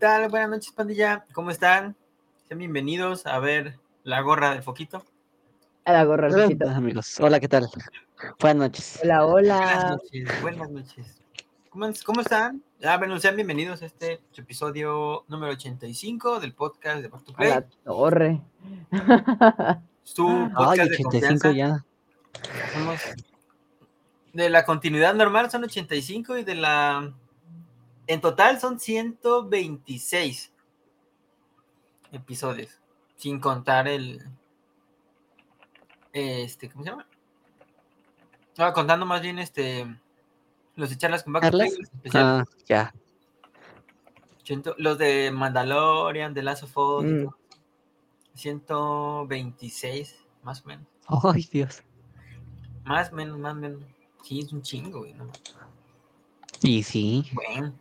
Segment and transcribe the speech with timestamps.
[0.00, 0.30] ¿Qué tal?
[0.30, 1.26] Buenas noches, pandilla.
[1.34, 1.94] ¿Cómo están?
[2.48, 5.04] Sean bienvenidos a ver la gorra del foquito.
[5.84, 6.70] A la gorra del Hola, foquito.
[6.70, 7.20] amigos.
[7.20, 7.68] Hola, ¿qué tal?
[8.40, 9.00] Buenas noches.
[9.02, 9.90] Hola, Buenas hola.
[9.90, 11.20] noches, buenas noches.
[11.68, 12.62] ¿Cómo, cómo están?
[12.82, 17.36] Ah, bueno, sean bienvenidos a este episodio número 85 del podcast de Back to A
[17.36, 17.50] Play.
[17.50, 18.40] la torre.
[20.02, 21.52] Su Ay, podcast de 85 confianza.
[21.52, 21.84] ya.
[24.32, 27.12] De la continuidad normal son 85 y de la...
[28.10, 30.52] En total son 126
[32.10, 32.80] episodios,
[33.14, 34.20] sin contar el...
[36.12, 37.06] Este, ¿cómo se llama?
[38.58, 39.86] No, contando más bien este...
[40.74, 41.78] Los de charlas con especiales.
[42.14, 42.92] Ah, ya.
[44.78, 47.22] Los de Mandalorian, de Last of Us, y Mm.
[47.26, 47.36] todo.
[48.34, 50.86] 126, más o menos.
[51.06, 51.84] Ay, Dios.
[52.84, 53.80] Más o menos, más o menos.
[54.24, 55.14] Sí, es un chingo, güey.
[55.14, 55.30] ¿no?
[56.62, 57.24] Y sí.
[57.32, 57.72] Bueno.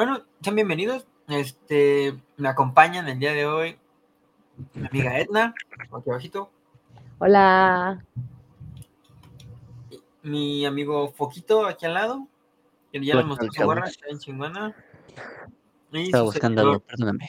[0.00, 1.06] Bueno, sean bienvenidos.
[1.28, 3.78] Este, me acompañan el día de hoy
[4.72, 6.50] mi amiga Edna, aquí abajito,
[7.18, 8.02] Hola.
[10.22, 12.26] mi amigo Foquito aquí al lado,
[12.90, 14.74] que ya le mostró su gorra, está bien chingona.
[15.92, 17.28] Y Estaba servidor, perdóname.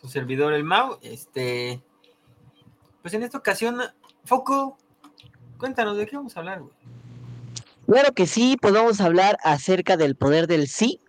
[0.00, 0.98] su servidor, el Mau.
[1.02, 1.82] Este,
[3.02, 3.82] pues en esta ocasión,
[4.24, 4.78] Foco,
[5.58, 6.72] cuéntanos de qué vamos a hablar, güey.
[7.86, 11.02] Claro que sí, pues vamos a hablar acerca del poder del sí.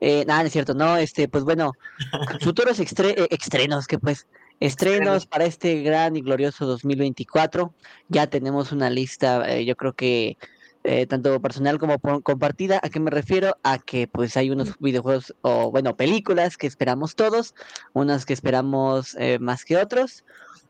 [0.00, 1.72] Eh, nada, no es cierto, no, este, pues bueno,
[2.42, 4.26] futuros extre- eh, estrenos, que pues,
[4.60, 7.74] estrenos para este gran y glorioso 2024.
[8.08, 10.36] Ya tenemos una lista, eh, yo creo que
[10.84, 12.80] eh, tanto personal como compartida.
[12.82, 13.56] ¿A qué me refiero?
[13.62, 17.54] A que pues hay unos videojuegos o, bueno, películas que esperamos todos,
[17.92, 20.24] unas que esperamos eh, más que otros,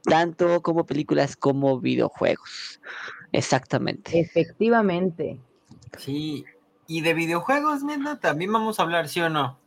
[0.05, 2.81] tanto como películas como videojuegos.
[3.33, 4.19] Exactamente.
[4.19, 5.39] Efectivamente.
[5.99, 6.45] Sí,
[6.89, 9.59] y de videojuegos, neta, también vamos a hablar, ¿sí o no?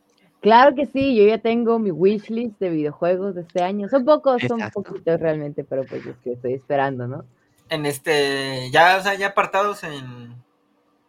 [0.42, 3.88] Claro que sí, yo ya tengo mi wishlist de videojuegos de este año.
[3.90, 7.24] Son pocos, son poquitos realmente, pero pues es que estoy esperando, ¿no?
[7.70, 10.34] En este, ya, o sea, ya apartados en,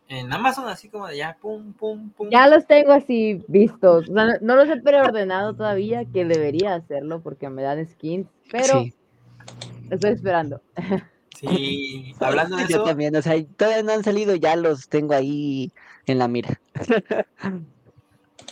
[0.09, 2.29] en Amazon, así como de ya, pum, pum, pum.
[2.29, 4.11] Ya los tengo así vistos.
[4.11, 8.29] O sea, no, no los he preordenado todavía, que debería hacerlo porque me dan skins,
[8.51, 8.95] pero Sí.
[9.91, 10.61] estoy esperando.
[11.43, 15.15] Sí, hablando de Yo eso, también, o sea, todavía no han salido, ya los tengo
[15.15, 15.73] ahí
[16.07, 16.61] en la mira.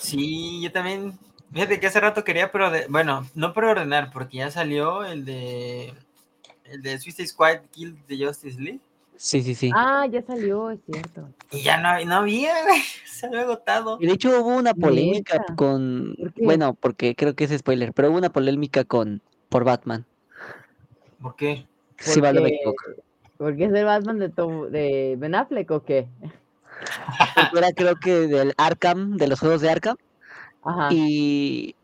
[0.00, 1.18] sí, yo también,
[1.52, 5.94] fíjate que hace rato quería, pero de, bueno, no preordenar, porque ya salió el de,
[6.64, 8.80] el de Suicide Squad Kill the Justice League,
[9.22, 9.70] Sí, sí, sí.
[9.74, 11.28] Ah, ya salió, es cierto.
[11.52, 13.98] y ya no, no había, güey, se había agotado.
[14.00, 15.56] Y de hecho hubo una polémica Neta.
[15.56, 20.06] con, bueno, porque creo que es spoiler, pero hubo una polémica con por Batman.
[21.20, 21.66] ¿Por qué?
[22.00, 22.84] Si mal no me Porque- equivoco.
[23.36, 26.08] ¿Porque es el Batman de, Tom- de Ben Affleck o qué?
[26.20, 29.96] Porque Era creo que del Arkham, de los juegos de Arkham.
[30.62, 30.88] Ajá.
[30.90, 31.74] Y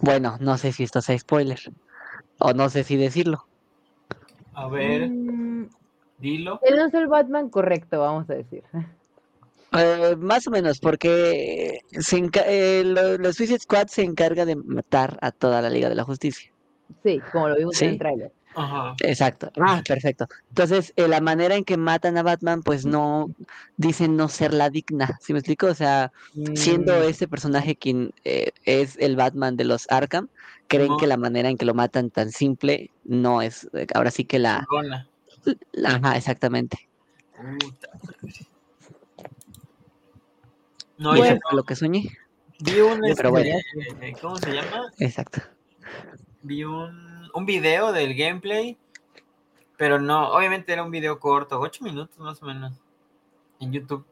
[0.00, 1.60] bueno, no sé si esto sea spoiler.
[2.38, 3.46] O no sé si decirlo.
[4.54, 5.68] A ver, Mm,
[6.18, 6.58] dilo.
[6.64, 8.62] él no es el Batman correcto, vamos a decir.
[9.76, 14.54] Eh, más o menos, porque se enca- eh, lo- los Suicide Squad se encarga de
[14.56, 16.50] matar a toda la Liga de la Justicia.
[17.04, 18.32] Sí, como lo vimos en el tráiler.
[18.54, 18.94] Ajá.
[19.02, 19.50] Exacto.
[19.60, 20.26] Ah, perfecto.
[20.48, 23.30] Entonces, eh, la manera en que matan a Batman, pues no
[23.76, 25.18] dicen no ser la digna.
[25.20, 25.66] ¿Sí me explico?
[25.66, 26.12] O sea,
[26.54, 30.28] siendo Mm, este personaje quien eh, es el Batman de los Arkham,
[30.68, 33.68] creen que la manera en que lo matan tan simple no es.
[33.74, 34.64] eh, ahora sí que la.
[35.84, 36.78] Ajá, exactamente.
[40.98, 42.08] No, Y eso fue lo que soñé.
[42.60, 43.56] vi un, Pero bueno.
[43.56, 44.84] este, ¿cómo se llama?
[44.98, 45.42] Exacto.
[46.42, 48.78] vi un, un video del gameplay,
[49.76, 52.72] pero no, obviamente era un video corto, ocho minutos más o menos,
[53.60, 54.06] en YouTube.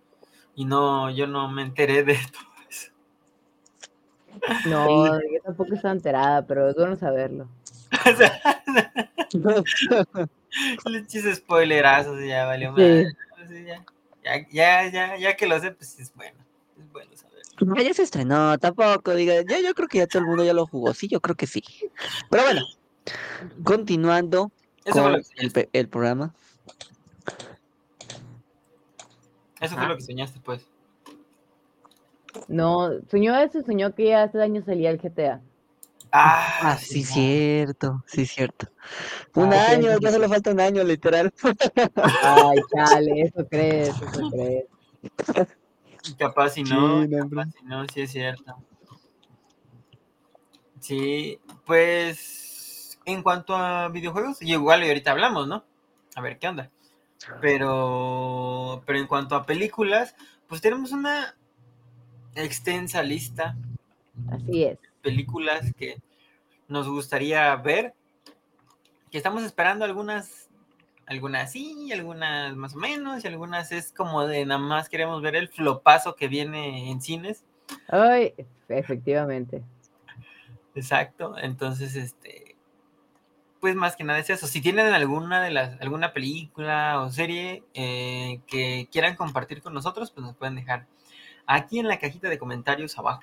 [0.55, 2.91] Y no, yo no me enteré de todo eso.
[4.69, 7.49] No, yo tampoco estaba enterada, pero es bueno saberlo.
[8.05, 8.15] O
[10.85, 13.07] sea, le chis spoilerazos y ya valió Sí.
[13.43, 13.83] Así ya,
[14.23, 16.37] ya, ya, ya, ya que lo sé, pues es bueno.
[16.79, 17.83] Es bueno saberlo.
[17.83, 20.67] Ya se estrenó, tampoco diga, ya yo creo que ya todo el mundo ya lo
[20.67, 21.63] jugó, sí, yo creo que sí.
[22.29, 22.61] Pero bueno,
[23.65, 24.51] continuando
[24.85, 26.35] Eso con lo que el, el programa.
[29.61, 29.89] Eso fue Ah.
[29.89, 30.67] lo que soñaste, pues.
[32.49, 35.41] No, soñó eso, soñó que ya hace año salía el GTA.
[36.11, 37.07] Ah, Ah, sí, no.
[37.07, 38.67] cierto, sí, cierto.
[39.35, 41.33] Un Ah, año, sí, ya sí, solo falta un año, literal.
[42.23, 44.65] Ay, chale, eso crees, eso crees.
[46.05, 48.57] Y Capaz si no, Sí, capaz si no, sí es cierto.
[50.81, 52.42] Sí, pues
[53.05, 55.65] en cuanto a videojuegos, y igual y ahorita hablamos, ¿no?
[56.15, 56.71] A ver qué onda.
[57.41, 60.15] Pero, pero en cuanto a películas,
[60.49, 61.37] pues tenemos una
[62.35, 63.57] extensa lista
[64.31, 64.79] Así es.
[65.03, 66.01] películas que
[66.69, 67.95] nos gustaría ver.
[69.11, 70.49] Que estamos esperando algunas,
[71.07, 75.37] algunas sí, algunas más o menos, y algunas es como de nada más queremos ver
[75.37, 77.45] el flopazo que viene en cines.
[77.89, 78.35] Ay,
[78.69, 79.63] efectivamente.
[80.75, 81.37] Exacto.
[81.39, 82.52] Entonces, este,
[83.63, 84.49] pues más que nada es eso.
[84.49, 90.11] Si tienen alguna de las, alguna película o serie eh, que quieran compartir con nosotros,
[90.11, 90.89] pues nos pueden dejar
[91.47, 93.23] aquí en la cajita de comentarios abajo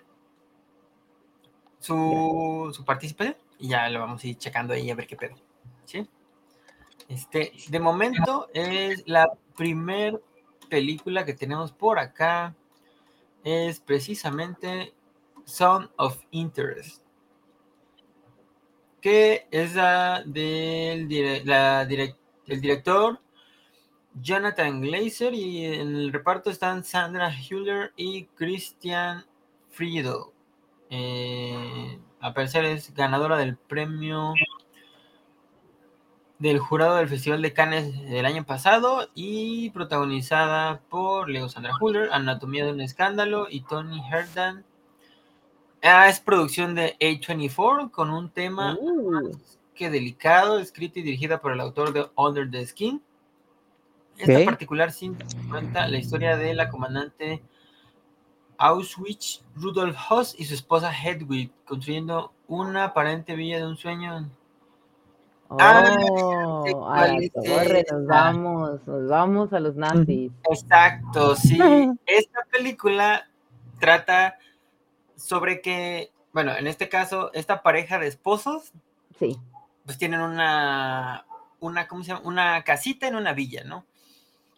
[1.79, 5.35] su, su participación y ya lo vamos a ir checando ahí a ver qué pedo.
[5.83, 6.07] ¿Sí?
[7.09, 10.21] Este, de momento es la primer
[10.69, 12.55] película que tenemos por acá.
[13.43, 14.93] Es precisamente
[15.43, 17.08] Sound of Interest.
[19.01, 21.07] Que es la del
[22.47, 23.19] el director
[24.21, 29.25] Jonathan Glazer y en el reparto están Sandra Hüller y Christian
[29.69, 30.23] Friedel.
[30.89, 34.33] Eh, a parecer es ganadora del premio
[36.39, 42.09] del jurado del Festival de Cannes del año pasado y protagonizada por Leo Sandra Huller,
[42.11, 44.65] Anatomía de un Escándalo y Tony Herdan.
[45.81, 49.31] Ah, es producción de A24 con un tema Uh,
[49.73, 53.01] que delicado, escrita y dirigida por el autor de Under the Skin.
[54.17, 57.41] Esta particular cinta cuenta la historia de la comandante
[58.57, 64.29] Auschwitz Rudolf Hoss y su esposa Hedwig, construyendo una aparente villa de un sueño.
[65.51, 66.65] Ah, oh,
[67.43, 70.31] torre, nos vamos, nos vamos a los nazis.
[70.51, 71.57] Exacto, sí.
[72.05, 73.27] Esta película
[73.79, 74.37] trata
[75.19, 78.71] sobre que, bueno, en este caso, esta pareja de esposos
[79.19, 79.37] Sí,
[79.85, 81.25] pues tienen una,
[81.59, 82.21] una, ¿cómo se llama?
[82.23, 83.85] Una casita en una villa, ¿no?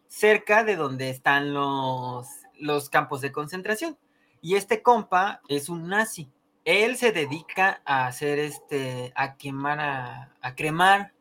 [0.08, 2.28] Cerca de donde están los,
[2.60, 3.98] los campos de concentración.
[4.42, 6.30] Y este compa es un nazi.
[6.64, 11.14] Él se dedica a hacer este, a quemar, a, a cremar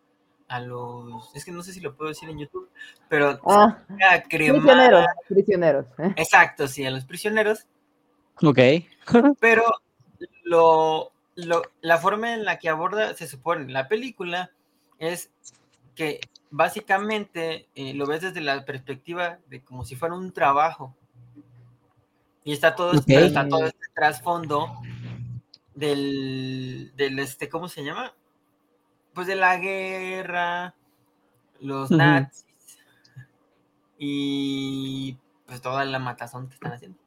[0.48, 2.69] a los, es que no sé si lo puedo decir en YouTube,
[3.08, 3.78] pero ah,
[4.10, 5.87] a cremar, prisioneros, prisioneros.
[5.98, 6.12] ¿eh?
[6.16, 7.69] exacto, sí, a los prisioneros,
[8.42, 8.58] Ok.
[9.40, 9.64] pero
[10.44, 14.50] lo, lo- la forma en la que aborda, se supone, la película
[14.98, 15.31] es
[15.94, 16.20] que
[16.50, 20.94] básicamente eh, lo ves desde la perspectiva de como si fuera un trabajo.
[22.44, 24.81] Y está todo, pero está todo este trasfondo
[25.75, 28.14] del, del, este, ¿cómo se llama?
[29.12, 30.75] Pues de la guerra,
[31.60, 32.46] los nazis
[33.98, 36.98] y pues toda la matazón que están haciendo.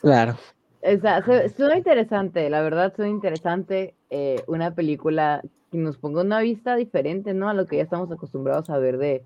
[0.00, 0.36] Claro.
[0.82, 6.22] O sea, se- suena interesante, la verdad suena interesante eh, una película que nos ponga
[6.22, 7.48] una vista diferente, ¿no?
[7.48, 9.24] A lo que ya estamos acostumbrados a ver de...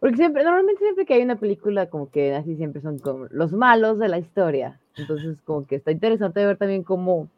[0.00, 3.52] Porque siempre, normalmente siempre que hay una película como que así siempre son como los
[3.52, 4.80] malos de la historia.
[4.96, 7.28] Entonces como que está interesante ver también cómo,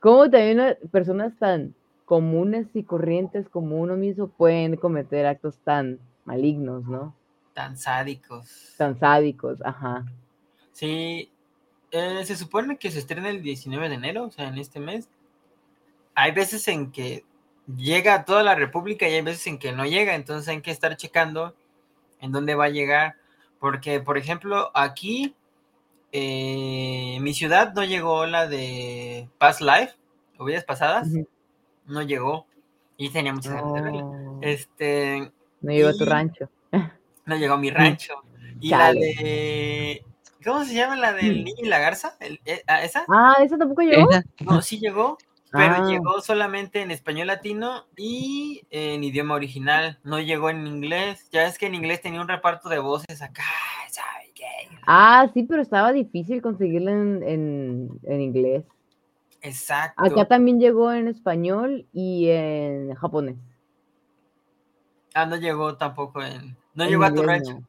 [0.00, 1.74] cómo también personas tan
[2.04, 7.14] comunes y corrientes como uno mismo pueden cometer actos tan malignos, ¿no?
[7.54, 8.74] Tan sádicos.
[8.76, 10.04] Tan sádicos, ajá.
[10.72, 11.30] Sí,
[11.90, 15.08] eh, se supone que se estrena el 19 de enero, o sea, en este mes.
[16.14, 17.24] Hay veces en que
[17.76, 20.70] llega a toda la República y hay veces en que no llega, entonces hay que
[20.70, 21.54] estar checando
[22.20, 23.16] en dónde va a llegar.
[23.58, 25.36] Porque, por ejemplo, aquí,
[26.10, 29.94] eh, en mi ciudad no llegó la de Past Life,
[30.38, 31.08] o vidas pasadas,
[31.86, 32.46] no llegó.
[32.96, 34.04] Y tenía muchas ganas de verla.
[34.04, 36.48] Oh, Este, no llegó a tu rancho.
[37.26, 38.14] no llegó a mi rancho.
[38.60, 40.04] Y la de.
[40.44, 42.16] ¿Cómo se llama la del niño y la garza?
[42.20, 43.04] El- eh, ah, ¿Esa?
[43.08, 44.10] Ah, ¿eso tampoco llegó?
[44.10, 44.24] Esa.
[44.44, 45.18] No, sí llegó,
[45.50, 45.86] pero Ah.
[45.88, 49.98] llegó solamente en español latino y en idioma original.
[50.04, 51.28] No llegó en inglés.
[51.30, 53.42] Ya es que en inglés tenía un reparto de voces acá,
[53.90, 54.44] ¿sabe qué?
[54.86, 58.64] Ah, sí, pero estaba difícil conseguirla en, en, en inglés.
[59.42, 60.04] Exacto.
[60.04, 63.36] Acá también llegó en español y en japonés.
[65.14, 66.56] Ah, no llegó tampoco en.
[66.74, 67.52] No En llegó a tu rancho.
[67.52, 67.68] No.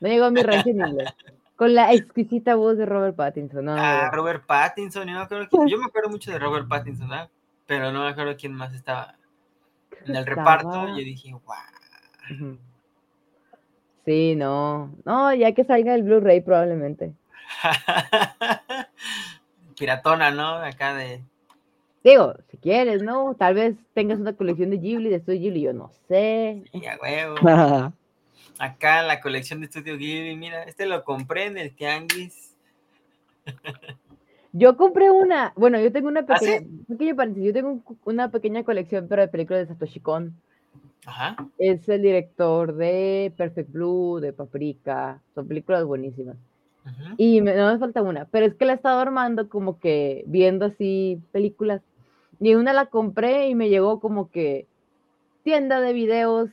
[0.00, 1.14] No llegó a mi rancho en inglés.
[1.56, 3.64] Con la exquisita voz de Robert Pattinson.
[3.64, 4.10] No, Ah.
[4.12, 5.06] Robert Pattinson.
[5.06, 7.30] Yo, no me acuerdo quién- yo me acuerdo mucho de Robert Pattinson, ¿verdad?
[7.66, 9.14] Pero no me acuerdo quién más estaba
[10.04, 10.68] en el reparto.
[10.68, 12.58] estaba- Yo dije, wow.
[14.04, 14.94] Sí, no.
[15.04, 17.14] No, ya que salga el Blu-ray probablemente.
[19.78, 20.56] Piratona, ¿no?
[20.56, 21.22] Acá de.
[22.02, 23.34] Digo, si quieres, ¿no?
[23.34, 26.64] Tal vez tengas una colección de Ghibli, de Estudio Ghibli, yo no sé.
[26.72, 27.36] Sí, a huevo.
[28.58, 32.54] Acá la colección de Studio Ghibli, mira, este lo compré en el Tianguis.
[34.56, 36.46] Yo compré una, bueno, yo tengo una ¿Ah, sí?
[36.46, 40.32] pequeña, pequeño paréntesis, yo tengo un una pequeña colección, pero de películas de Satoshi Kon.
[41.04, 41.36] Ajá.
[41.58, 46.36] Es el director de Perfect Blue, de Paprika, son películas buenísimas.
[46.84, 47.14] Ujú.
[47.16, 50.22] Y me, no me falta una, pero es que la he estado armando como que
[50.28, 51.82] viendo así películas.
[52.38, 54.68] Y una la compré y me llegó como que
[55.42, 56.50] tienda de videos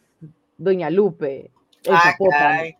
[0.57, 1.51] Doña Lupe.
[1.89, 2.75] Ah, caray.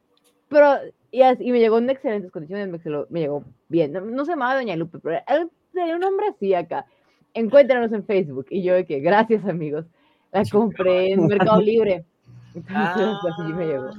[0.49, 0.77] Pero,
[1.11, 2.67] y, así- y me llegó en excelentes condiciones,
[3.09, 3.93] me, llegó bien.
[3.93, 5.19] No, no se llamaba Doña Lupe, pero
[5.73, 6.85] tenía un nombre así acá.
[7.33, 8.47] Encuéntranos en Facebook.
[8.49, 9.85] Y yo de que, gracias amigos,
[10.31, 12.05] la Sí, compré en Mercado Libre.
[12.55, 13.89] Entonces, Ah, así me llegó.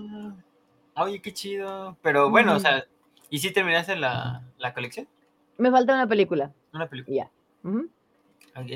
[0.96, 1.96] Oye, qué chido.
[2.02, 2.84] Pero bueno, o sea,
[3.30, 5.08] ¿y si terminaste la, la colección?
[5.56, 6.52] Me falta una película.
[6.74, 7.16] Una película.
[7.16, 7.30] Ya.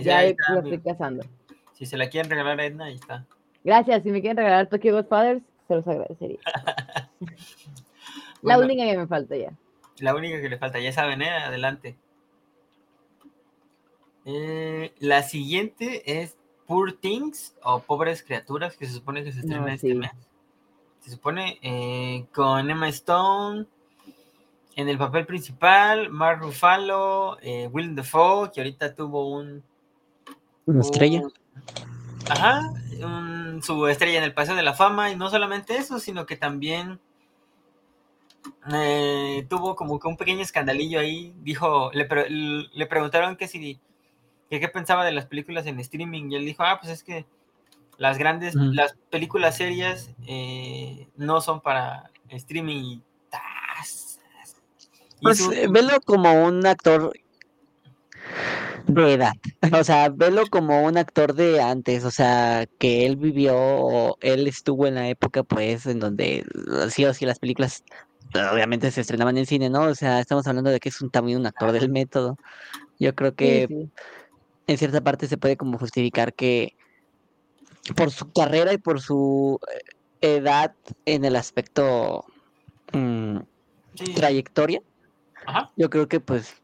[0.00, 1.26] Ya ahí la está, estoy cazando.
[1.75, 3.26] Si se la quieren regalar a Edna, ahí está.
[3.64, 4.02] Gracias.
[4.02, 6.38] Si me quieren regalar Tokyo Godfathers, se los agradecería.
[8.42, 9.52] La Bueno, única que me falta ya.
[9.99, 11.30] La única que le falta, ya saben, ¿eh?
[11.30, 11.96] Adelante.
[14.25, 19.62] Eh, la siguiente es Poor Things o Pobres Criaturas, que se supone que se estrena
[19.62, 19.94] No, este sí.
[19.94, 20.11] mes.
[21.00, 23.66] Se supone eh, con Emma Stone
[24.75, 29.62] en el papel principal, Mark Ruffalo, eh, Willem Dafoe, que ahorita tuvo un...
[30.66, 31.20] Una estrella.
[31.23, 31.32] un-
[32.28, 32.73] ajá,
[33.04, 36.36] un- su estrella en el Paseo de la Fama, y no solamente eso, sino que
[36.36, 37.00] también
[38.72, 41.34] eh, tuvo como que un pequeño escandalillo ahí.
[41.38, 43.80] Dijo, le, pre- le preguntaron que si
[44.48, 47.26] que qué pensaba de las películas en streaming, y él dijo, ah, pues es que
[47.98, 53.00] las grandes, las películas serias eh, no son para streaming.
[55.22, 57.12] Pues eh, velo como un actor
[58.87, 59.33] de edad.
[59.73, 62.05] O sea, velo como un actor de antes.
[62.05, 66.45] O sea, que él vivió o él estuvo en la época, pues, en donde
[66.90, 67.85] sí o sí las películas
[68.52, 69.83] obviamente se estrenaban en cine, ¿no?
[69.83, 72.37] O sea, estamos hablando de que es un, también un actor del método.
[72.99, 73.90] Yo creo que sí.
[74.66, 76.76] en cierta parte se puede como justificar que
[77.95, 79.61] por su carrera y por su
[80.21, 80.75] eh, edad
[81.05, 82.25] en el aspecto
[82.93, 83.38] mm,
[83.95, 84.83] sí, trayectoria,
[85.47, 86.55] ajá, yo creo que pues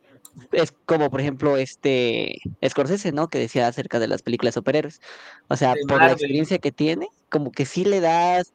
[0.52, 3.28] es como por ejemplo este Scorsese, ¿no?
[3.28, 5.00] Que decía acerca de las películas superhéroes.
[5.48, 8.52] O sea, De por la experiencia que tiene, como que sí le das,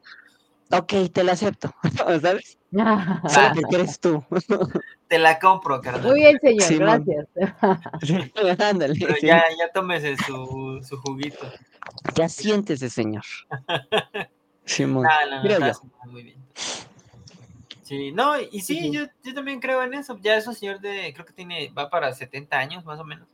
[0.70, 1.74] ok, te lo acepto,
[2.20, 2.58] ¿sabes?
[2.70, 4.22] Solo porque eres tú.
[5.08, 6.06] te la compro, carnal.
[6.06, 7.26] Muy bien, señor, gracias.
[8.60, 9.26] Ándale, Pero sí.
[9.26, 11.50] ya, ya tómese su, su juguito.
[12.14, 13.24] Ya siéntese, señor.
[14.64, 15.04] Simón.
[15.04, 16.38] No, no, no, muy bien.
[17.88, 20.18] Sí, no, y sí, yo, yo también creo en eso.
[20.20, 23.26] Ya es un señor de, creo que tiene, va para 70 años más o menos.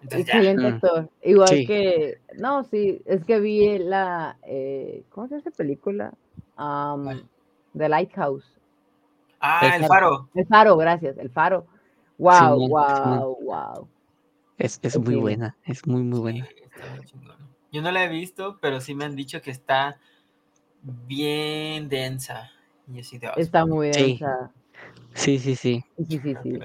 [0.00, 0.74] Entonces ya, Excelente Mm.
[0.74, 1.10] actor.
[1.22, 1.66] Igual Sí.
[1.66, 6.14] que, no, sí, es que vi la, eh, ¿cómo se llama esa película?
[6.54, 7.28] ¿Cuál?
[7.76, 8.46] The Lighthouse.
[9.38, 10.30] Ah, El el faro.
[10.34, 11.66] El Faro, gracias, El Faro.
[12.16, 13.88] Wow, wow, wow.
[14.56, 16.48] Es, es muy buena, es muy, muy buena.
[17.70, 19.98] Yo no la he visto, pero sí me han dicho que está
[20.80, 22.50] bien densa.
[22.92, 24.02] Y así de "Ah, Está muy Sí.
[24.18, 24.50] densa.
[25.14, 25.84] Sí, sí, sí.
[25.96, 26.58] Sí, sí, sí, sí.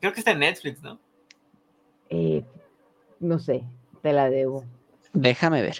[0.00, 0.98] Creo que está en Netflix, ¿no?
[2.08, 2.44] Eh,
[3.20, 3.64] no sé,
[4.02, 4.64] te la debo.
[5.12, 5.76] Déjame ver.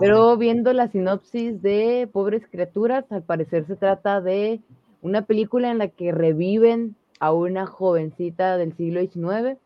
[0.00, 4.60] Pero viendo la sinopsis de Pobres Criaturas, al parecer se trata de
[5.00, 9.58] una película en la que reviven a una jovencita del siglo XIX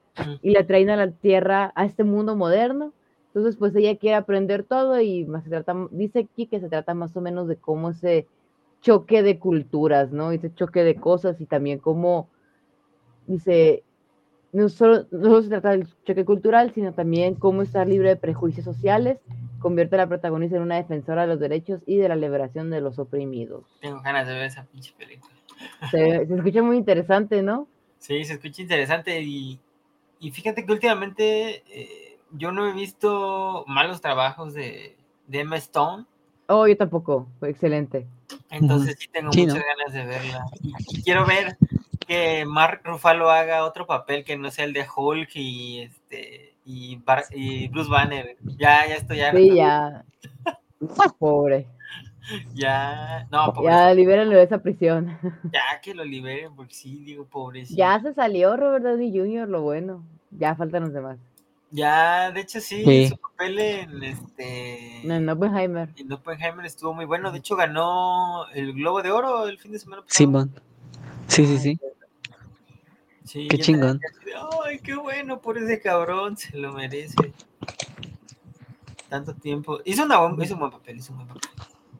[0.42, 2.92] y la traen a la Tierra, a este mundo moderno.
[3.28, 6.94] Entonces, pues ella quiere aprender todo y más se trata, dice aquí que se trata
[6.94, 8.26] más o menos de cómo ese
[8.86, 10.30] choque de culturas, ¿no?
[10.30, 12.30] Ese choque de cosas y también cómo,
[13.26, 13.82] dice,
[14.52, 18.16] no solo, no solo se trata del choque cultural, sino también cómo estar libre de
[18.16, 19.18] prejuicios sociales
[19.58, 22.80] convierte a la protagonista en una defensora de los derechos y de la liberación de
[22.80, 23.64] los oprimidos.
[23.80, 25.34] Tengo ganas de ver esa pinche película.
[25.90, 27.66] Se, se escucha muy interesante, ¿no?
[27.98, 29.58] Sí, se escucha interesante y,
[30.20, 36.06] y fíjate que últimamente eh, yo no he visto malos trabajos de, de Emma Stone,
[36.48, 38.06] Oh, yo tampoco, fue excelente.
[38.50, 39.64] Entonces sí tengo Sí, muchas ¿no?
[39.64, 40.44] ganas de verla.
[40.62, 41.56] Y, quiero ver
[42.06, 46.96] que Mark Ruffalo haga otro papel que no sea el de Hulk y este y,
[46.96, 48.36] Bar- y Bruce Banner.
[48.58, 49.38] Ya, ya estoy harto.
[49.38, 50.04] Sí, ya.
[51.18, 51.66] Pobre.
[52.54, 55.16] Ya, no, pobre, Ya libérenlo de esa prisión.
[55.52, 57.78] ya que lo liberen, porque sí, digo, pobrecito.
[57.78, 60.02] Ya se salió Robert Downey Jr., lo bueno.
[60.32, 61.18] Ya faltan los demás.
[61.70, 63.08] Ya, de hecho sí, Sí.
[63.08, 65.88] su papel en este en Oppenheimer.
[65.96, 67.32] en Oppenheimer estuvo muy bueno.
[67.32, 70.16] De hecho, ganó el Globo de Oro el fin de semana pasado.
[70.16, 70.54] Simón.
[71.28, 71.80] Sí, sí, sí.
[73.24, 74.00] Sí, Qué chingón.
[74.64, 77.16] Ay, qué bueno por ese cabrón, se lo merece.
[79.08, 79.80] Tanto tiempo.
[79.84, 81.42] Hizo, una hizo un buen papel, hizo un buen papel.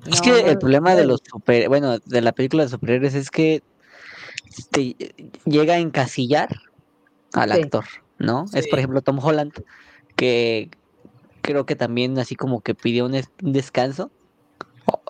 [0.07, 3.15] Es No, que no, el problema de los super, bueno, de la película de superhéroes
[3.15, 3.63] es que
[4.71, 4.95] te
[5.45, 6.49] llega a encasillar
[7.33, 7.61] al Sí.
[7.63, 7.85] actor,
[8.19, 8.45] ¿no?
[8.55, 9.53] Es por ejemplo Tom Holland,
[10.17, 10.71] que
[11.43, 14.11] creo que también así como que pidió un, es- un descanso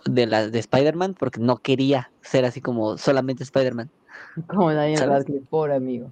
[0.05, 3.91] de la de Spider-Man porque no quería ser así como solamente Spider-Man.
[4.47, 5.09] Como Daniel.
[5.09, 6.11] Radcliffe, pobre amigo.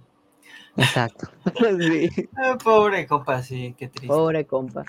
[0.77, 1.29] Exacto.
[1.79, 2.11] Sí.
[2.37, 4.09] Ah, pobre compa, sí, qué triste.
[4.09, 4.85] Pobre compa.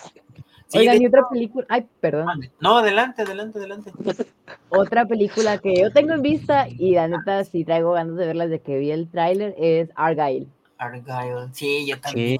[0.68, 1.66] Sí, Oigan, de y otra película.
[1.70, 2.28] Ay, perdón.
[2.60, 3.92] No, adelante, adelante, adelante.
[4.70, 8.48] Otra película que yo tengo en vista y la neta sí traigo ganas de verla
[8.48, 10.48] desde que vi el tráiler es Argyle.
[10.78, 11.50] Argyle.
[11.54, 12.40] Sí, yo también.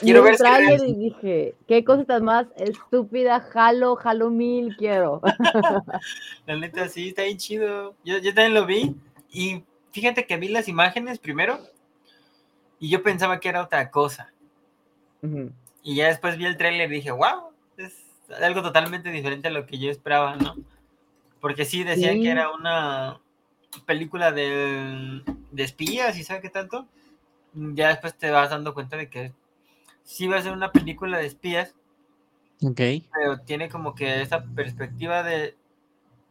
[0.00, 4.76] Quiero el ver si real- y dije, qué cosa tan más estúpida, jalo, jalo mil,
[4.76, 5.20] quiero.
[6.46, 7.94] La neta, sí, está bien chido.
[8.04, 8.94] Yo, yo también lo vi.
[9.30, 11.58] Y fíjate que vi las imágenes primero.
[12.78, 14.32] Y yo pensaba que era otra cosa.
[15.82, 17.94] Y ya después vi el tráiler y dije, wow, es
[18.42, 20.54] algo totalmente diferente a lo que yo esperaba, ¿no?
[21.40, 22.22] Porque sí decían Sí.
[22.22, 23.20] que era una
[23.86, 26.86] película de, de espías y sabe qué tanto.
[27.54, 29.32] Ya después te vas dando cuenta de que
[30.02, 31.74] sí va a ser una película de espías,
[32.62, 32.80] Ok.
[33.12, 35.56] pero tiene como que esa perspectiva de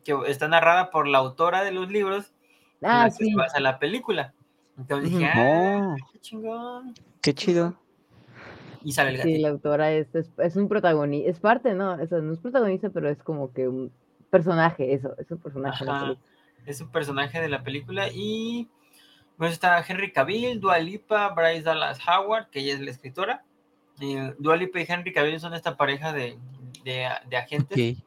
[0.03, 2.33] que está narrada por la autora de los libros
[2.81, 3.29] en Ah, la que sí.
[3.31, 4.33] se basa la película.
[4.77, 6.93] Entonces dije, ah, Oh, qué chingón.
[7.21, 7.75] qué chido.
[8.83, 9.41] Y sale el Sí, gatito.
[9.41, 11.93] la autora es, es, es un protagonista, es parte, ¿no?
[11.93, 13.93] O sea, no es protagonista, pero es como que un
[14.29, 15.85] personaje, eso, es un personaje.
[15.87, 16.15] Ajá,
[16.65, 18.67] es un personaje de la película y
[19.37, 23.43] pues está Henry Cavill, Dua Lipa, Bryce Dallas Howard, que ella es la escritora.
[23.99, 26.37] Eh, Dua Lipa y Henry Cavill son esta pareja de,
[26.83, 27.77] de, de agentes.
[27.77, 28.03] Ok.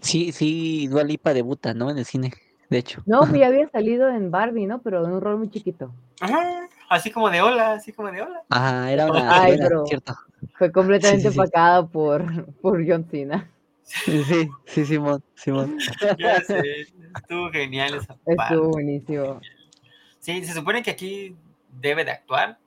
[0.00, 1.90] Sí, sí, Dua Lipa debuta, ¿no?
[1.90, 2.32] En el cine,
[2.68, 3.02] de hecho.
[3.06, 4.82] No, pues ya había salido en Barbie, ¿no?
[4.82, 5.92] Pero en un rol muy chiquito.
[6.20, 8.42] Ajá, así como de hola, así como de hola.
[8.50, 9.86] Ajá, era una Ay, sirena, bro.
[9.86, 10.14] cierto.
[10.58, 11.38] Fue completamente sí.
[11.38, 13.50] opacada por, por John Cena.
[13.82, 14.22] Sí,
[14.66, 15.78] sí, Simón, Simón.
[16.18, 16.62] Ya sé,
[17.16, 18.54] estuvo genial esa parte.
[18.54, 19.40] Estuvo buenísimo.
[20.24, 21.36] Sí, se supone que aquí
[21.68, 22.58] debe de actuar,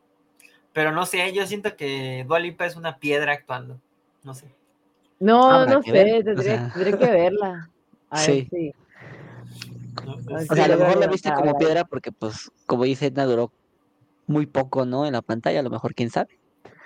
[0.73, 3.81] pero no sé, yo siento que Dua Lipa es una piedra actuando.
[4.23, 4.53] No sé.
[5.19, 6.71] No, Habrá no sé, ver, o tendría, sea.
[6.71, 7.71] tendría que verla.
[8.11, 8.47] A Sí.
[8.51, 8.75] ver.
[10.05, 13.25] O sea, a lo mejor la viste ah, como piedra porque, pues, como dice Edna,
[13.25, 13.51] duró
[14.27, 15.07] muy poco, ¿no?
[15.07, 16.37] En la pantalla, a lo mejor, quién sabe.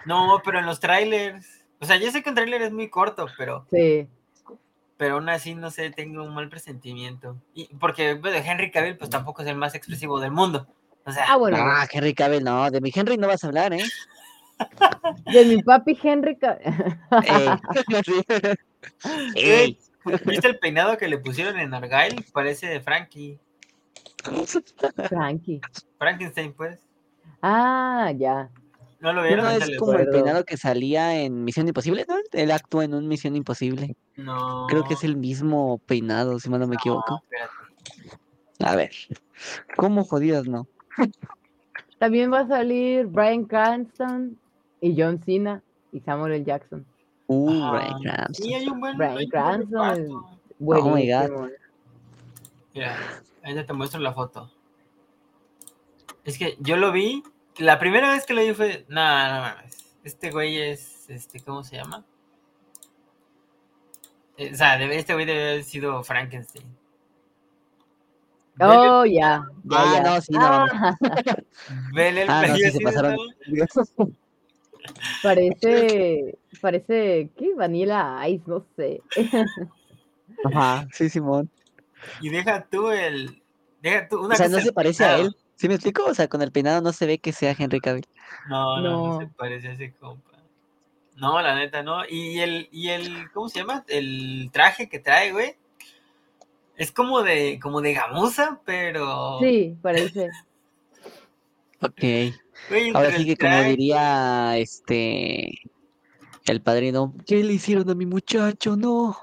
[0.05, 1.65] No, pero en los trailers.
[1.81, 4.07] O sea, yo sé que un tráiler es muy corto, pero, Sí.
[5.01, 7.35] Pero aún así, no sé, tengo un mal presentimiento.
[7.55, 10.67] Y porque bueno, Henry Cavill, pues tampoco es el más expresivo del mundo.
[11.05, 11.57] O sea, Ah, bueno.
[11.59, 13.83] Ah, Henry Cavill, no, de mi Henry no vas a hablar, ¿eh?
[15.33, 16.37] De mi papi Henry.
[16.37, 16.59] Ca-
[17.25, 17.49] Ey.
[18.05, 18.21] Sí.
[19.33, 19.79] Ey.
[20.27, 22.23] ¿viste el peinado que le pusieron en Argyle?
[22.31, 23.39] Parece de Frankie.
[25.09, 25.61] Frankie.
[25.97, 26.77] Frankenstein, pues.
[27.41, 28.51] Ah, ya.
[29.01, 29.45] ¿No lo No, vieron?
[29.45, 32.15] no, es como el peinado que salía en Misión Imposible, ¿no?
[32.31, 33.95] Él actúa en un Misión Imposible.
[34.15, 34.67] No.
[34.69, 37.23] Creo que es el mismo peinado, si mal no me equivoco.
[38.59, 38.91] A ver.
[39.75, 40.67] ¿Cómo jodidas no?
[41.97, 44.37] También va a salir Brian Cranston
[44.81, 46.45] y John Cena y Samuel L.
[46.45, 46.85] Jackson.
[47.27, 47.71] Uh, Ajá.
[47.71, 48.33] Bryan Cranston.
[48.35, 48.97] Sí, hay un buen.
[48.97, 50.25] Brian hay un buen Cranston.
[50.59, 50.93] Buenísimo.
[50.93, 51.49] Oh my God.
[52.75, 52.97] Mira,
[53.41, 54.51] ahí ya te muestro la foto.
[56.23, 57.23] Es que yo lo vi,
[57.57, 61.63] la primera vez que lo vi fue, no, no mames, este güey es, este, ¿cómo
[61.63, 62.05] se llama?
[64.37, 66.65] Eh, o sea, debe- este güey debe haber sido Frankenstein.
[68.59, 69.45] Oh, ya.
[69.63, 70.03] ya, Ah, ya.
[70.03, 70.97] no, sí, no, Ah,
[71.93, 73.15] vele el Ah, no, pelillo sí se así de pasaron.
[73.15, 74.11] todo.
[75.23, 77.53] parece, parece, ¿qué?
[77.55, 79.01] Vanilla Ice, no sé.
[80.43, 81.49] Ajá, sí, Simón.
[82.19, 83.41] Y deja tú el,
[83.81, 85.27] deja tú una O sea, no se parece a peinado.
[85.29, 85.35] él.
[85.61, 86.03] ¿Sí me explico?
[86.05, 88.07] O sea, con el peinado no se ve que sea Henry Cavill.
[88.49, 89.19] No, no, no, No.
[89.19, 90.31] se parece a ese compa.
[91.17, 92.03] No, la neta, no.
[92.09, 93.85] Y el, y el, ¿cómo se llama?
[93.87, 95.53] El traje que trae, güey.
[96.77, 99.37] Es como de, como de gamuza, pero.
[99.39, 100.29] Sí, parece.
[101.79, 102.01] Ok.
[102.69, 105.61] güey, Ahora sí que como diría este
[106.47, 108.75] el padrino, ¿qué le hicieron a mi muchacho?
[108.75, 109.15] No.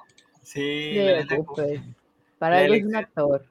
[0.44, 1.80] Sí, la neta, preocupes.
[2.38, 3.44] Para algo es un actor.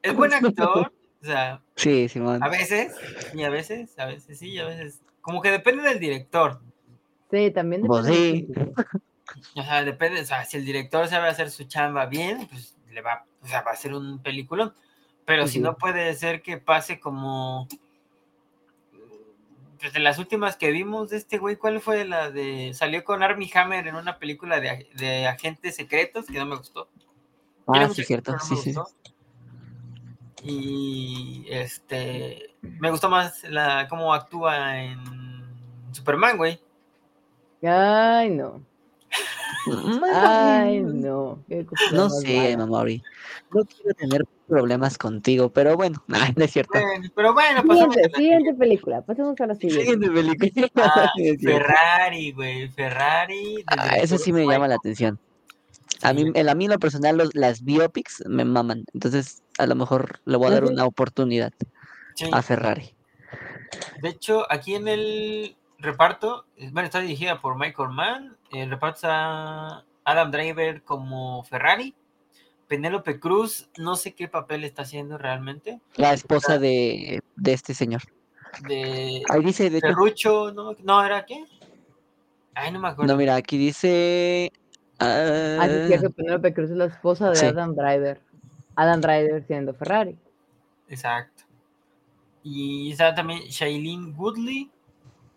[0.00, 0.90] es buen actor.
[1.24, 2.42] O sea, Sí, Simón.
[2.42, 2.94] a veces,
[3.32, 5.00] y a veces, a veces sí, y a veces.
[5.22, 6.60] Como que depende del director.
[7.30, 8.46] Sí, también Pues depende sí.
[8.48, 8.72] mucho.
[9.56, 13.00] O sea, depende, o sea, si el director sabe hacer su chamba bien, pues le
[13.00, 14.74] va, o sea, va a ser un peliculón.
[15.24, 17.66] Pero si no puede ser que pase como
[19.80, 23.22] pues de las últimas que vimos de este güey, ¿cuál fue la de salió con
[23.22, 26.88] Armie Hammer en una película de, de agentes secretos que no me gustó?
[27.66, 28.32] Ah, sí, cierto.
[28.32, 28.62] no Sí, sí.
[28.62, 28.72] sí.
[28.74, 28.92] gustó.
[30.44, 34.98] Y este me gustó más la cómo actúa en
[35.92, 36.60] Superman, güey.
[37.62, 38.62] Ay, no.
[40.12, 41.42] Ay, no.
[41.92, 42.56] No sé.
[42.56, 43.02] Mamori.
[43.52, 46.02] No quiero tener problemas contigo, pero bueno,
[46.36, 46.78] no es cierto.
[46.78, 49.02] Bueno, pero bueno, pasamos Siguiente, a la siguiente película.
[49.02, 49.84] Pasemos a la siguiente.
[49.84, 50.70] Siguiente película.
[50.76, 51.10] Ah.
[51.42, 53.64] Ferrari, güey, Ferrari.
[53.66, 55.18] Ah, eso sí me llama la atención.
[56.02, 58.84] A mí, en a mí en lo personal, los- las biopics me maman.
[58.92, 61.52] Entonces, a lo mejor le voy a dar una oportunidad.
[62.16, 62.30] Sí.
[62.32, 62.94] a Ferrari.
[64.00, 68.36] De hecho, aquí en el reparto, eh, bueno, está dirigida por Michael Mann.
[68.52, 71.92] El reparto está Adam Driver como Ferrari.
[72.68, 75.80] Penélope Cruz, no sé qué papel está haciendo realmente.
[75.96, 78.02] La esposa de, de este señor.
[78.68, 80.76] De Ahí dice, de Ferrucho, ¿no?
[80.84, 81.44] ¿No era qué?
[82.54, 83.12] Ay, no me acuerdo.
[83.12, 84.52] no, mira, aquí dice...
[85.00, 87.46] ah, Así es cierto, Penélope Cruz es la esposa de Sí.
[87.46, 88.20] Adam Driver.
[88.76, 90.16] Adam Driver siendo Ferrari.
[90.88, 91.42] Exacto.
[92.42, 94.70] Y está también Shailene Woodley,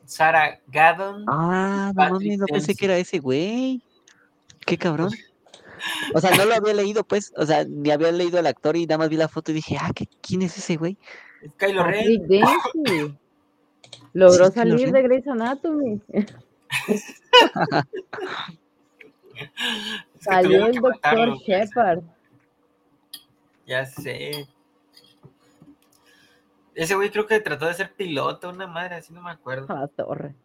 [0.05, 1.23] Sarah Gaddon.
[1.27, 3.81] Ah, no mames, no pensé que era ese güey.
[4.65, 5.11] Qué cabrón.
[6.15, 7.31] O sea, no lo había leído, pues.
[7.37, 9.77] O sea, ni había leído al actor y nada más vi la foto y dije,
[9.79, 10.97] ah, ¿qué, ¿quién es ese güey?
[11.57, 12.27] Kylo Ren.
[14.13, 16.01] Logró Sí, salir de Grey's Anatomy.
[19.39, 21.37] Es Salió el doctor.
[21.39, 22.03] Shepard.
[23.65, 24.47] Ya sé.
[26.73, 29.73] Ese güey creo que trató de ser piloto, una madre, así no me acuerdo.
[29.73, 30.35] A la torre.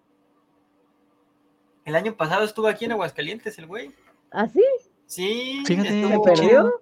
[1.85, 3.93] El año pasado estuvo aquí en Aguascalientes el güey.
[4.31, 4.65] ¿Ah, sí?
[5.07, 5.89] Sí, Fíjate.
[5.89, 6.81] ¿Se estuvo, perdió?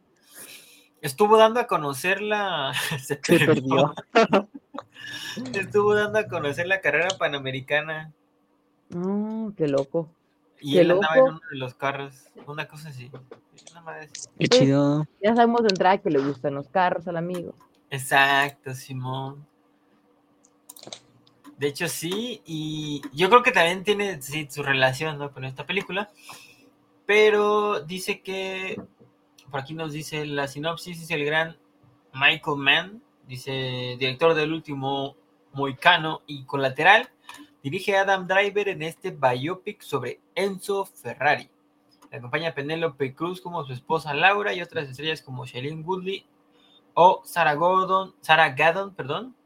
[1.01, 2.73] estuvo dando a conocer la.
[3.01, 3.95] Se Se perdió.
[5.55, 8.13] Estuvo dando a conocer la carrera panamericana.
[8.91, 10.09] No, qué loco.
[10.61, 12.15] Y él andaba en uno de los carros.
[12.47, 13.11] Una cosa así.
[13.71, 14.29] Una madre así.
[14.39, 15.07] Qué chido.
[15.23, 17.55] Ya sabemos de entrada que le gustan los carros al amigo.
[17.91, 19.47] Exacto, Simón.
[21.59, 25.31] De hecho, sí, y yo creo que también tiene sí, su relación ¿no?
[25.31, 26.11] con esta película,
[27.05, 28.81] pero dice que,
[29.51, 31.59] por aquí nos dice la sinopsis, es el gran
[32.15, 35.17] Michael Mann, dice director del último
[35.53, 37.11] Moicano y Colateral,
[37.63, 41.49] dirige Adam Driver en este biopic sobre Enzo Ferrari.
[42.11, 46.27] Le acompaña Penélope Cruz como su esposa Laura y otras estrellas como Shailene Woodley
[46.95, 49.37] o Sarah Gordon, Sarah Gaddon, perdón.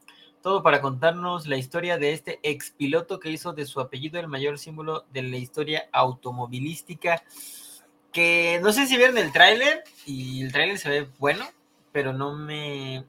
[0.42, 4.59] Todo para contarnos la historia de este expiloto que hizo de su apellido el mayor
[4.59, 7.22] símbolo de la historia automovilística.
[8.12, 11.44] Que no sé si vieron el tráiler y el tráiler se ve bueno,
[11.92, 13.05] pero no me...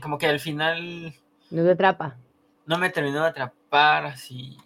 [0.00, 1.14] Como que al final
[1.50, 2.16] No se atrapa.
[2.64, 4.56] no me terminó de atrapar así.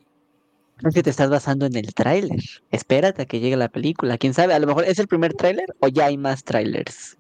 [0.83, 2.41] Es que te estás basando en el tráiler.
[2.71, 4.19] Espérate a que llegue la película.
[4.19, 4.55] ¿Quién sabe?
[4.55, 7.17] A lo mejor es el primer tráiler o ya hay más tráilers.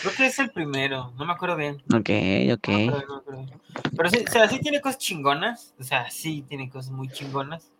[0.00, 1.82] Creo que es el primero, no me acuerdo bien.
[1.94, 2.10] Ok,
[2.54, 2.68] ok.
[2.68, 3.60] No me acuerdo, no me acuerdo bien.
[3.96, 5.74] Pero sí, o sea, sí tiene cosas chingonas.
[5.78, 7.70] O sea, sí tiene cosas muy chingonas.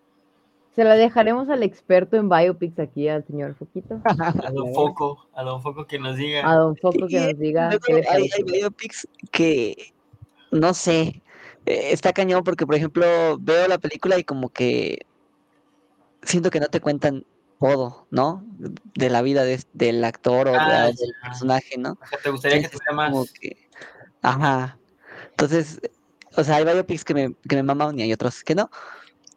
[0.74, 4.00] Se la dejaremos al experto en biopics aquí, al señor Foquito.
[4.04, 6.48] A Don Foco, a Don Foco que nos diga.
[6.50, 9.94] A don Foco que nos diga hay, hay biopics que
[10.50, 11.22] no sé.
[11.66, 15.06] Eh, Está cañón porque, por ejemplo, veo la película y como que
[16.22, 17.24] siento que no te cuentan
[17.60, 18.44] todo, ¿no?
[18.94, 21.92] De la vida de- del actor o de- Ah, del personaje, ¿no?
[21.92, 23.10] O sea, ¿te gustaría que Entonces, tuviera más?
[23.10, 23.56] como que-
[24.22, 24.78] Ajá.
[25.30, 25.80] Entonces,
[26.36, 28.70] o sea, hay biopics que me, que me maman y hay otros que no.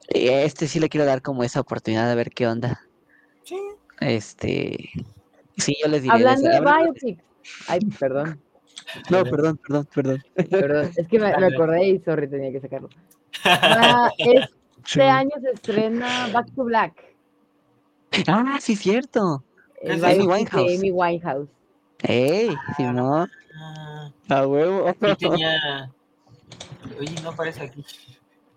[0.09, 2.81] Y a este sí le quiero dar como esa oportunidad de ver qué onda.
[3.43, 3.57] Sí.
[3.99, 4.89] Este,
[5.57, 6.13] sí, yo les diré.
[6.15, 7.23] Hablando de biopics.
[7.67, 8.41] Ay, perdón,
[9.11, 10.23] No, perdón, perdón, perdón.
[10.49, 10.91] perdón.
[10.95, 12.89] Es que me, acordé y sorry, tenía que sacarlo.
[13.43, 16.93] Ah, este año se estrena Back to Black.
[18.27, 19.43] Ah, sí, cierto.
[19.81, 20.77] El Es Amy Winehouse.
[20.79, 21.49] Amy Winehouse.
[22.03, 22.49] ¡Ey!
[22.75, 24.91] Simón, Ah, a huevo.
[24.99, 25.91] sí tenía.
[26.99, 27.85] Oye, no aparece aquí.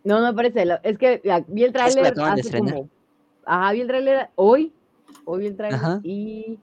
[0.05, 0.65] No, no parece.
[0.65, 2.89] la- Es que vi el tráiler hace como.
[3.45, 4.73] Ajá, vi el tráiler hoy.
[5.25, 6.59] Hoy vi el tráiler y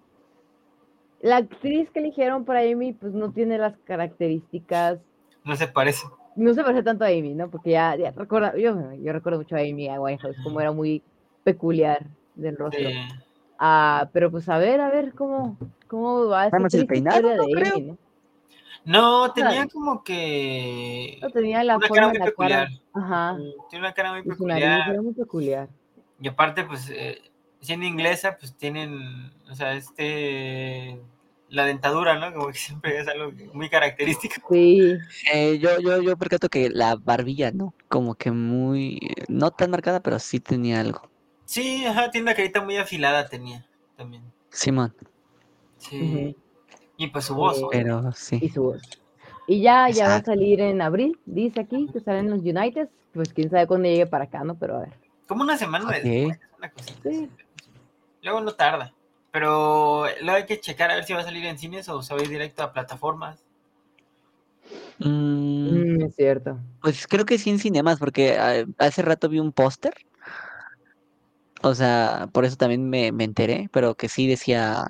[1.21, 4.99] la actriz que eligieron para Amy, pues no tiene las características.
[5.43, 6.05] No se parece.
[6.35, 7.49] No se parece tanto a Amy, ¿no?
[7.49, 11.01] Porque ya, ya recuerda, yo, yo recuerdo mucho a Amy a Winehouse, como era muy
[11.43, 12.89] peculiar del rostro.
[13.59, 17.43] Ah, pero pues a ver, a ver cómo, cómo va Nada más el peinado, ¿no?
[17.45, 17.73] de Creo.
[17.73, 17.97] Amy, ¿no?
[18.85, 21.17] no, tenía como que.
[21.21, 22.31] No tenía la Una forma cara muy la cara.
[22.31, 22.67] peculiar.
[22.93, 23.37] Ajá.
[23.69, 24.89] Tiene una cara muy y su nariz peculiar.
[24.91, 25.69] era muy peculiar.
[26.19, 27.19] Y aparte, pues, eh,
[27.67, 30.99] siendo inglesa, pues tienen, o sea, este,
[31.49, 32.33] la dentadura, ¿no?
[32.33, 34.41] Como que siempre es algo muy característico.
[34.49, 34.97] Sí,
[35.33, 37.73] Eh, yo, yo, yo percato que la barbilla, ¿no?
[37.89, 41.01] Como que muy, no tan marcada, pero sí tenía algo.
[41.45, 44.23] Sí, ajá, tiene una carita muy afilada, tenía también.
[44.49, 44.93] Simón,
[45.77, 46.35] Sí.
[46.97, 48.49] Y pues su voz, Eh, pero y sí.
[48.49, 48.81] su voz.
[49.47, 52.89] Y ya, ya va a salir en abril, dice aquí, que salen los United.
[53.13, 54.55] Pues quién sabe cuándo llegue para acá, ¿no?
[54.59, 54.93] Pero a ver.
[55.27, 55.91] como una semana Ok.
[56.03, 57.09] después, una cosita Sí.
[57.09, 57.29] así.
[58.21, 58.93] Luego no tarda.
[59.31, 62.13] Pero luego hay que checar a ver si va a salir en cines o se
[62.13, 63.43] va a ir directo a plataformas.
[64.99, 66.57] Mm, Mm, es cierto.
[66.81, 69.93] pues creo que sí en cinemas, porque ah, hace rato vi un póster.
[71.61, 74.85] O sea, por eso también me, me enteré, pero que sí decía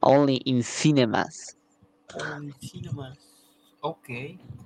[0.00, 1.56] Only in cinemas.
[2.14, 3.18] Ay, sí, nomás.
[3.80, 4.08] Ok,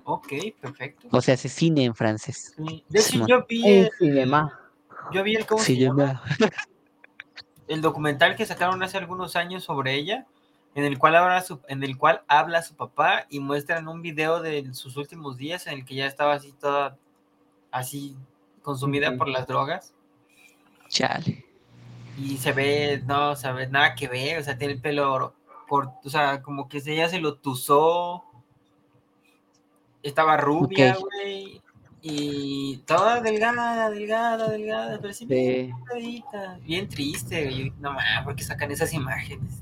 [0.05, 1.09] ok, perfecto.
[1.11, 2.55] O sea, hace cine en francés.
[2.57, 4.59] Sí, De hecho, yo vi el, cinema.
[5.12, 6.23] yo vi el, ¿cómo Sí, se llama?
[7.70, 10.26] el documental que sacaron hace algunos años sobre ella,
[10.74, 14.40] en el cual habla su, en el cual habla su papá y muestran un video
[14.40, 16.98] de sus últimos días en el que ya estaba así toda
[17.70, 18.16] así
[18.62, 19.18] consumida Ujú.
[19.18, 19.94] por las drogas
[20.88, 21.44] Chale.
[22.18, 25.33] y se ve, no, se ve nada que ver, o sea, tiene el pelo
[25.68, 28.24] corto, o sea, como que ella se lo tuzó,
[30.02, 31.62] estaba rubia, güey,
[32.03, 35.73] y toda delgada, delgada, delgada, pero sí bien Sí.
[35.89, 37.71] delgadita, bien triste, güey.
[37.79, 39.53] No mames, ¿por qué sacan esas imágenes?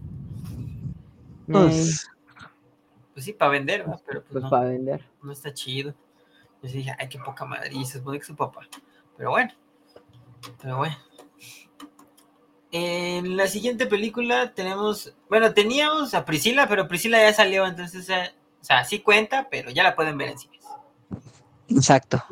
[1.46, 2.08] Pues,
[3.14, 4.00] Pues sí, para vender, ¿verdad?
[4.06, 5.04] pero pues, pues no, para vender.
[5.22, 5.92] no está chido.
[6.62, 8.60] Yo sí dije, ay, qué poca madre, y se supone que es su papá.
[9.16, 9.52] Pero bueno,
[10.60, 10.96] pero bueno.
[12.70, 18.30] En la siguiente película tenemos, bueno, teníamos a Priscila, pero Priscila ya salió, entonces, eh,
[18.60, 20.57] o sea, sí cuenta, pero ya la pueden ver en cines.
[21.68, 22.22] Exacto.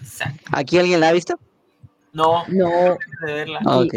[0.00, 0.40] Exacto.
[0.52, 1.38] ¿Aquí alguien la ha visto?
[2.12, 2.68] No, No,
[3.26, 3.60] de verla.
[3.64, 3.92] Ok.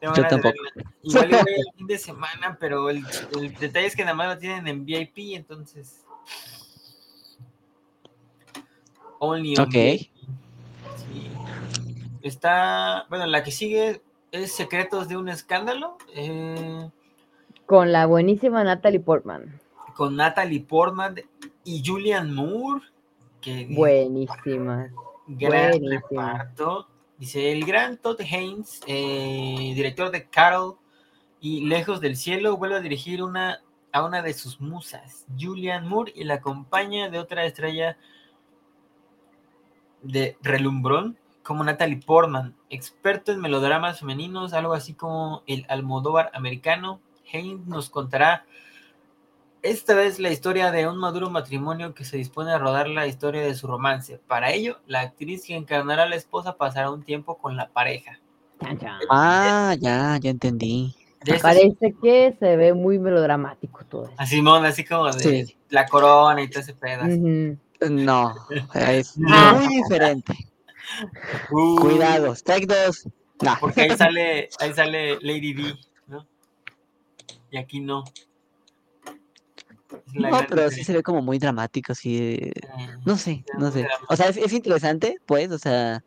[0.00, 0.54] tengo yo tampoco.
[1.02, 3.02] Igual el fin de semana, pero el,
[3.40, 6.04] el detalle es que nada más la tienen en VIP, entonces.
[9.18, 9.72] Only on Ok.
[9.74, 10.10] VIP.
[10.96, 11.30] Sí.
[12.22, 16.88] Está, bueno, la que sigue es Secretos de un Escándalo, eh,
[17.66, 19.60] con la buenísima Natalie Portman.
[19.94, 21.16] con Natalie Portman
[21.64, 22.82] y Julian Moore,
[23.40, 24.90] que Buenísima.
[25.26, 25.90] gran buenísima.
[25.90, 26.88] reparto.
[27.18, 30.76] Dice, el gran Todd Haynes, eh, director de Carol
[31.40, 33.60] y Lejos del Cielo, vuelve a dirigir una,
[33.92, 37.98] a una de sus musas, Julian Moore, y la acompaña de otra estrella
[40.02, 47.00] de relumbrón como Natalie Portman, experto en melodramas femeninos, algo así como el Almodóvar americano.
[47.32, 48.44] Haynes nos contará
[49.62, 53.42] esta vez la historia de un maduro matrimonio que se dispone a rodar la historia
[53.42, 54.18] de su romance.
[54.26, 58.18] Para ello, la actriz que encarnará a la esposa pasará un tiempo con la pareja.
[59.10, 60.94] Ah, ya, ya entendí.
[61.20, 64.14] Estas- Parece que se ve muy melodramático todo eso.
[64.16, 65.56] a Simón, así como de Sí.
[65.70, 67.08] la corona y todo ese pedazo.
[67.90, 68.34] No,
[68.74, 69.58] es No.
[69.58, 70.34] muy diferente.
[71.50, 73.08] Uh, Cuidado, strike 2.
[73.42, 73.56] No.
[73.60, 75.74] Porque ahí sale, ahí sale Lady D,
[76.06, 76.26] ¿no?
[77.50, 78.04] Y aquí no.
[80.14, 82.18] La No, pero sí se ve como muy dramático, así.
[82.18, 83.86] de- Eh, No sé, no sé.
[84.08, 86.02] O sea, es, es interesante, pues, o sea,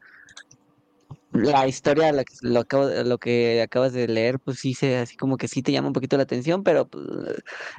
[1.31, 5.15] la historia, lo que, lo, acabo- lo que acabas de leer, pues sí, se, así
[5.15, 7.05] como que sí te llama un poquito la atención, pero pues,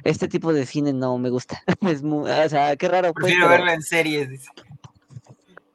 [0.03, 1.61] este tipo de cine no me gusta.
[1.97, 4.29] Es muy, o sea, qué raro, pues, Prefiero pero verla en series.
[4.29, 4.49] dice.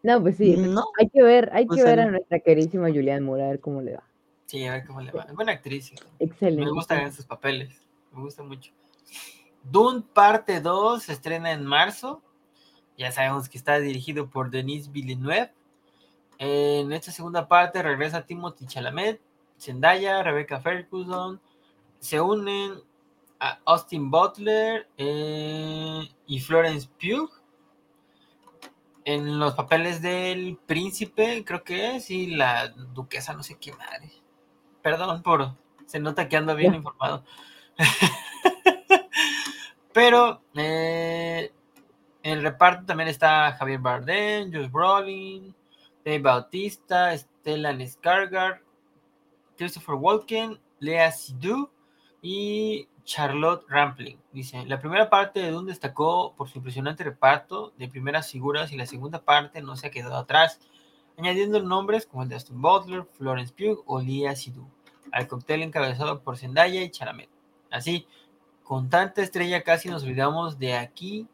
[0.02, 0.56] No, pues sí.
[0.56, 0.84] no.
[0.98, 3.60] Hay que ver, hay O que sea, ver a nuestra queridísima Julianne Moore, a ver
[3.60, 4.02] cómo le va.
[4.46, 5.22] Sí, a ver cómo le va.
[5.24, 5.92] Es buena actriz.
[5.92, 6.04] hijo.
[6.18, 6.64] Excelente.
[6.64, 7.70] Me gustan esos papeles.
[8.12, 8.72] Me gusta mucho.
[9.70, 12.22] Dune parte 2 se estrena en marzo.
[12.96, 15.52] Ya sabemos que está dirigido por Denis Villeneuve.
[16.38, 19.20] En esta segunda parte regresa Timothy Chalamet,
[19.58, 21.40] Zendaya, Rebecca Ferguson.
[21.98, 22.82] Se unen
[23.40, 27.30] a Austin Butler eh, y Florence Pugh.
[29.04, 34.10] En los papeles del príncipe, creo que es, y la duquesa, no sé qué madre.
[34.82, 35.56] Perdón por.
[35.86, 37.24] Se nota que ando bien informado.
[39.98, 41.50] Pero eh,
[42.22, 45.52] en el reparto también está Javier Bardem, Josh Brolin,
[46.04, 48.60] Dave Bautista, Stellan Skarsgård,
[49.56, 51.68] Christopher Walken, Lea Seydoux
[52.22, 54.20] y Charlotte Rampling.
[54.30, 58.76] Dice, la primera parte de Dune destacó por su impresionante reparto de primeras figuras y
[58.76, 60.60] la segunda parte no se ha quedado atrás,
[61.16, 64.70] añadiendo nombres como el de Austin Butler, Florence Pugh o Lea Seydoux
[65.10, 67.30] al cóctel encabezado por Zendaya y Chalamet.
[67.68, 68.06] Así,
[68.68, 71.26] con tanta estrella casi nos olvidamos de aquí.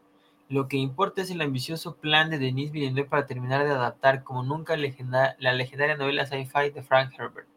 [0.48, 4.44] Lo que importa es el ambicioso plan de Denis Villeneuve para terminar de adaptar como
[4.44, 7.48] nunca legenda- la legendaria novela sci-fi de Frank Herbert.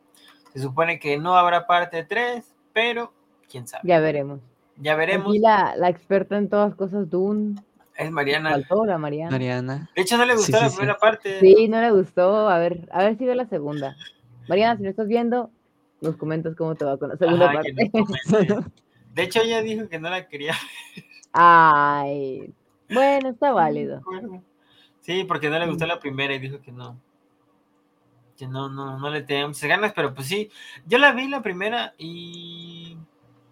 [0.52, 3.14] Se supone que no habrá parte 3, pero
[3.52, 3.84] quién sabe.
[3.88, 4.40] Ya veremos.
[4.78, 5.28] Ya veremos.
[5.28, 7.62] Aquí la, la experta en todas cosas Dune.
[7.96, 8.50] Es Mariana.
[8.50, 9.30] Faltó la Mariana.
[9.30, 9.92] Mariana.
[9.96, 10.78] De hecho, no le gustó sí, la sí.
[10.78, 11.40] primera parte.
[11.40, 12.50] Sí, no le gustó.
[12.50, 13.96] A ver, a ver si ve la segunda.
[14.50, 15.52] Mariana, si no estás viendo,
[16.02, 18.66] nos comentas cómo te va con la segunda Ajá, que parte.
[19.18, 20.54] De hecho, ella dijo que no la quería.
[21.34, 22.54] Ay.
[22.88, 24.04] Bueno, está válido.
[25.02, 27.02] Sí, porque no le gustó la primera y dijo que no.
[28.38, 30.52] Que no, no, no le tenía muchas ganas, pero pues sí.
[30.86, 32.96] Yo la vi la primera y.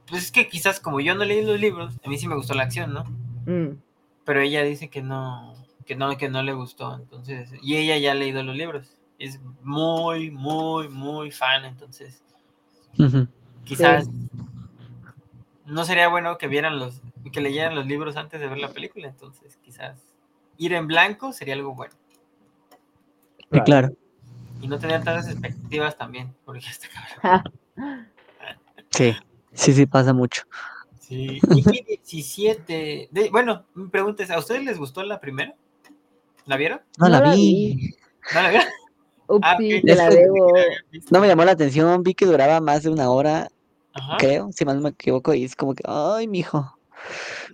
[0.08, 2.54] Pues es que quizás como yo no leí los libros, a mí sí me gustó
[2.54, 3.04] la acción, ¿no?
[3.48, 3.80] Mm,
[4.24, 5.56] Pero ella dice que no,
[5.88, 6.94] que no, que no le gustó.
[6.94, 8.96] Entonces, y ella ya ha leído los libros.
[9.18, 11.66] Es muy, muy, muy fan.
[11.66, 12.22] Entonces,
[13.64, 14.08] quizás
[15.66, 17.02] no sería bueno que vieran los,
[17.32, 19.98] que leyeran los libros antes de ver la película, entonces quizás
[20.58, 21.94] ir en blanco sería algo bueno.
[23.52, 23.92] Sí, claro.
[24.62, 26.88] Y no tener tantas expectativas también, porque está
[27.22, 27.54] cabrón.
[28.90, 29.16] Sí,
[29.54, 30.44] sí, sí, pasa mucho.
[31.00, 33.10] Sí, Mickey 17.
[33.12, 35.54] De- bueno, mi pregunta es, ¿a ustedes les gustó la primera?
[36.46, 36.82] ¿La vieron?
[36.98, 37.96] No la No la vi.
[38.34, 38.68] ¿No la vieron?
[39.42, 40.54] Ah, la debo.
[41.12, 43.50] No me llamó la atención, vi que duraba más de una hora,
[43.96, 44.18] Ajá.
[44.18, 46.78] creo, si mal no me equivoco, y es como que, ay, mijo.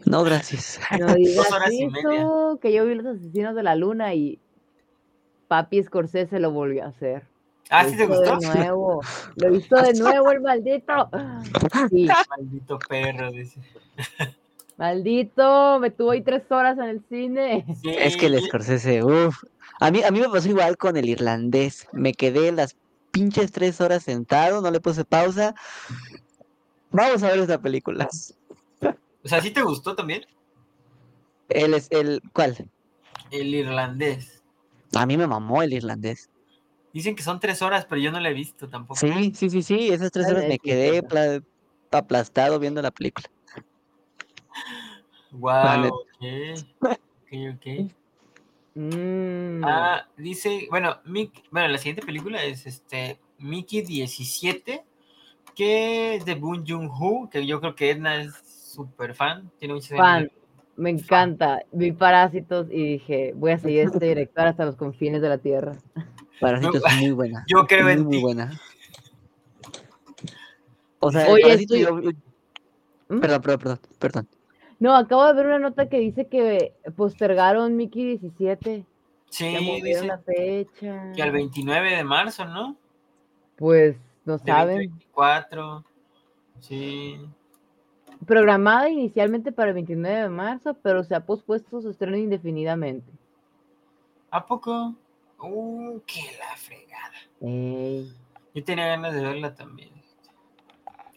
[0.06, 0.80] No, gracias.
[1.00, 2.22] No digas horas y media.
[2.22, 4.40] eso, que yo vi los asesinos de la luna y
[5.48, 7.28] Papi Scorsese lo volvió a hacer.
[7.70, 8.38] Ah, Lo ¿sí te gustó?
[8.40, 9.02] De nuevo.
[9.36, 11.10] Lo hizo de nuevo el maldito.
[11.90, 13.62] Sí, Maldito perro, dice.
[14.78, 17.66] maldito, me tuvo ahí tres horas en el cine.
[17.82, 19.44] Sí, Es que el Scorsese, uff.
[19.80, 21.88] A mí, a mí me pasó igual con el irlandés.
[21.94, 22.76] Me quedé las
[23.12, 25.54] pinches tres horas sentado, no le puse pausa.
[26.92, 28.08] Vamos a ver esta película.
[29.24, 30.26] O sea, ¿sí te gustó también?
[31.50, 32.70] El, es el, ¿cuál?
[33.30, 34.44] El irlandés.
[34.96, 36.30] A mí me mamó el irlandés.
[36.94, 39.00] Dicen que son tres horas, pero yo no la he visto tampoco.
[39.00, 39.90] Sí, sí, sí, sí.
[39.90, 41.02] Esas tres horas me quedé
[41.92, 43.30] aplastado viendo la película.
[45.32, 45.96] Wow, neta.
[45.96, 46.96] ok.
[47.24, 47.92] Ok, ok.
[48.74, 54.84] Mm, Ah, dice, bueno, Mick, bueno, la siguiente película es este Mickey 17,
[55.56, 58.34] que es de Boon Joon-ho, que yo creo que Edna es
[58.74, 60.32] súper fan, tiene muchos años Fan.
[60.78, 61.62] me encanta.
[61.72, 65.76] Vi Parásitos y dije, voy a seguir este director hasta los confines de la tierra.
[66.40, 67.44] Parásitos es muy buena.
[67.48, 68.22] Yo creo muy, en muy ti.
[68.22, 68.52] buena.
[71.00, 72.12] O sea, Oye, Parásito estoy- yo-
[73.10, 73.20] ¿Mm?
[73.20, 74.28] Perdón, perdón, perdón, perdón.
[74.80, 78.86] No, acabo de ver una nota que dice que postergaron Mickey 17.
[79.30, 81.12] Sí, dice la fecha.
[81.16, 82.76] que al 29 de marzo, ¿no?
[83.58, 84.90] Pues no saben.
[84.90, 85.86] 2024.
[86.60, 87.20] Sí.
[88.26, 93.12] Programada inicialmente para el 29 de marzo, pero se ha pospuesto su estreno indefinidamente.
[94.30, 94.96] ¿A poco?
[95.40, 97.16] Uh, qué la fregada.
[97.42, 98.14] Ey.
[98.54, 99.90] Yo tenía ganas de verla también.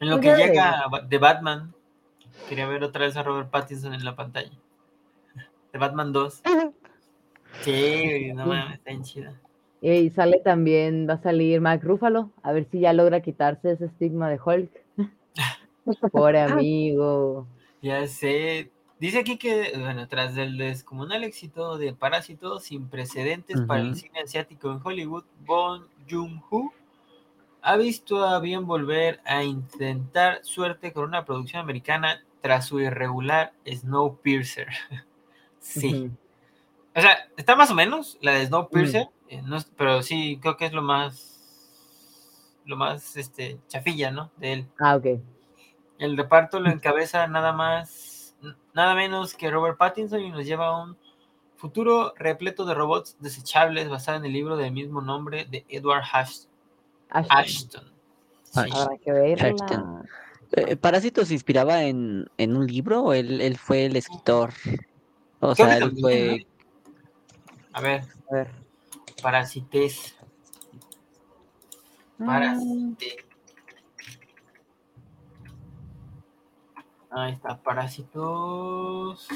[0.01, 1.75] En lo Pues que llega de Batman,
[2.49, 4.53] quería ver otra vez a Robert Pattinson en la pantalla.
[5.73, 6.43] De Batman 2.
[7.61, 9.41] Sí, no mames, está bien chida.
[9.87, 13.85] Y sale también, va a salir Mark Ruffalo, a ver si ya logra quitarse ese
[13.85, 14.71] estigma de Hulk.
[16.11, 17.47] Pobre amigo.
[17.83, 18.71] Ya sé.
[18.99, 24.21] Dice aquí que, bueno, tras el descomunal éxito de Parásito sin precedentes para el cine
[24.21, 26.73] asiático en Hollywood, Bong Joon-ho
[27.61, 33.53] ha visto a bien volver a intentar suerte con una producción americana tras su irregular
[33.67, 34.69] Snowpiercer.
[35.61, 36.11] sí.
[36.97, 40.67] O sea, está más o menos la de Snowpiercer, eh, no pero sí creo que
[40.67, 41.35] es lo más
[42.65, 44.31] lo más este chafilla, ¿no?
[44.37, 44.67] De él.
[44.79, 45.21] Ah, ok.
[45.99, 48.37] El reparto lo encabeza nada más,
[48.73, 50.97] nada menos que Robert Pattinson y nos lleva a un
[51.57, 56.51] futuro repleto de robots desechables basado en el libro del mismo nombre de Edward Ashton.
[57.11, 57.85] Ashton.
[58.43, 58.61] Sí.
[58.61, 59.41] Ashton.
[59.41, 60.09] Ashton.
[60.57, 64.53] Eh, ¿Parásito se inspiraba en, en un libro o él, él fue el escritor?
[65.41, 66.47] O sea, él fue...
[67.73, 68.64] A ver, A ver.
[69.25, 70.15] Parasites.
[72.21, 73.25] Ah, Parasite.
[77.11, 79.27] Ahí está, Parásitos.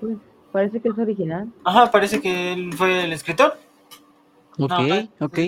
[0.00, 0.18] Pues,
[0.52, 1.50] parece que es original.
[1.64, 3.56] Ajá, parece que él fue el escritor.
[4.58, 5.38] Ok, No, ok.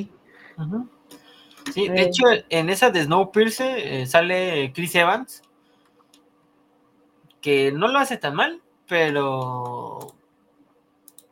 [0.56, 0.93] Ujú.
[1.72, 5.42] Sí, de hecho, en esa de Snowpiercer eh, sale Chris Evans,
[7.40, 10.14] que no lo hace tan mal, pero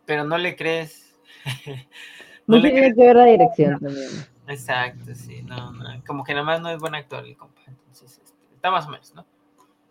[0.04, 1.16] pero no le crees.
[2.46, 2.94] no le tiene crees.
[2.96, 4.10] que ver la dirección también.
[4.48, 8.20] Exacto, sí, no, no, como que nada más no es buen actor el compa, entonces
[8.24, 9.24] este, está más o menos, ¿no?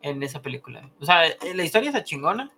[0.01, 0.89] En esa película.
[0.99, 2.51] O sea, eh, la historia está chingona.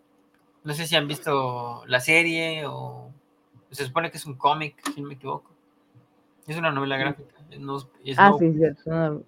[0.64, 3.12] No sé si han visto la serie o
[3.72, 5.53] se supone que es un cómic, si no me equivoco.
[6.48, 7.30] Es una novela gráfica.
[7.60, 8.64] no- es Ah, no- sí, sí.
[8.64, 9.20] es una-.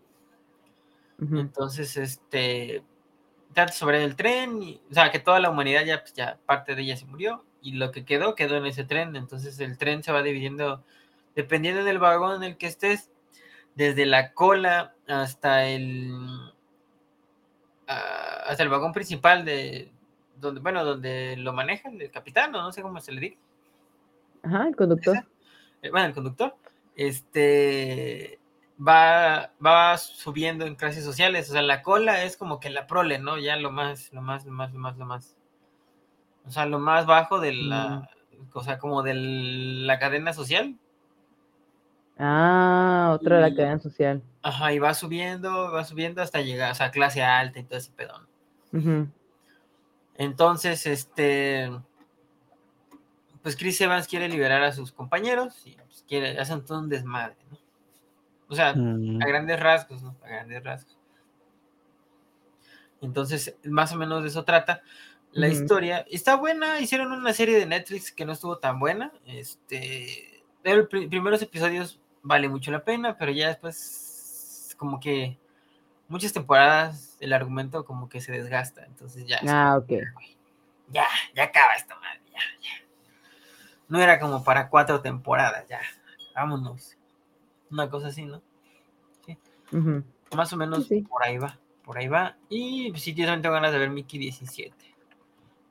[1.40, 2.84] Entonces, este
[3.54, 6.76] trata sobre el tren, y, o sea, que toda la humanidad ya, pues, ya parte
[6.76, 9.16] de ella se murió y lo que quedó quedó en ese tren.
[9.16, 10.84] Entonces, el tren se va dividiendo
[11.36, 13.12] dependiendo del vagón en el que estés,
[13.76, 16.12] desde la cola hasta el
[17.88, 19.92] ah, hasta el vagón principal de
[20.38, 23.38] donde, bueno, donde lo maneja el capitán, o no sé cómo se le diga.
[24.44, 25.18] Ajá, el conductor.
[25.82, 26.56] eh, bueno, el conductor,
[26.96, 28.40] este
[28.80, 31.50] va, va subiendo en clases sociales.
[31.50, 33.38] O sea, la cola es como que la prole, ¿no?
[33.38, 35.36] Ya lo más, lo más, lo más, lo más, lo más.
[36.46, 38.10] O sea, lo más bajo de la,
[38.54, 40.78] o sea, como de la cadena social.
[42.18, 44.24] Ah, otra de la cadena social.
[44.42, 47.92] Ajá, y va subiendo, va subiendo hasta llegar, o sea, clase alta y todo ese
[47.92, 48.28] pedón.
[50.18, 51.72] Entonces, este,
[53.42, 55.78] pues Chris Evans quiere liberar a sus compañeros y
[56.40, 57.58] hacen todo un desmadre, ¿no?
[58.48, 60.16] O sea, Mm, a grandes rasgos, ¿no?
[60.24, 60.98] A grandes rasgos.
[63.02, 64.82] Entonces, más o menos de eso trata
[65.32, 65.56] la Ujú.
[65.56, 66.06] historia.
[66.10, 69.12] Está buena, hicieron una serie de Netflix que no estuvo tan buena.
[69.26, 75.38] Este, los primeros episodios vale mucho la pena, pero ya después, como que
[76.08, 78.86] muchas temporadas el argumento como que se desgasta.
[78.86, 79.92] Entonces ya, Ah, ok.
[80.90, 82.85] ya, ya acaba esta madre, ya, ya.
[83.88, 85.80] No era como para cuatro temporadas, ya.
[86.34, 86.98] Vámonos.
[87.70, 88.42] Una cosa así, ¿no?
[89.72, 90.04] Ujú.
[90.36, 91.02] Más o menos Sí, sí.
[91.02, 92.38] por ahí va, por ahí va.
[92.50, 94.76] Y pues, sí, yo también tengo ganas de ver Mickey 17.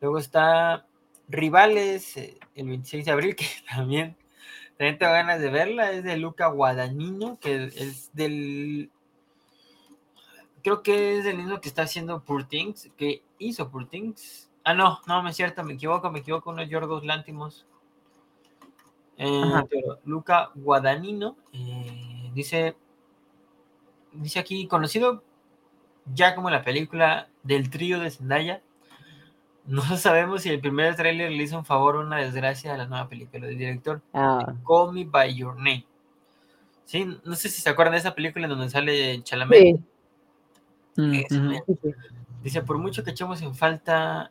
[0.00, 0.86] Luego está
[1.28, 4.16] Rivales, eh, el 26 de abril, que también,
[4.76, 5.92] también tengo ganas de verla.
[5.92, 8.90] Es de Luca Guadagnino, que es del...
[10.62, 14.50] Creo que es el mismo que está haciendo Poor Things, que hizo Poor Things.
[14.64, 17.66] Ah, no, no, me es cierto, me equivoco, me equivoco, uno es Yorgos Lántimos.
[19.16, 22.76] Eh, pero Luca Guadagnino eh, dice
[24.12, 25.22] dice aquí, conocido
[26.12, 28.62] ya como la película del trío de Zendaya,
[29.66, 32.86] no sabemos si el primer tráiler le hizo un favor o una desgracia a la
[32.86, 35.86] nueva película del director Ah, Call Me By Your Name.
[36.84, 39.80] Sí, no sé si se acuerdan de esa película en donde sale Chalamet.
[40.94, 41.54] sí, mm.
[42.42, 44.30] Dice, por mucho que echemos en falta,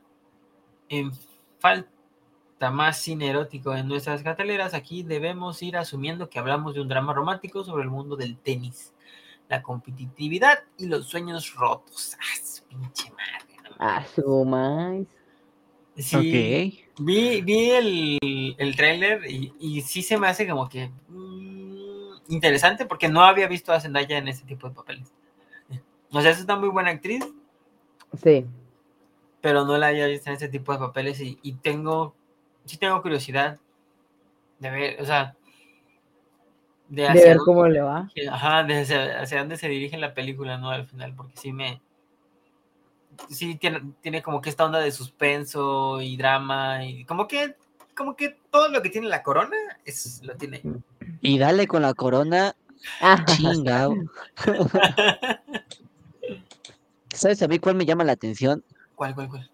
[0.87, 1.11] en
[1.57, 1.89] falta
[2.71, 7.13] más cine erótico en nuestras carteleras, aquí debemos ir asumiendo que hablamos de un drama
[7.13, 8.93] romántico sobre el mundo del tenis,
[9.49, 12.15] la competitividad y los sueños rotos.
[12.19, 13.69] ¡Ah, su pinche madre!
[13.69, 15.05] no Ah, su más.
[15.95, 17.03] Sí, Ok.
[17.05, 22.85] vi, vi el, el tráiler y, y sí se me hace como que mm, interesante
[22.85, 25.11] porque no había visto a Zendaya en ese tipo de papeles.
[26.11, 27.23] O sea, es una muy buena actriz,
[28.21, 28.45] Sí.
[29.41, 32.15] pero no la había visto en ese tipo de papeles y, y tengo,
[32.65, 33.59] sí tengo curiosidad
[34.59, 35.35] de ver, o sea,
[36.87, 38.09] de De hacia ver dónde, cómo le va.
[38.31, 40.69] ajá, de hacia, hacia dónde se dirige la película, ¿no?
[40.69, 41.81] Al final, porque sí me,
[43.29, 47.55] sí tiene, tiene como que esta onda de suspenso y drama y como que,
[47.95, 50.61] como que todo lo que tiene la corona es, lo tiene.
[51.21, 52.55] Y dale con la corona,
[52.99, 53.95] Ah, chingao.
[57.13, 58.63] ¿Sabes a mí cuál me llama la atención?
[58.95, 59.49] ¿Cuál, cuál, cuál?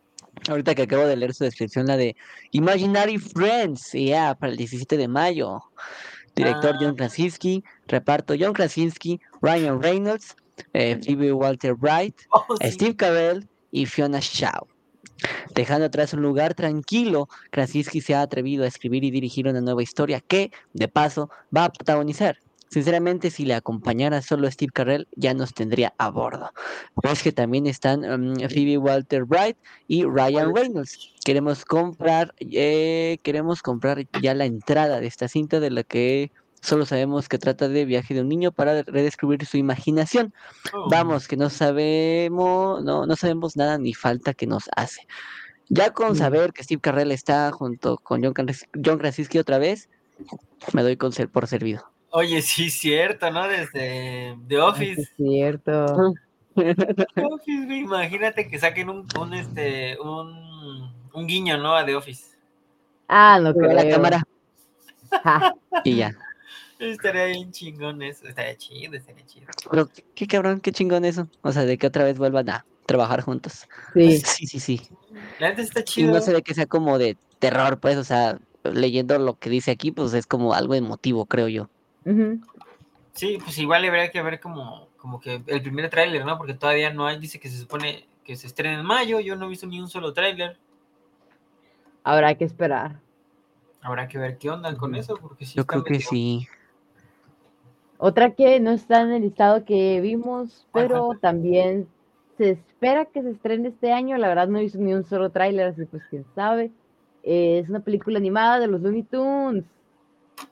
[0.48, 2.16] Ahorita que acabo de leer su descripción, la de
[2.52, 5.62] Imaginary Friends, ya, para el 17 de mayo.
[6.36, 6.78] Director Ah.
[6.80, 10.36] John Krasinski, reparto John Krasinski, Ryan Reynolds,
[10.74, 12.72] eh, Phoebe Walter Bright, Oh, sí.
[12.72, 14.68] Steve Carell y Fiona Shaw.
[15.54, 19.84] Dejando atrás un lugar tranquilo, Krasinski se ha atrevido a escribir y dirigir una nueva
[19.84, 22.38] historia que, de paso, va a protagonizar.
[22.70, 26.52] Sinceramente, si le acompañara solo Steve Carell, ya nos tendría a bordo.
[26.94, 29.58] Pues que también están mm, Phoebe Walter Bright
[29.88, 31.12] y Ryan Reynolds.
[31.26, 36.86] Queremos comprar, eh, queremos comprar ya la entrada de esta cinta de la que solo
[36.86, 40.34] sabemos que trata de viaje de un niño para redescubrir su imaginación.
[40.74, 40.90] Oh.
[40.90, 45.08] Vamos, que no sabemos, no, no sabemos nada ni falta que nos hace.
[45.70, 46.16] Ya con Mm.
[46.16, 48.34] saber que Steve Carell está junto con John,
[48.84, 49.90] John Krasinski otra vez,
[50.74, 51.90] me doy con ser por servido.
[52.12, 53.48] Oye, sí, cierto, ¿no?
[53.48, 55.02] Desde The sí Office.
[55.02, 56.14] es cierto.
[57.16, 61.76] The Office, güey, Imagínate que saquen un, un, este, un, un guiño, ¿no?
[61.76, 62.38] A The Office.
[63.08, 63.94] Ah, no Prueba la creo.
[63.96, 64.24] cámara
[65.24, 65.44] Ja,
[65.84, 66.16] y ya.
[66.80, 68.28] Estaría bien chingón eso.
[68.28, 69.48] Estaría chido, estaría chido.
[69.70, 71.28] Pero qué, cabrón, qué chingón eso.
[71.42, 73.68] O sea, de que otra vez vuelvan a trabajar juntos.
[73.94, 74.24] sí.
[74.26, 74.82] Sí, sí, sí.
[75.40, 76.12] La neta está Y chido.
[76.12, 79.72] no se ve que sea como de terror, pues, o sea, leyendo lo que dice
[79.72, 81.70] aquí, pues es como algo emotivo, creo yo.
[83.14, 86.38] Sí, pues igual habría que ver como, como que el primer tráiler, ¿no?
[86.38, 89.20] Porque todavía no hay, dice que se supone que se estrena en mayo.
[89.20, 90.58] Yo no he visto ni un solo tráiler.
[92.04, 93.00] Habrá que esperar.
[93.82, 96.48] Habrá que ver qué onda con eso, porque sí Yo está creo que sí.
[97.98, 101.88] Otra que no está en el listado que vimos, ¿Cuál, pero también
[102.38, 104.18] se espera que se estrene este año.
[104.18, 106.72] La verdad no he visto ni un solo tráiler, así pues quién sabe.
[107.24, 109.66] Eh, es una película animada de los Looney Tunes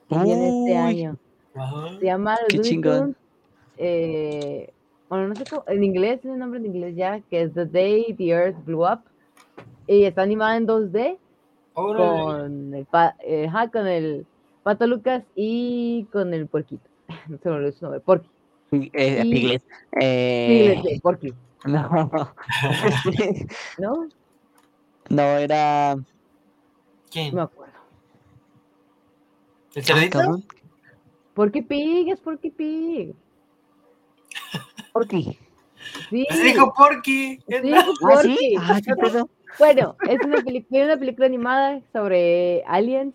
[0.08, 1.16] que viene este año.
[1.58, 1.98] Ajá.
[1.98, 3.16] Se llama Los Qué Looney chingón.
[3.76, 4.72] Eh,
[5.08, 8.14] bueno, no sé cómo, en inglés, tiene nombre en inglés ya, que es The Day
[8.14, 9.00] the Earth Blew Up.
[9.86, 11.16] Y está animada en 2D
[11.74, 12.22] Órale.
[12.22, 14.26] con el, pa- eh, ajá, con el
[14.62, 16.82] Pato Lucas y con el Puerquito.
[17.28, 18.28] No se me olvidó su nombre, Porky.
[18.70, 19.62] Eh, Y- Piglet.
[20.00, 21.32] Eh, Porky,
[21.64, 21.88] no.
[23.78, 24.08] ¿no?
[25.08, 25.96] no, era.
[27.10, 27.30] ¿Quién?
[27.30, 27.72] No me acuerdo.
[29.74, 30.18] ¿El Ah, cerdito?
[30.18, 30.44] cabrón.
[31.38, 33.14] Porky Pig, es Porky Pig.
[34.92, 35.22] ¿Por qué?
[36.10, 37.38] Sí, Pues dijo Porky.
[37.48, 37.94] sí, Ah, sí.
[38.00, 38.56] Porky.
[38.58, 39.22] Ah, qué.
[39.56, 43.14] Bueno, es una, peli- es una película animada sobre aliens.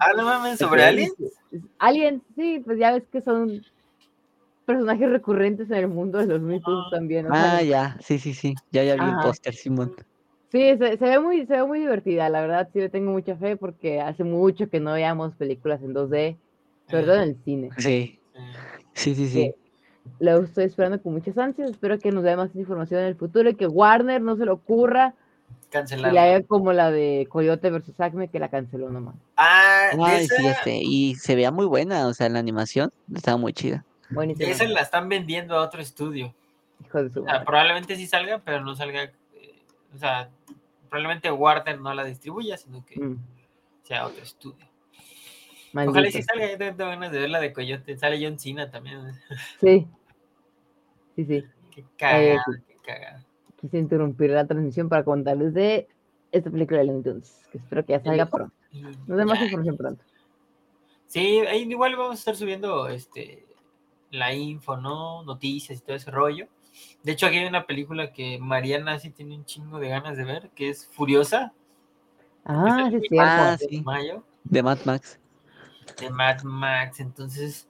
[0.00, 1.10] Ah, no mames, sobre Alien.
[1.78, 3.62] Aliens, sí, pues ya ves que son
[4.64, 6.88] personajes recurrentes en el mundo de los mitos Ah.
[6.90, 7.26] también.
[7.30, 7.98] Ah, ya.
[8.00, 8.54] Sí, sí, sí.
[8.70, 9.20] Ya, ya vi el Ajá.
[9.20, 9.94] póster, Simón.
[10.50, 13.36] Sí, se, se ve muy, se ve muy divertida, la verdad sí le tengo mucha
[13.36, 16.38] fe porque hace mucho que no veíamos películas en 2D,
[16.90, 17.70] sobre todo en el cine.
[17.78, 18.20] Sí,
[18.94, 19.54] sí, sí, sí.
[20.20, 23.50] Lo estoy esperando con muchas ansias, espero que nos dé más información en el futuro
[23.50, 25.14] y que Warner no se le ocurra
[25.66, 26.12] y Cancelado.
[26.14, 29.14] le haga como la de Coyote versus Acme que la canceló nomás.
[29.36, 30.80] Ah, Ay, esa, sí, ya sé.
[30.82, 33.84] Y se veía muy buena, o sea, la animación estaba muy chida.
[34.10, 34.48] Buenísimo.
[34.50, 36.34] esa la están vendiendo a otro estudio.
[36.84, 39.02] Hijo de su O sea, probablemente sí salga, pero no salga.
[39.04, 39.12] eh,
[39.94, 40.30] o sea,
[40.88, 43.16] probablemente Warner no la distribuya, sino que Mm,
[43.82, 44.66] sea otro estudio.
[45.72, 45.92] Maldito.
[45.92, 46.50] Ojalá sí salga.
[46.50, 47.96] Yo tengo ganas de ver la de Coyote.
[47.96, 49.12] Sale John Cena también.
[49.60, 49.86] Sí.
[51.16, 51.44] Sí, sí.
[51.70, 52.62] Qué cagada, sí.
[52.68, 53.24] qué cagada.
[53.60, 55.88] Quise interrumpir la transmisión para contarles de
[56.30, 58.54] esta película de Looney Tunes, que espero que ya salga pronto.
[59.06, 59.44] Nos ya.
[59.44, 60.04] información pronto.
[61.06, 63.46] Sí, ahí igual vamos a estar subiendo este
[64.10, 65.22] la info, ¿no?
[65.24, 66.46] Noticias y todo ese rollo.
[67.02, 70.24] De hecho, aquí hay una película que Mariana sí tiene un chingo de ganas de
[70.24, 71.52] ver, que es Furiosa,
[72.44, 73.16] Ah, sí, cierto.
[73.20, 73.82] Ah, de sí.
[73.82, 75.20] mayo, De Mad Max.
[75.96, 77.00] De Mad Max.
[77.00, 77.68] Entonces,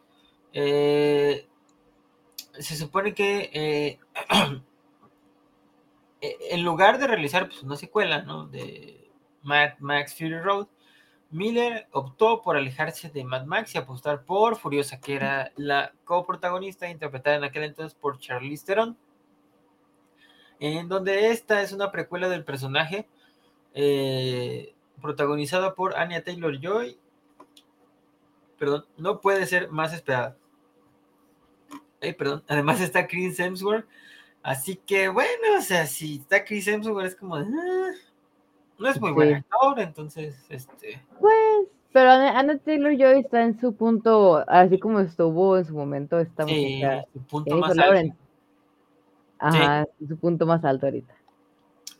[0.52, 1.46] eh,
[2.58, 3.98] se supone que eh,
[6.20, 8.46] eh, en lugar de realizar pues, una secuela, ¿no?
[8.46, 9.10] De
[9.42, 10.68] Mad Max Fury Road,
[11.30, 16.88] Miller optó por alejarse de Mad Max y apostar por Furiosa, que era la coprotagonista
[16.88, 18.96] interpretada en aquel entonces por Charlize Theron,
[20.58, 23.06] en donde esta es una precuela del personaje
[25.00, 26.98] protagonizada por Anya Taylor Joy.
[28.58, 30.36] Perdón, no puede ser más esperada.
[32.00, 33.86] Eh, perdón, además está Chris Hemsworth.
[34.42, 37.44] Así que bueno, o sea, si está Chris Hemsworth es como "Ah",
[38.78, 39.34] no es muy buen Sí.
[39.34, 45.56] actor, entonces este Pues, pero Anna, Taylor Joy está en su punto, así como estuvo
[45.58, 48.14] en su momento esta sí, muchacha, su punto más alto.
[49.40, 51.14] Ajá, su punto más alto ahorita.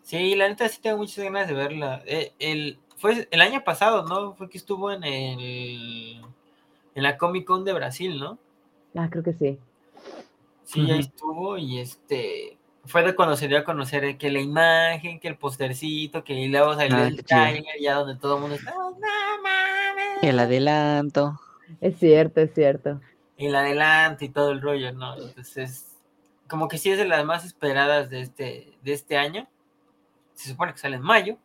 [0.02, 2.02] Sí, la neta sí tengo muchas ganas de verla.
[2.06, 4.34] Eh, el, fue el año pasado, ¿no?
[4.34, 6.22] Fue que estuvo en el
[6.98, 8.38] en la Comic Con de Brasil, ¿no?
[8.96, 9.56] Ah, creo que sí.
[10.64, 11.00] Sí, ahí Ujú.
[11.00, 15.28] estuvo y este fue de cuando se dio a conocer eh, que la imagen, que
[15.28, 18.90] el postercito, que luego salió Ah, el trailer, ya donde todo el mundo está, "Oh,
[18.90, 21.38] no mames", El adelanto.
[21.80, 23.00] Es cierto, es cierto.
[23.36, 25.16] el adelante y todo el rollo, ¿no?
[25.16, 25.96] Entonces,
[26.48, 29.46] como que sí es de las más esperadas de este, de este año.
[30.34, 31.36] Se supone que sale en mayo,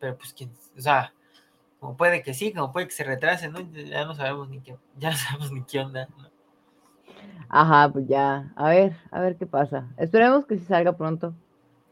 [0.00, 1.12] pero pues quién, o sea,
[1.84, 3.60] como puede que sí, como puede que se retrase, ¿no?
[3.60, 6.30] Ya no sabemos ni qué, ya no sabemos ni qué onda, ¿no?
[7.50, 8.54] Ajá, pues ya.
[8.56, 9.86] A ver, a ver qué pasa.
[9.98, 11.34] Esperemos que sí salga pronto.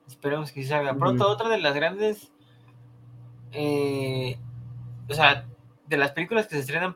[0.09, 1.28] Esperemos que sí salga pronto.
[1.28, 2.32] Otra de las grandes,
[3.53, 4.38] eh,
[5.11, 5.47] o sea,
[5.86, 6.95] de las películas que se estrenan,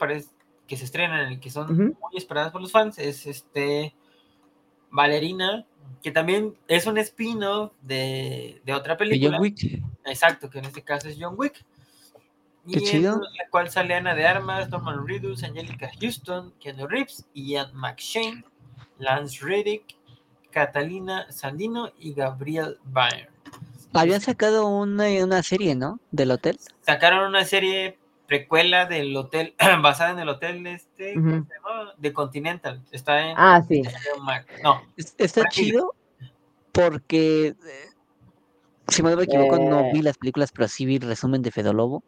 [0.66, 1.98] que se estrenan y que son Ujú.
[2.00, 3.94] muy esperadas por los fans, es este
[4.90, 5.66] Valerina,
[6.02, 9.32] que también es un spin-off de, de otra De película.
[9.32, 9.82] John Wick.
[10.06, 11.62] Exacto, que en este caso es John Wick.
[12.70, 13.14] Qué Y chido.
[13.14, 18.44] en la cual sale Ana de Armas, Norman Reedus, Angelica Houston, Keanu Reeves, Ian McShane,
[18.98, 19.84] Lance Reddick,
[20.50, 23.28] Catalina Sandino y Gabriel Byrne.
[23.92, 26.00] Habían sacado una, una serie, ¿no?
[26.10, 26.58] Del hotel.
[26.82, 31.46] Sacaron una serie precuela del hotel, basada en el hotel este, ¿cómo Ujú.
[31.46, 31.92] se llama?
[31.96, 32.82] de Continental.
[32.90, 33.82] Está en Ah, sí.
[34.62, 35.94] No, Es- Está chido
[36.72, 37.56] porque, eh,
[38.88, 39.90] si no me equivoco, no Eh.
[39.92, 42.02] vi las películas, pero sí vi el resumen de Fedolobo,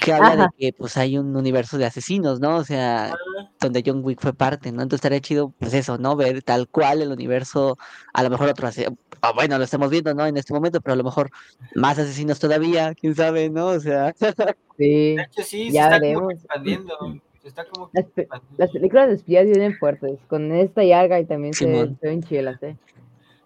[0.00, 2.56] que habla de que pues hay un universo de asesinos, ¿no?
[2.56, 3.14] O sea,
[3.60, 4.82] donde John Wick fue parte, ¿no?
[4.82, 6.16] Entonces estaría chido, pues eso, ¿no?
[6.16, 7.76] Ver tal cual el universo,
[8.12, 8.88] a lo mejor otro ase-
[9.22, 10.26] ah, bueno, lo estamos viendo, ¿no?
[10.26, 11.30] En este momento, pero a lo mejor
[11.74, 13.68] más asesinos todavía, quién sabe, ¿no?
[13.68, 14.12] O sea,
[14.76, 15.14] Sí.
[15.16, 16.32] de hecho, sí, se Ya está como veremos.
[16.34, 16.98] expandiendo.
[17.42, 18.56] Se está como que Las, pe- expandiendo.
[18.58, 20.18] las películas de espías vienen fuertes.
[20.28, 22.76] Con esta y Arga y también se, ven chilas, ¿eh?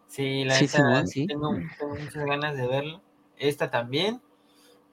[0.07, 1.27] Sí, la Sí, Simón, sí sí.
[1.27, 3.03] Tengo, tengo muchas ganas de verlo.
[3.39, 4.21] Esta también.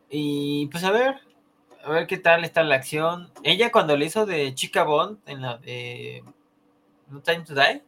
[0.09, 1.15] Y pues a ver,
[1.85, 3.29] a ver qué tal está la acción.
[3.43, 6.23] Ella cuando le hizo de Chica Bond en la de
[7.09, 7.83] No Time to Die,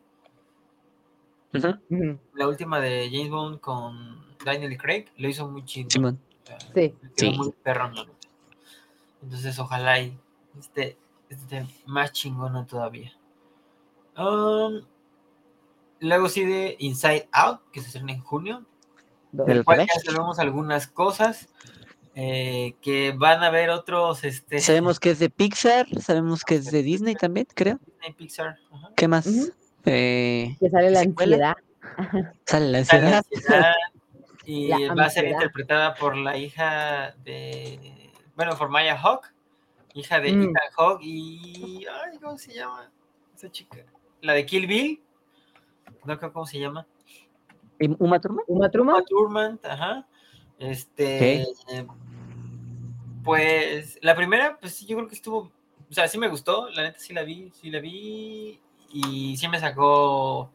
[2.33, 5.89] la última de James Bond con Daniel Craig, lo hizo muy chido.
[5.89, 5.99] Sí.
[6.73, 7.31] Quedó Sí.
[7.31, 7.93] muy perrón.
[9.23, 10.17] Entonces ojalá y
[10.59, 10.97] esté,
[11.29, 13.11] esté más chingona todavía.
[14.17, 14.81] Um,
[15.99, 18.63] luego sigue Inside Out, que se estrena en junio.
[19.31, 21.49] Del cual ya sabemos algunas cosas.
[22.19, 26.71] Eh, que van a haber otros, este, Sabemos que es de Pixar, sabemos que es
[26.71, 27.77] de Disney también, creo.
[27.85, 28.57] Disney Pixar.
[28.71, 28.89] ajá.
[28.95, 29.27] ¿Qué más?
[29.27, 29.51] Ujú.
[29.85, 31.55] Eh, Que sale la ¿Secuela?
[31.95, 32.33] ansiedad.
[32.45, 33.23] sale la ansiedad.
[33.31, 33.73] ansiedad,
[34.45, 39.31] y La va a ser interpretada por la hija de, bueno, por Maya Hawk,
[39.93, 40.41] hija de Mm.
[40.43, 42.91] Ethan Hawke y, ay, ¿cómo se llama
[43.35, 43.77] esa chica?
[44.21, 45.01] La de Kill Bill,
[46.05, 46.87] no creo cómo se llama.
[47.79, 48.43] ¿Y Uma Thurman?
[48.47, 48.95] Uma Thurman.
[48.95, 50.07] Uma Thurman, ajá.
[50.59, 51.45] Este,
[53.23, 55.51] pues la primera, pues sí, yo creo que estuvo,
[55.89, 58.59] o sea, sí me gustó, la neta sí la vi, sí la vi
[58.91, 60.51] y sí me sacó,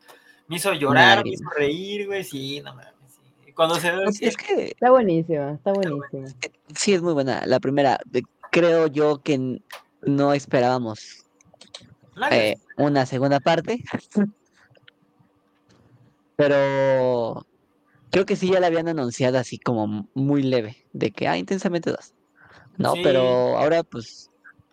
[0.49, 2.93] me hizo llorar, me hizo reír, güey, sí, no mames.
[3.45, 3.53] sí.
[3.53, 6.27] Cuando se ve, Pues es que Está buenísima, está buenísima.
[6.75, 7.45] sí es muy buena.
[7.47, 8.01] La primera,
[8.51, 9.61] creo yo que
[10.03, 11.27] no esperábamos
[12.31, 13.83] eh, una segunda parte.
[16.37, 17.47] Pero
[18.13, 21.91] creo que sí ya la habían anunciado así como muy leve, de que, ah, intensamente
[21.91, 22.15] dos.
[22.79, 23.01] No, Sí.
[23.03, 24.31] pero ahora pues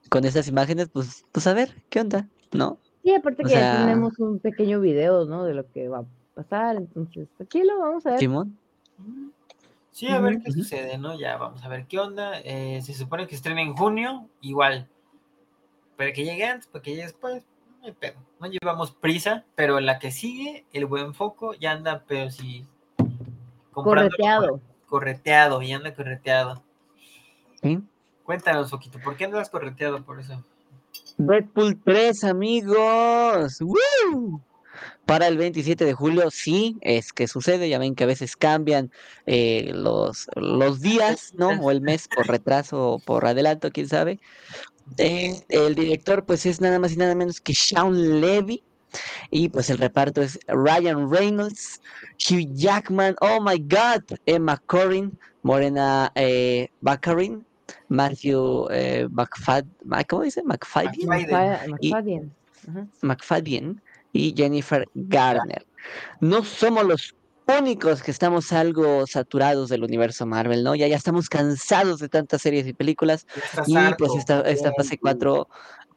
[0.10, 2.28] con estas imágenes, pues, pues a ver, ¿qué onda?
[2.52, 2.78] ¿No?
[3.04, 5.44] Sí, aparte O que ya tenemos un pequeño video, ¿no?
[5.46, 8.20] De lo que va a pasar, entonces, aquí lo vamos a ver.
[8.20, 8.58] Simón.
[9.92, 11.18] Sí, a ver qué sucede, ¿no?
[11.20, 12.40] Ya vamos a ver qué onda.
[12.44, 14.88] Eh, se supone que estrena en junio, igual.
[15.98, 17.44] Para que llegue antes, para que llegue después,
[17.82, 18.20] no hay pedo.
[18.40, 22.66] No llevamos prisa, pero la que sigue, el buen foco, ya anda, pero sí.
[23.84, 24.62] Correteado.
[24.88, 26.64] Correteado, ya anda correteado.
[27.62, 27.80] ¿sí?
[28.24, 30.44] Cuéntanos, Foquito, ¿por qué andas correteado por eso?
[31.18, 33.60] Deadpool 3, amigos.
[33.62, 34.42] ¡Woo!
[35.06, 37.68] Para el 27 de julio, sí, es que sucede.
[37.68, 38.92] Ya ven que a veces cambian
[39.26, 41.50] eh, los, los días, ¿no?
[41.50, 44.20] O el mes por retraso o por adelanto, quién sabe.
[44.98, 48.64] Eh, el director, pues, es nada más y nada menos que Sean Levy.
[49.32, 51.82] Y pues el reparto es Ryan Reynolds,
[52.18, 57.46] Hugh Jackman, oh my god, Emma Corrin, Morena eh, Baccarin,
[57.88, 59.66] Matthew eh, McFad,
[60.08, 60.44] ¿cómo dice?
[60.44, 61.76] McFadden, McFadden.
[61.80, 62.34] Y- McFadden.
[62.70, 62.88] Ajá.
[63.02, 63.82] McFadden
[64.12, 65.66] y Jennifer Garner.
[66.20, 67.16] No somos los
[67.60, 70.76] únicos que estamos algo saturados del universo Marvel, ¿no?
[70.76, 73.26] Ya, ya estamos cansados de tantas series y películas.
[73.66, 74.06] Y harto.
[74.06, 75.48] pues esta, esta fase 4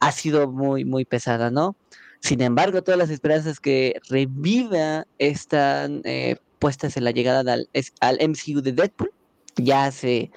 [0.01, 1.77] ha sido muy, muy pesada, ¿no?
[2.23, 7.93] Sin embargo, todas las esperanzas que reviva están eh, puestas en la llegada al, es-
[8.01, 9.11] al MCU de Deadpool.
[9.57, 10.31] Ya se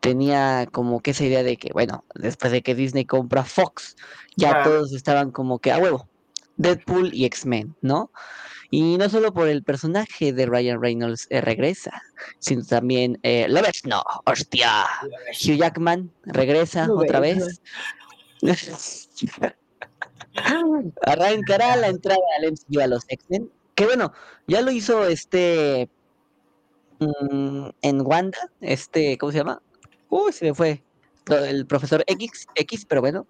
[0.00, 3.96] tenía como que esa idea de que, bueno, después de que Disney compra Fox,
[4.36, 6.08] ya todos estaban como que a huevo,
[6.56, 8.10] Deadpool y X-Men, ¿no?
[8.70, 12.00] Y no solo por el personaje de Ryan Reynolds eh, regresa,
[12.38, 13.46] sino también, eh.
[13.84, 14.84] No, hostia.
[15.02, 17.60] Hugh Jackman regresa otra ves,
[18.40, 18.66] vez.
[21.02, 23.50] Arrancará la entrada al MCU a los X-Men.
[23.74, 24.12] Que bueno,
[24.46, 25.88] ya lo hizo este
[27.00, 29.60] mm, en Wanda, este, ¿cómo se llama?
[30.08, 30.82] Uy, se me fue.
[31.26, 33.26] El profesor X, X, pero bueno.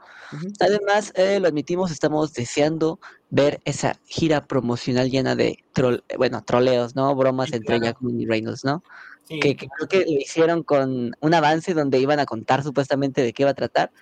[0.59, 2.99] Además, eh, lo admitimos, estamos deseando
[3.31, 7.15] ver esa gira promocional llena de troll, eh, bueno, troleos, ¿no?
[7.15, 7.85] Bromas Sí, entre claro.
[7.85, 8.83] Jackman y Reynolds, ¿no?
[9.29, 9.39] Sí.
[9.41, 13.33] que, que creo que lo hicieron con un avance donde iban a contar supuestamente de
[13.33, 13.93] qué iba a tratar.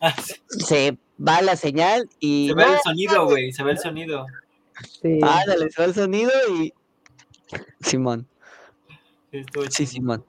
[0.00, 0.34] Ah, sí.
[0.48, 4.26] Se va la señal y Se ve el sonido, güey, se ve el sonido.
[5.00, 5.18] Sí.
[5.22, 6.72] ándale, se va el sonido y
[7.80, 8.26] Simón,
[9.70, 9.86] Sí.
[9.86, 10.24] Simón.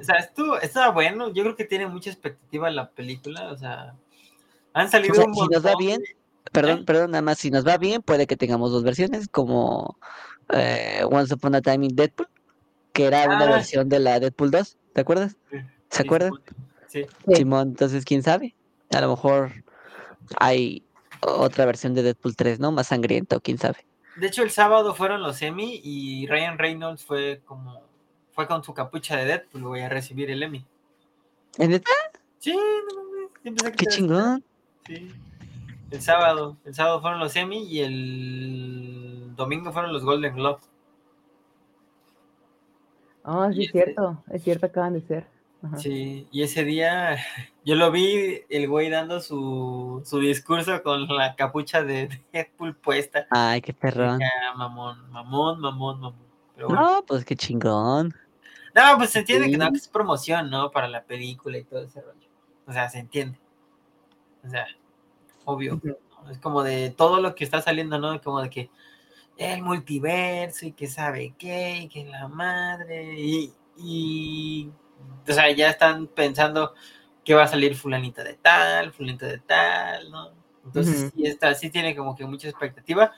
[0.00, 1.32] O sea, estuvo, estaba bueno.
[1.32, 3.50] Yo creo que tiene mucha expectativa la película.
[3.52, 3.94] O sea,
[4.72, 6.02] han salido O sea, un si nos va montón, bien,
[6.52, 6.82] perdón, ¿Eh?
[6.86, 9.98] perdón, nada más, si nos va bien, puede que tengamos dos versiones, como
[10.50, 12.28] eh, Once Upon a Time in Deadpool,
[12.92, 13.50] que era una Ah.
[13.50, 15.36] versión de la Deadpool 2, ¿te acuerdas?
[15.50, 15.58] Sí,
[15.90, 16.32] ¿Se sí, acuerdan?
[16.88, 17.06] Sí.
[17.34, 18.54] Simón, entonces, ¿quién sabe?
[18.94, 19.52] A lo mejor
[20.38, 20.84] hay
[21.20, 22.72] otra versión de Deadpool 3, ¿no?
[22.72, 23.84] Más sangriento, quién sabe.
[24.16, 27.82] De hecho, el sábado fueron los Emmy y Ryan Reynolds fue como.
[28.32, 30.64] Fue con su capucha de Deadpool, güey, a recibir el Emmy.
[31.58, 31.90] ¿En neta?
[32.38, 33.72] Sí, no mames.
[33.76, 34.42] ¡Qué chingón!
[34.86, 35.12] Sí.
[35.90, 36.56] El sábado.
[36.64, 40.62] El sábado fueron los Emmy y el domingo fueron los Golden Globes.
[43.24, 45.26] Ah, sí, es ese- cierto, es cierto, acaban de ser.
[45.62, 45.76] Ajá.
[45.76, 47.16] Sí, y ese día
[47.64, 53.26] yo lo vi el güey dando su, su discurso con la capucha de Deadpool puesta.
[53.30, 54.20] Ay, qué perrón.
[54.22, 56.26] "Ah, mamón, mamón, mamón, mamón.
[56.56, 56.82] Pero bueno.
[56.82, 58.14] No, pues qué chingón.
[58.74, 60.70] No, pues se entiende que no, que es promoción, ¿no?
[60.70, 62.28] Para la película y todo ese rollo.
[62.66, 63.38] O sea, se entiende.
[64.44, 64.66] O sea,
[65.44, 65.80] obvio.
[66.30, 68.20] Es como de todo lo que está saliendo, ¿no?
[68.22, 68.70] Como de que
[69.36, 73.14] el multiverso y que sabe qué, y que la madre.
[73.18, 74.70] Y, y
[75.28, 76.74] o sea, ya están pensando
[77.24, 80.30] que va a salir fulanita de tal, fulanita de tal, ¿no?
[80.64, 81.12] Entonces, Ujú.
[81.16, 83.12] sí, está, sí tiene como que mucha expectativa.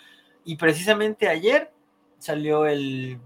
[0.44, 1.72] Y precisamente ayer
[2.18, 3.18] salió el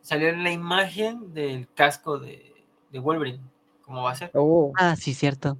[0.00, 2.52] salió la imagen del casco de
[2.92, 3.40] de Wolverine,
[3.84, 4.30] como va a ser.
[4.34, 5.56] Oh, Ah, sí, cierto.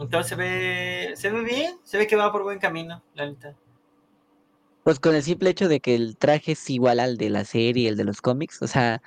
[0.00, 3.54] Entonces se ve, se ve bien, se ve que va por buen camino, la neta.
[4.82, 7.90] Pues con el simple hecho de que el traje es igual al de la serie,
[7.90, 9.02] el de los cómics, o sea,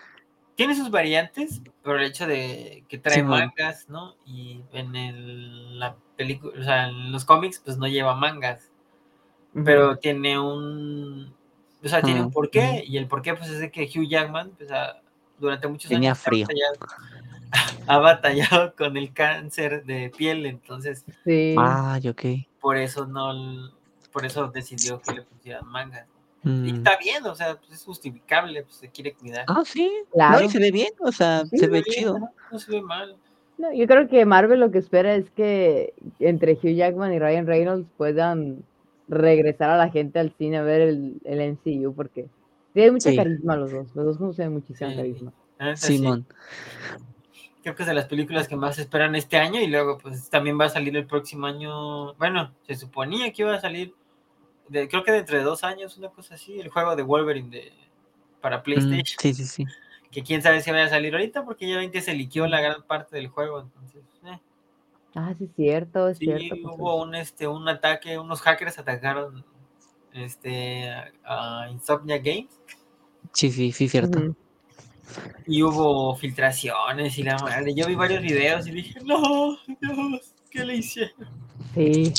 [0.56, 4.16] Tiene sus variantes, por el hecho de que trae mangas, ¿no?
[4.26, 8.70] Y en el, la película, o sea, en los cómics, pues no lleva mangas,
[9.66, 11.34] pero tiene un,
[11.84, 14.52] o sea, tiene un Ujú, porqué, y el porqué, pues es de que Hugh Jackman,
[14.58, 15.02] pues, ha-
[15.40, 16.48] durante muchos Tenía años ha frío.
[16.48, 16.80] batallado-
[17.88, 21.56] ha batallado con el cáncer de piel, entonces Sí.
[21.58, 22.22] ay, ok.
[22.62, 23.72] por eso no,
[24.12, 26.08] por eso decidió que le pusieran mangas.
[26.46, 26.76] Y Mm.
[26.76, 29.46] está bien, o sea, pues es justificable, pues se quiere cuidar.
[29.48, 29.90] Ah, sí.
[30.12, 30.40] Claro.
[30.40, 32.20] No, y se ve bien, o sea, Sí, se ve bien, chido.
[32.20, 32.32] ¿no?
[32.52, 33.16] No se ve mal.
[33.58, 37.46] No, yo creo que Marvel lo que espera es que entre Hugh Jackman y Ryan
[37.48, 38.64] Reynolds puedan
[39.08, 42.26] regresar a la gente al cine a ver el, el MCU porque
[42.74, 43.16] tienen mucha Sí.
[43.16, 43.96] carisma los dos.
[43.96, 44.96] Los dos juntos tienen muchísimo Sí.
[44.96, 45.34] carisma.
[45.76, 45.98] Sí.
[45.98, 46.26] Simón.
[47.62, 50.60] Creo que es de las películas que más esperan este año y luego pues también
[50.60, 52.14] va a salir el próximo año.
[52.16, 53.94] Bueno, se suponía que iba a salir,
[54.70, 57.74] de, creo que dentro de dos años, una cosa así, el juego de Wolverine de,
[58.42, 59.20] para Mm, PlayStation.
[59.20, 59.66] sí, sí, sí.
[60.12, 62.62] Que quién sabe si vaya a salir ahorita porque ya ven que se liqueó la
[62.62, 63.62] gran parte del juego.
[63.62, 64.40] Entonces, eh.
[65.16, 66.56] Ah, sí, es cierto, es Sí, cierto.
[66.62, 69.44] pues, hubo un, este, un ataque, unos hackers atacaron
[70.14, 72.60] este, a, a Insomnia Games
[73.32, 74.36] Sí, sí, sí, cierto.
[75.46, 77.74] Y hubo filtraciones y la madre.
[77.74, 81.28] Yo vi varios videos y dije, no, Dios, ¿qué le hicieron?
[81.74, 82.14] Sí.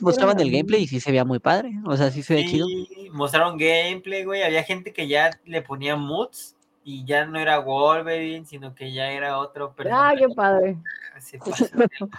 [0.00, 1.72] Mostraban el gameplay y sí se veía muy padre.
[1.86, 2.66] O sea, sí se ve chido.
[2.66, 4.42] Sí, mostraron gameplay, güey.
[4.42, 9.10] Había gente que ya le ponía moods y ya no era Wolverine, sino que ya
[9.12, 10.16] era otro Ah, personaje.
[10.18, 10.76] qué padre.
[11.20, 12.18] Se pasa de lanza.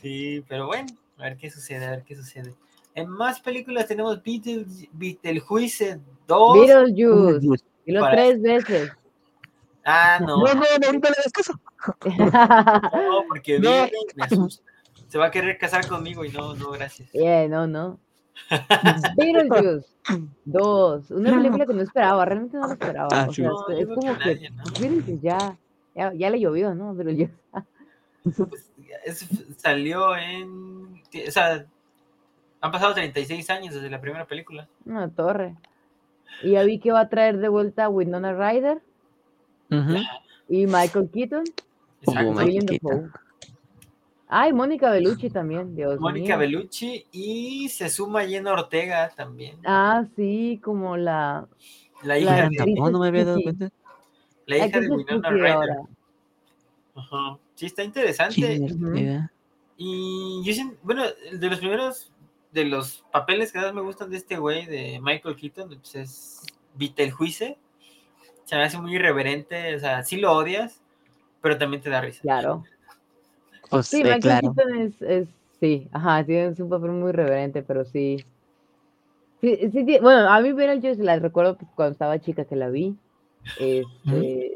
[0.00, 2.54] Sí, pero bueno, a ver qué sucede, a ver qué sucede.
[2.94, 6.66] En más películas tenemos Beetle, Beetlejuice 2.
[6.66, 7.64] Beetlejuice.
[7.86, 8.90] Y los Para- tres veces.
[9.84, 11.52] Ah, no, No, no, no, ahorita le das caso.
[12.92, 13.86] no, porque No.
[13.86, 14.64] y me asusta.
[15.12, 17.12] Se va a querer casar conmigo y no, no, gracias.
[17.12, 17.98] Yeah, no, no.
[19.16, 19.86] Beetlejuice
[20.46, 21.10] 2.
[21.10, 23.08] Una película que no esperaba, realmente no lo esperaba.
[23.12, 23.42] Ah, o sí.
[23.42, 24.64] sea, No, es como que nadie, ¿no?
[24.80, 25.58] Beetlejuice ya,
[25.94, 26.94] ya, ya le llovió, ¿no?
[26.94, 27.32] Beetlejuice.
[28.24, 28.70] Pues,
[29.04, 31.02] es- salió en.
[31.28, 31.66] O sea,
[32.62, 34.66] han pasado 36 años desde la primera película.
[34.86, 35.56] Una torre.
[36.42, 38.80] Y ya vi que va a traer de vuelta a Winona Ryder
[39.70, 39.96] Ujú.
[40.48, 41.44] y Michael Keaton.
[42.00, 42.32] Exacto.
[42.32, 43.12] Michael Keaton.
[44.34, 46.38] Ay, Mónica Bellucci también, Dios Mónica mío.
[46.38, 49.58] Bellucci y se suma Jenna Ortega también.
[49.66, 51.46] Ah, sí, como la,
[52.02, 53.70] La hija, de, actriz no me había dado cuenta.
[54.46, 55.46] la hija de Winona Ryder.
[55.48, 55.82] ahora.
[56.94, 57.38] Ajá.
[57.56, 58.58] Sí, está interesante.
[59.76, 62.10] Y yo bueno, de los primeros,
[62.52, 66.42] de los papeles que más me gustan de este güey, de Michael Keaton, pues es
[66.74, 67.58] Beetlejuice.
[68.44, 70.80] Se me hace muy irreverente, o sea, sí lo odias,
[71.42, 72.22] pero también te da risa.
[72.22, 72.64] Claro.
[73.72, 74.54] Pues Sí, eh, claro.
[74.78, 78.22] Es, es, sí, ajá, tiene un papel muy reverente, pero sí.
[79.40, 82.94] Sí, sí, bueno, a mí Beetlejuice la recuerdo cuando estaba chica que la vi.
[83.58, 84.54] Este,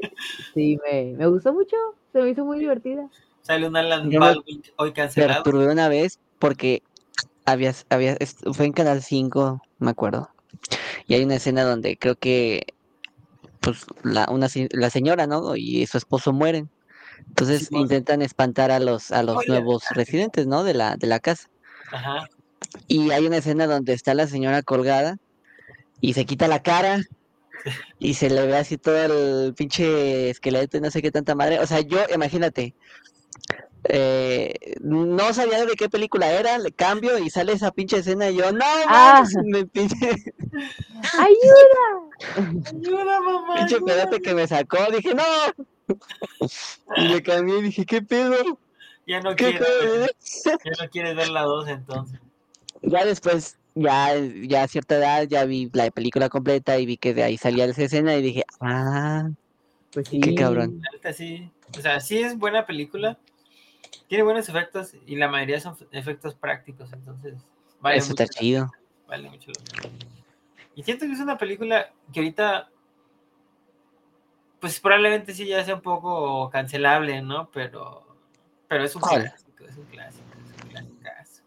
[0.53, 1.75] sí, me, me gustó mucho,
[2.13, 3.09] se me hizo muy divertida.
[3.41, 5.43] Sale un Alan Yo me Baldwin hoy cancelado.
[5.43, 6.83] Perturbé una vez porque
[7.43, 8.17] había, había,
[8.53, 10.29] fue en Canal 5, me acuerdo.
[11.07, 12.67] Y hay una escena donde creo que
[13.61, 15.55] pues la, una, la señora, ¿no?
[15.55, 16.69] Y su esposo mueren.
[17.27, 20.63] Entonces intentan espantar a los, a los nuevos residentes, ¿no?
[20.63, 21.47] De la, de la casa.
[21.91, 22.27] Ajá.
[22.87, 25.17] Y hay una escena donde está la señora colgada
[26.01, 27.01] y se quita la cara
[27.99, 28.97] y se le ve así todo
[29.45, 31.59] el pinche esqueleto y no sé qué tanta madre.
[31.59, 32.75] O sea, yo, imagínate,
[33.89, 38.35] eh, no sabía de qué película era, le cambio y sale esa pinche escena y
[38.37, 39.23] yo, no, Ah.
[39.23, 39.95] mames", me pinche,
[41.13, 41.85] ¡Ayuda!
[42.65, 43.55] Ayuda, mamá.
[43.55, 43.85] pinche ayuda.
[43.93, 45.23] pedote que me sacó, dije, no.
[46.97, 48.59] Y le cambié y dije, ¿qué pedo?
[49.05, 50.07] Ya no ¿Qué quiero, pedo?
[50.45, 52.19] ya no quieres ver la 2 entonces.
[52.81, 54.15] Ya después, ya,
[54.47, 57.65] ya a cierta edad, ya vi la película completa y vi que de ahí salía
[57.65, 59.29] esa escena y dije, ah,
[59.91, 60.19] Pues sí.
[60.19, 60.81] Qué cabrón.
[61.13, 61.49] Sí.
[61.77, 63.17] O sea, sí es buena película.
[64.07, 67.33] Tiene buenos efectos y la mayoría son efectos prácticos, entonces
[67.81, 68.71] vale eso mucho está chido.
[69.07, 69.95] Vale mucho la pena.
[70.75, 72.69] Y siento que es una película que ahorita,
[74.59, 77.49] pues probablemente sí ya sea un poco cancelable, ¿no?
[77.51, 78.05] Pero,
[78.67, 79.23] pero es un ¿Cuál?
[79.23, 81.43] clásico, es un clásico, es un clasicazo.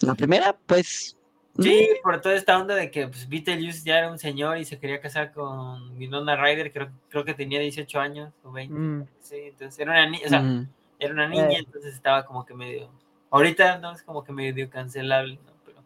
[0.00, 1.16] La primera, pues,
[1.58, 4.78] Sí, por toda esta onda de que pues, Beetlejuice ya era un señor y se
[4.78, 8.74] quería casar con Winona Ryder, creo, creo que tenía 18 años o 20.
[8.74, 11.56] Mm, Sí, entonces era una niña, o sea, mm, era una niña, Eh.
[11.66, 12.88] entonces estaba como que medio.
[13.30, 15.52] Ahorita no es como que medio cancelable, ¿no?
[15.66, 15.82] Pero,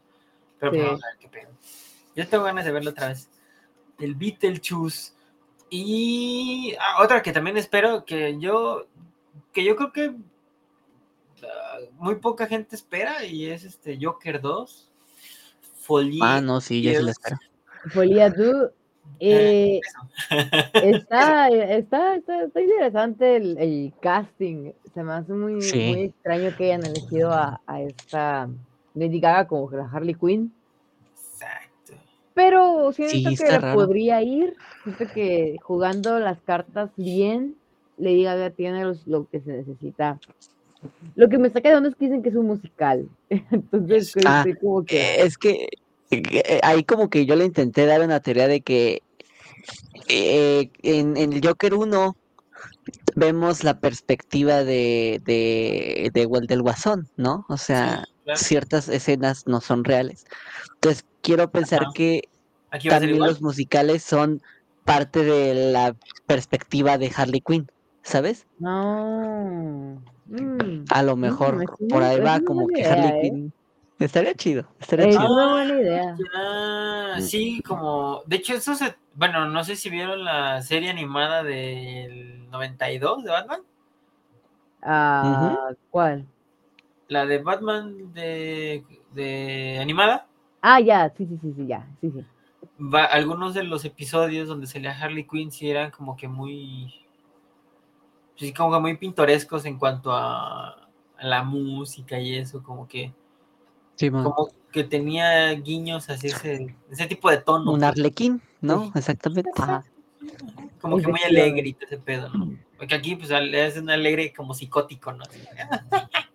[0.60, 1.50] pero pues, vamos a ver qué pedo.
[2.14, 3.28] Yo tengo ganas de verlo otra vez.
[3.98, 5.14] El Beetlejuice
[5.70, 8.86] Y ah, otra que también espero que yo,
[9.52, 10.14] que yo creo que
[11.42, 14.92] ah, muy poca gente espera y es este Joker 2.
[15.80, 16.20] Folie.
[16.22, 17.16] Ah, no, sí, ya se la Dios.
[17.18, 17.36] espero.
[17.92, 18.70] Folia tú.
[19.20, 19.80] Eh,
[20.74, 24.72] está, está, está, está interesante el, el casting.
[24.92, 25.78] Se me hace muy, Sí.
[25.78, 28.48] muy extraño que hayan elegido a, a esta
[28.94, 30.52] Lady Gaga como la Harley Quinn.
[32.36, 34.54] Pero siento Sí, que le podría ir.
[34.84, 37.56] Siento que jugando las cartas bien,
[37.96, 40.20] Lady Gaga tiene los- lo que se necesita.
[41.14, 43.08] Lo que me está quedando es que dicen que es un musical.
[43.30, 44.98] Entonces, Ah, como que.
[44.98, 45.66] Eh, Es que
[46.10, 49.00] eh, ahí como que yo le intenté dar una teoría de que
[50.10, 52.16] eh, en, en el Joker 1
[53.14, 57.46] vemos la perspectiva de, de, de del Guasón, ¿no?
[57.48, 58.04] O sea.
[58.34, 60.26] Ciertas escenas no son reales.
[60.74, 61.92] Entonces, quiero pensar Ajá.
[61.94, 62.28] que
[62.88, 64.42] también los musicales son
[64.84, 65.94] parte de la
[66.26, 67.70] perspectiva de Harley Quinn,
[68.02, 68.46] ¿sabes?
[68.58, 70.02] No.
[70.26, 70.84] Mm.
[70.90, 73.20] A lo mejor es por ahí va como que idea, Harley ¿eh?
[73.22, 73.52] Quinn.
[73.98, 75.32] Estaría chido, estaría Es chido.
[75.32, 76.16] una buena idea.
[76.34, 78.22] Ah, sí, como.
[78.26, 78.94] De hecho, eso se.
[79.14, 83.60] Bueno, no sé si vieron la serie animada del 92 de Batman.
[84.82, 86.26] Ah, ¿Cuál?
[87.08, 90.26] La de Batman de, de animada.
[90.60, 92.24] Ah, ya, sí, sí, sí, sí, ya, sí, sí.
[92.82, 96.92] Va, algunos de los episodios donde salía Harley Quinn sí eran como que muy.
[98.36, 103.12] Sí, como que muy pintorescos en cuanto a, a la música y eso, como que.
[103.94, 104.24] Simón.
[104.24, 107.72] Como que tenía guiños así, ese, ese tipo de tono.
[107.72, 108.92] Un arlequín, ¿no?
[108.94, 109.50] Exactamente.
[109.56, 109.84] Ajá.
[110.80, 112.58] como que muy alegre y ese pedo, ¿no?
[112.76, 115.24] Porque aquí, pues, es un alegre como psicótico, ¿no?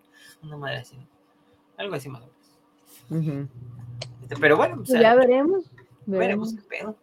[0.42, 0.96] Una madre así.
[1.76, 2.26] Algo así más o
[3.10, 3.48] menos.
[4.22, 5.70] Este, Pero bueno, o Pues sea, ya veremos.
[6.06, 6.96] veremos qué pedo.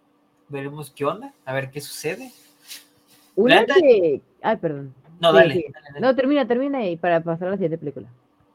[0.48, 2.32] Veremos qué onda, a ver qué sucede.
[3.36, 4.22] Una que.
[4.42, 4.94] Ay, perdón.
[5.20, 5.54] No, Sí, dale.
[5.54, 5.66] sí.
[5.72, 6.00] dale, dale.
[6.02, 8.08] No, termina, termina y para pasar a la siguiente película.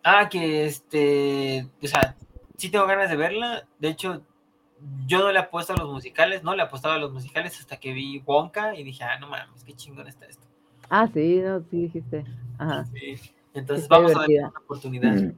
[0.03, 1.69] Ah, que este.
[1.83, 2.17] O sea,
[2.57, 3.67] sí tengo ganas de verla.
[3.79, 4.23] De hecho,
[5.07, 7.93] yo no le apuesto a los musicales, no le apostaba a los musicales hasta que
[7.93, 10.45] vi Wonka y dije, ah, no mames, qué chingón está esto.
[10.91, 12.25] Ah, sí, no, sí dijiste.
[12.59, 12.85] Ajá.
[12.87, 13.15] Sí.
[13.55, 14.49] Entonces, Está vamos a darle divertida.
[14.51, 15.33] una oportunidad.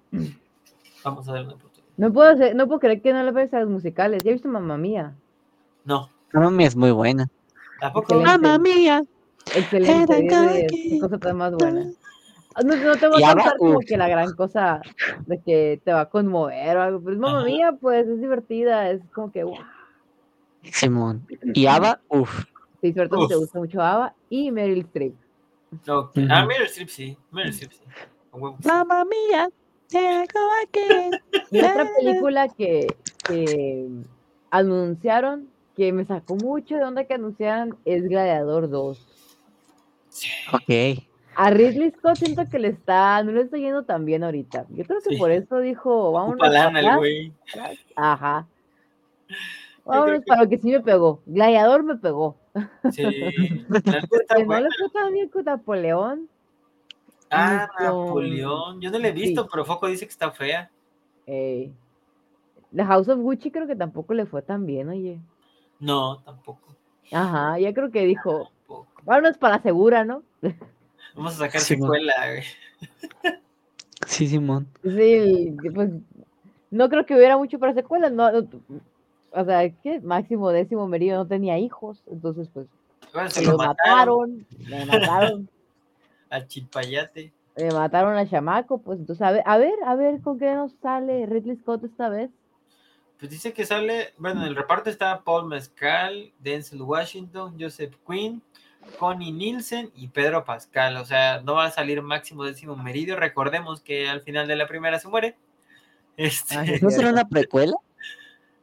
[1.05, 1.87] Vamos a darle una oportunidad.
[1.99, 4.23] No puedo, hacer- no puedo creer que no le ves a los musicales.
[4.25, 5.14] Ya he visto Mamma Mía.
[5.85, 7.29] No, Mami es muy buena.
[7.81, 8.14] tampoco.
[8.21, 9.03] Mamma mía.
[9.55, 10.67] Excelente.
[10.69, 11.87] Qué cosa tan más buena.
[12.55, 14.81] Ah, No, no te voy a ahora, contar como que la gran cosa
[15.27, 17.01] de que te va a conmover o algo.
[17.01, 17.47] Pues Mamma Ajá.
[17.47, 18.91] Mía, pues es divertida.
[18.91, 19.59] Es como que, wow.
[20.73, 21.25] Simón.
[21.55, 22.45] Y Ava, uff.
[22.81, 25.14] Sí, sobre todo te gusta mucho Ava y Meryl Streep.
[25.89, 26.17] Ok.
[26.17, 26.27] Ujú.
[26.31, 27.17] Ah, Meryl Streep sí.
[27.31, 27.81] Meryl Streep sí.
[28.33, 28.57] A.
[28.64, 29.49] Mamma mía.
[31.51, 32.87] Y otra película que,
[33.29, 33.89] que
[34.51, 39.07] anunciaron, que me sacó mucho de onda que anunciaran, es Gladiador 2.
[40.09, 40.29] Sí.
[40.53, 41.05] Ok.
[41.37, 44.64] A Ridley Scott siento que le está, no le está yendo tan bien ahorita.
[44.71, 45.17] Yo creo que Sí.
[45.19, 46.11] por eso dijo,
[46.81, 46.97] acá.
[46.97, 47.33] güey.
[47.95, 48.47] Ajá.
[49.87, 51.22] Que- para lo que sí me pegó.
[51.26, 52.37] Gladiador me pegó.
[52.93, 53.03] Sí.
[53.68, 56.28] La está no le fue tan bien con Napoleón.
[57.30, 58.80] Ah, Napoleón.
[58.80, 59.49] Yo no la he visto, Sí.
[59.51, 60.70] pero Foco dice que está fea.
[61.26, 61.72] Eh,
[62.74, 65.20] The House of Gucci creo que tampoco le fue tan bien, oye.
[65.80, 66.74] No, tampoco.
[67.12, 68.87] Aja, ya creo que dijo, tampoco.
[69.05, 70.22] vámonos para la segura, ¿no?
[71.14, 73.37] Vamos a sacar secuela, güey.
[74.07, 74.66] Sí, Simón.
[74.84, 75.91] Sí, pues
[76.70, 78.49] no creo que hubiera mucho para secuelas, no, no,
[79.33, 82.66] o sea, que máximo décimo meridio no tenía hijos, entonces pues
[83.12, 85.49] Bueno, se lo mataron me mataron,
[86.31, 87.33] al chilpayate.
[87.57, 90.72] me mataron a Chamaco, pues entonces a ver, a ver, a ver con qué nos
[90.83, 92.31] sale Ridley Scott esta vez.
[93.18, 98.43] Pues dice que sale, bueno, en el reparto está Paul Mescal, Denzel Washington, Joseph Quinn,
[98.99, 100.99] Connie Nielsen y Pedro Pascal.
[100.99, 103.16] O sea, no va a salir máximo décimo meridio.
[103.16, 105.35] Recordemos que al final de la primera se muere.
[106.18, 106.72] Este, Ah, sí.
[106.83, 107.72] ¿No será una precuela?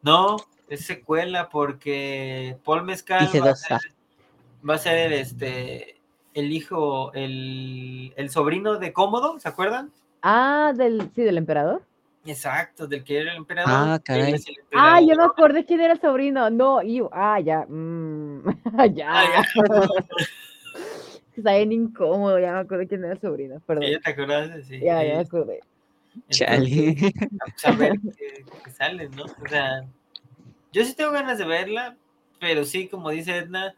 [0.04, 0.38] no,
[0.74, 3.80] es secuela porque Paul Mescal Dije va, a ser,
[4.68, 5.98] va a ser el, este,
[6.34, 9.92] el hijo, el, el sobrino de Cómodo, ¿se acuerdan?
[10.22, 11.84] Ah, del, sí, del emperador.
[12.26, 13.72] Exacto, del que era el emperador.
[13.72, 14.36] Ah, caray.
[14.74, 18.44] Ah, ya me acordé quién era el sobrino, no, y, ah, ya, mm,
[18.94, 19.44] ya, Ah,
[21.38, 24.64] está bien incómodo, ya me acordé quién era el sobrino, perdón, ¿Ya te acordaste?
[24.64, 24.80] Sí.
[24.80, 25.60] ya, ya me acordé.
[26.30, 26.96] Chale.
[26.96, 29.26] pues, a ver qué, qué sale, ¿no?
[29.26, 29.84] O sea,
[30.74, 31.96] yo sí tengo ganas de verla,
[32.40, 33.74] pero sí, como dice Edna,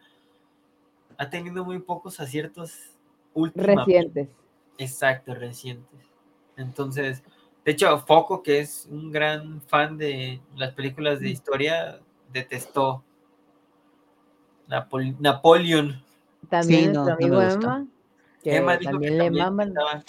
[1.17, 2.73] ha tenido muy pocos aciertos
[3.33, 3.83] últimamente.
[3.91, 4.29] Recientes.
[4.77, 5.99] Exacto, recientes.
[6.57, 7.23] Entonces,
[7.63, 11.99] de hecho, Foco, que es un gran fan de las películas de historia,
[12.31, 13.03] detestó
[14.67, 16.01] Napol- Napoleon.
[16.49, 17.41] También Sí, no, nuestro no amigo.
[17.41, 17.87] Emma,
[18.43, 20.03] que Emma dijo también que le también maman, estaba-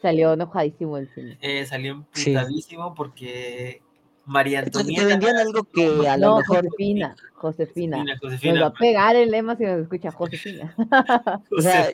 [0.00, 1.38] salió enojadísimo el cine.
[1.40, 2.30] eh, salió Sí.
[2.30, 3.82] emputadísimo porque
[4.26, 5.02] María Antonieta.
[5.02, 7.96] te vendían algo que a lo No, mejor Josefina, Josefina.
[7.98, 10.74] Josefina, Nos Josefina, va a pegar el lema si nos escucha Josefina.
[11.50, 11.90] O sea,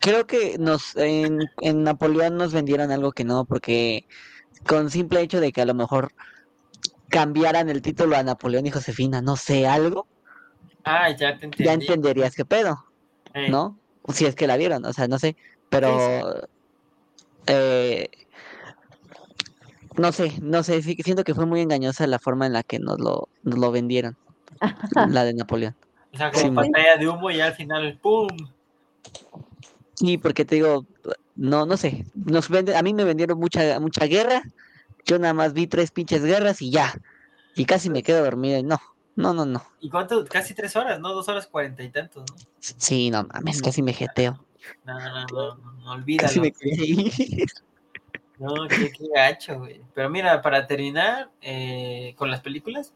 [0.00, 4.06] creo que nos en, en Napoleón nos vendieron algo que no, porque
[4.66, 6.12] con simple hecho de que a lo mejor
[7.08, 10.06] cambiaran el título a Napoleón y Josefina, no sé, algo,
[10.84, 11.64] Ah, ya te entendí.
[11.64, 12.84] ya entenderías qué pedo,
[13.34, 13.76] Eh, ¿no?
[14.14, 15.36] Si es que la vieron, o sea, no sé,
[15.68, 16.46] pero
[17.46, 18.08] eh,
[19.96, 22.78] no sé, no sé, sí, siento que fue muy engañosa la forma en la que
[22.78, 24.16] nos lo, nos lo vendieron,
[25.10, 25.74] la de Napoleón.
[26.12, 28.28] O sea, como Sí, pantalla de humo y al final, ¡pum!
[29.94, 30.86] Sí, porque te digo,
[31.36, 34.42] no, no sé, nos vende, a mí me vendieron mucha, mucha guerra,
[35.04, 36.94] yo nada más vi tres pinches guerras y ya,
[37.54, 38.78] y casi me quedo dormida y no,
[39.16, 40.24] no, no, no, ¿Y cuánto?
[40.24, 41.12] Casi tres horas, ¿no?
[41.12, 42.36] Dos horas cuarenta y tantos, ¿no?
[42.60, 44.46] sí, no mames, casi me jeteo,
[44.84, 46.42] No, no, no, no, no, casi olvídalo.
[46.42, 47.46] me quería ir.
[48.40, 49.82] No, qué, qué gacho, güey.
[49.94, 52.94] Pero mira, para terminar eh, con las películas,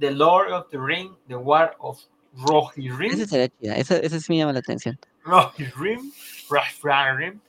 [0.00, 2.00] The Lord of the Ring, The War of
[2.36, 4.98] Rohirrim, Esa sería chida, esa, esa sí me llama la atención.
[5.22, 6.12] Rohirrim,
[6.50, 7.40] Rohirrim,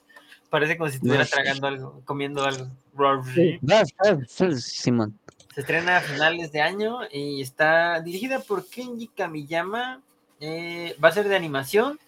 [0.48, 2.68] parece como si estuviera tragando algo, comiendo algo.
[2.94, 3.58] Rohirrim.
[4.58, 5.18] Simón,
[5.52, 10.00] Se estrena a finales de año y está dirigida por Kenji Kamiyama.
[10.38, 11.98] eh, va a ser de animación.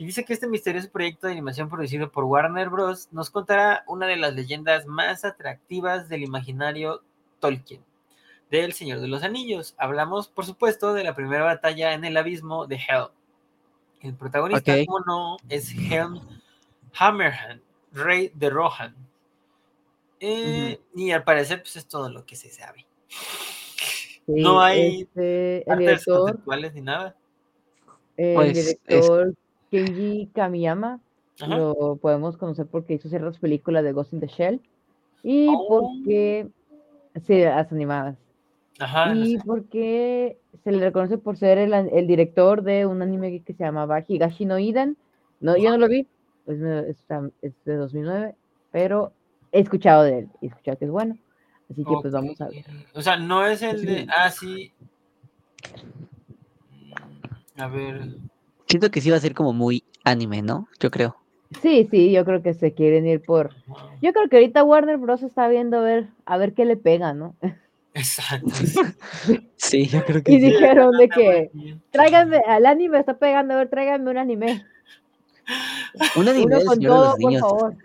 [0.00, 3.08] Y dice que este misterioso proyecto de animación producido por Warner Bros.
[3.12, 7.02] nos contará una de las leyendas más atractivas del imaginario
[7.38, 7.84] Tolkien,
[8.50, 9.74] del Señor de los Anillos.
[9.76, 13.08] Hablamos, por supuesto, de la primera batalla en el abismo de Hell.
[14.00, 14.86] El protagonista, Ok.
[14.86, 16.18] como no, es Helm
[16.98, 17.60] Hammerhand,
[17.92, 18.96] rey de Rohan.
[20.18, 22.86] Eh, Y al parecer, pues es todo lo que se sabe.
[23.06, 27.14] Sí, No hay este, Artes director, conceptuales ni nada.
[28.16, 29.34] el Pues, es- director
[29.70, 31.00] Kenji Kamiyama
[31.40, 31.56] Ajá.
[31.56, 34.60] lo podemos conocer porque hizo ciertas películas de Ghost in the Shell
[35.22, 35.68] y Oh.
[35.68, 36.48] porque
[37.26, 38.16] sí, las animadas
[38.78, 39.14] Ajá.
[39.14, 39.42] no y sé.
[39.46, 44.04] porque se le reconoce por ser el, el director de un anime que se llamaba
[44.06, 44.96] Higashi no Iden.
[45.40, 46.06] No, yo no lo vi,
[46.44, 47.06] pues es,
[47.64, 48.34] de 2009,
[48.72, 49.12] pero
[49.52, 51.16] he escuchado de él y he escuchado que es bueno.
[51.70, 52.64] Así que pues vamos a ver.
[52.94, 54.06] O sea, no es el de.
[54.14, 54.72] Ah, sí.
[57.56, 58.08] Mm, A ver.
[58.70, 60.68] Siento que sí va a ser como muy anime, ¿no?
[60.78, 61.16] Yo creo.
[61.60, 63.50] Sí, sí, yo creo que se quieren ir por...
[64.00, 65.22] Yo creo que ahorita Warner Bros.
[65.22, 67.34] está viendo a ver, a ver qué le pega, ¿no?
[67.94, 68.46] Exacto.
[69.56, 70.40] Sí, yo creo Y que sí.
[70.40, 71.50] dijeron de que,
[71.90, 74.64] tráiganme, al anime está pegando, a ver, tráiganme un anime.
[76.16, 77.76] Un anime Uno con Señor de todo, por favor.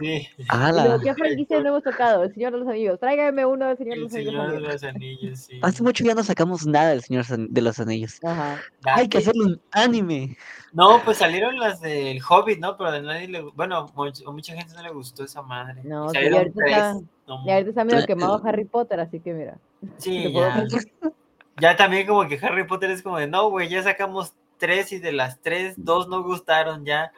[0.00, 0.26] Sí.
[0.72, 2.24] Luego, ¿Qué franquicia no hemos tocado?
[2.24, 2.98] El Señor de los Anillos.
[2.98, 4.32] Tráiganme uno del Señor de El los Anillos.
[4.32, 5.60] Señor de los Anillos, sí.
[5.62, 8.18] Hace mucho ya no sacamos nada del Señor de los Anillos.
[8.24, 8.58] Ajá.
[8.84, 10.36] Hay que hacerle un anime.
[10.72, 12.76] No, pues salieron las del Hobbit, ¿no?
[12.76, 13.42] Pero a nadie le.
[13.42, 15.82] Bueno, much- a mucha gente no le gustó esa madre.
[15.84, 16.76] No, Y salieron ahorita tres.
[16.76, 16.94] está-
[17.28, 19.58] No, Y ahorita está medio quemado Harry Potter, así que mira.
[19.98, 20.32] sí.
[21.60, 24.98] Ya también como que Harry Potter es como de, no, güey, ya sacamos tres y
[24.98, 27.12] de las tres, dos no gustaron ya.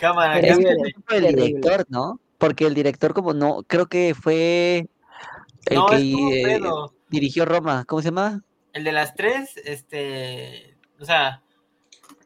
[0.00, 0.38] Cámara.
[0.38, 0.56] Es
[1.06, 2.20] fue el director, ¿no?
[2.38, 4.88] Porque el director como no, creo que fue
[5.66, 6.60] el No, que eh,
[7.08, 7.84] dirigió Roma.
[7.86, 8.42] ¿Cómo se llama?
[8.72, 11.42] El de las tres, este, o sea,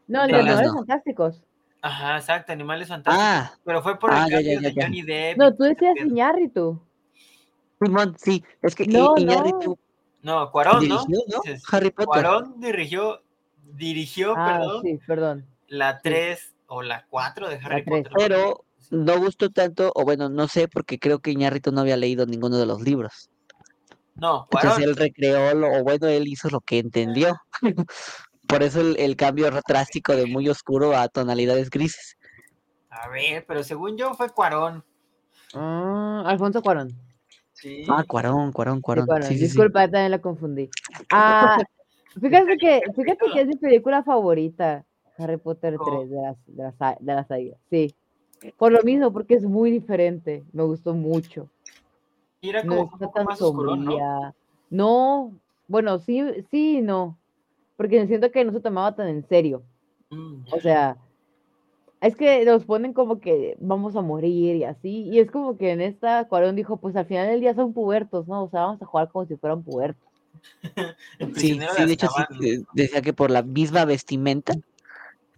[0.07, 0.79] No, De los las Animales no.
[0.79, 1.43] Fantásticos.
[1.81, 3.27] ajá, exacto, Animales Fantásticos.
[3.27, 4.83] Ah, pero fue por ah, el ya, cambio ya, ya, de ya.
[4.85, 5.39] Johnny Depp.
[5.39, 5.95] No, tú decías.
[6.05, 6.83] Iñárritu.
[7.81, 8.45] Simón, sí.
[8.61, 9.33] Es que No, I- no.
[9.33, 9.79] Iñárritu
[10.23, 11.05] No, Cuarón, ¿no?
[11.05, 11.41] dirigió, ¿no?
[11.43, 12.07] Dices, Harry Potter.
[12.23, 13.23] Cuarón dirigió,
[13.75, 15.47] dirigió, Ah, perdón, sí, perdón.
[15.69, 17.85] la 3 o la 4 de Harry.
[17.85, 18.12] Potter.
[18.16, 22.25] Pero no gustó tanto, o bueno, no sé, porque creo que Iñárritu no había leído
[22.25, 23.31] ninguno de los libros.
[24.14, 27.37] No, Entonces él recreó, lo, o bueno, él hizo lo que entendió.
[28.49, 32.16] Por eso el, el cambio drástico de muy oscuro a tonalidades grises.
[32.89, 34.85] A ver, pero según yo fue Cuarón.
[35.55, 36.99] Ah, Alfonso Cuarón.
[37.53, 37.85] Sí.
[37.89, 39.23] Ah, Cuarón, Cuarón, Sí, Cuarón.
[39.23, 39.35] Sí.
[39.37, 40.68] Disculpa, también la confundí.
[41.11, 41.59] Ah,
[42.20, 44.85] fíjate que, fíjate que es mi película favorita,
[45.19, 46.01] Harry Potter ¿Cómo?
[46.01, 47.59] 3 de las, de las, de las.
[47.71, 47.95] Sí.
[48.57, 50.43] Por lo mismo, porque es muy diferente.
[50.53, 51.49] Me gustó mucho.
[52.41, 53.83] Y era No como está poco tan más oscuro, ¿no?
[53.85, 54.35] sombría.
[54.71, 55.33] No,
[55.69, 57.19] bueno, sí, sí y no.
[57.77, 59.63] Porque siento que no se tomaba tan en serio.
[60.11, 60.97] Mm, O sea,
[62.01, 65.05] es que nos ponen como que vamos a morir y así.
[65.05, 68.27] Y es como que en esta Cuarón dijo, pues al final del día son pubertos,
[68.27, 68.45] ¿no?
[68.45, 70.03] O sea, vamos a jugar como si fueran pubertos.
[71.37, 72.09] Sí, sí, de hecho
[72.43, 74.55] eh, decía que por la misma vestimenta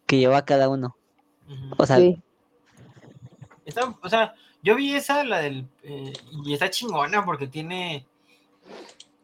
[0.07, 0.97] que lleva cada uno.
[1.77, 2.21] O sea, Sí.
[3.65, 5.67] Está- o sea, yo vi esa, la del.
[5.83, 6.13] eh,
[6.45, 8.07] y está chingona porque tiene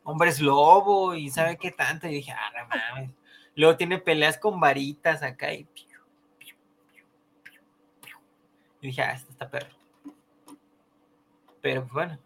[0.05, 2.07] hombres lobo y sabe qué tanto.
[2.09, 3.11] Y dije, ah, no mames.
[3.55, 5.67] Luego tiene peleas con varitas acá y.
[8.81, 9.69] Y dije, ah, este está perro.
[11.61, 12.19] Pero pues, bueno.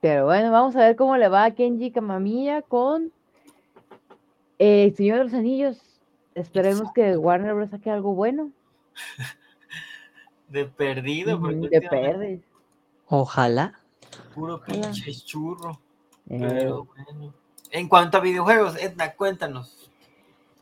[0.00, 3.12] Pero bueno, vamos a ver cómo le va a Kenji Kamamiya con
[4.58, 5.95] eh, Señor de los Anillos.
[6.36, 7.70] Esperemos que Warner Bros.
[7.70, 8.52] saque algo bueno.
[10.48, 12.40] De perdido, porque De perdes.
[13.08, 13.80] Ojalá.
[14.34, 14.82] Puro Ojalá.
[14.92, 15.80] pinche churro.
[16.28, 17.32] Eh, Pero bueno.
[17.70, 19.90] En cuanto a videojuegos, Edna, cuéntanos.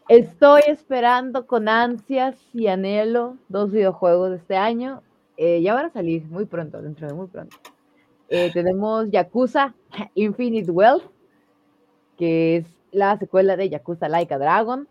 [0.09, 5.03] Estoy esperando con ansias y anhelo dos videojuegos de este año.
[5.37, 7.57] Eh, ya van a salir muy pronto, dentro de muy pronto.
[8.29, 9.75] Eh, tenemos Yakuza
[10.15, 11.05] Infinite Wealth,
[12.17, 14.87] que es la secuela de Yakuza Laika Dragon.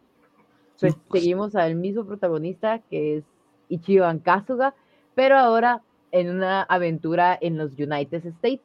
[0.79, 3.23] Pues seguimos al mismo protagonista, que es
[3.69, 4.73] Ichiban Kasuga,
[5.15, 8.61] pero ahora en una aventura en los United States,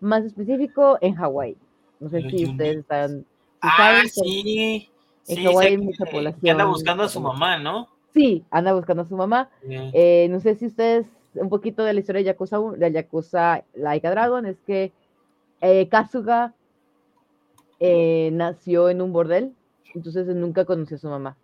[0.00, 1.56] más específico en Hawái.
[2.00, 3.24] No sé si ustedes están...
[3.60, 4.90] Ah, sí.
[5.28, 7.88] en Sí, Hawái hay que- mucha que población, anda buscando a su mamá, ¿no?
[8.12, 9.48] Sí, anda buscando a su mamá.
[9.68, 14.10] Eh, no sé si ustedes, un poquito de la historia de Yakuza, de Yakuza Laika
[14.10, 14.92] Dragon, es que
[15.60, 16.52] eh, Kasuga
[17.80, 19.54] eh, nació en un bordel,
[19.94, 21.36] entonces nunca conoció a su mamá.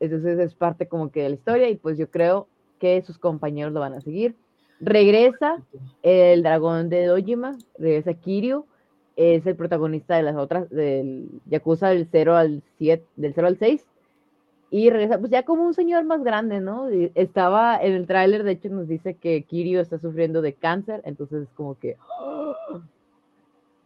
[0.00, 2.46] Entonces es parte como que de la historia y pues yo creo
[2.78, 4.34] que sus compañeros lo van a seguir.
[4.80, 5.60] Regresa
[6.02, 8.64] el dragón de Dojima, regresa Kiryu,
[9.16, 13.58] es el protagonista de las otras, del Yakuza del 0 al 7, del 0 al
[13.58, 13.84] 6,
[14.70, 16.88] y regresa pues ya como un señor más grande, ¿no?
[17.16, 21.42] Estaba en el tráiler, de hecho nos dice que Kiryu está sufriendo de cáncer, entonces
[21.42, 21.96] es como que...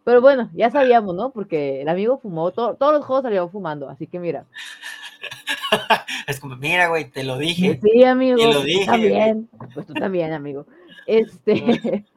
[0.04, 1.30] Pero bueno, ya sabíamos, ¿no?
[1.30, 4.44] Porque el amigo fumó, to- todos los juegos salieron fumando, así que mira.
[6.26, 7.80] Es como, mira, güey, te lo dije.
[7.82, 8.36] Sí, amigo.
[8.36, 8.86] Te lo dije.
[8.86, 9.48] También.
[9.74, 10.66] Pues tú también, amigo.
[11.06, 12.04] Este...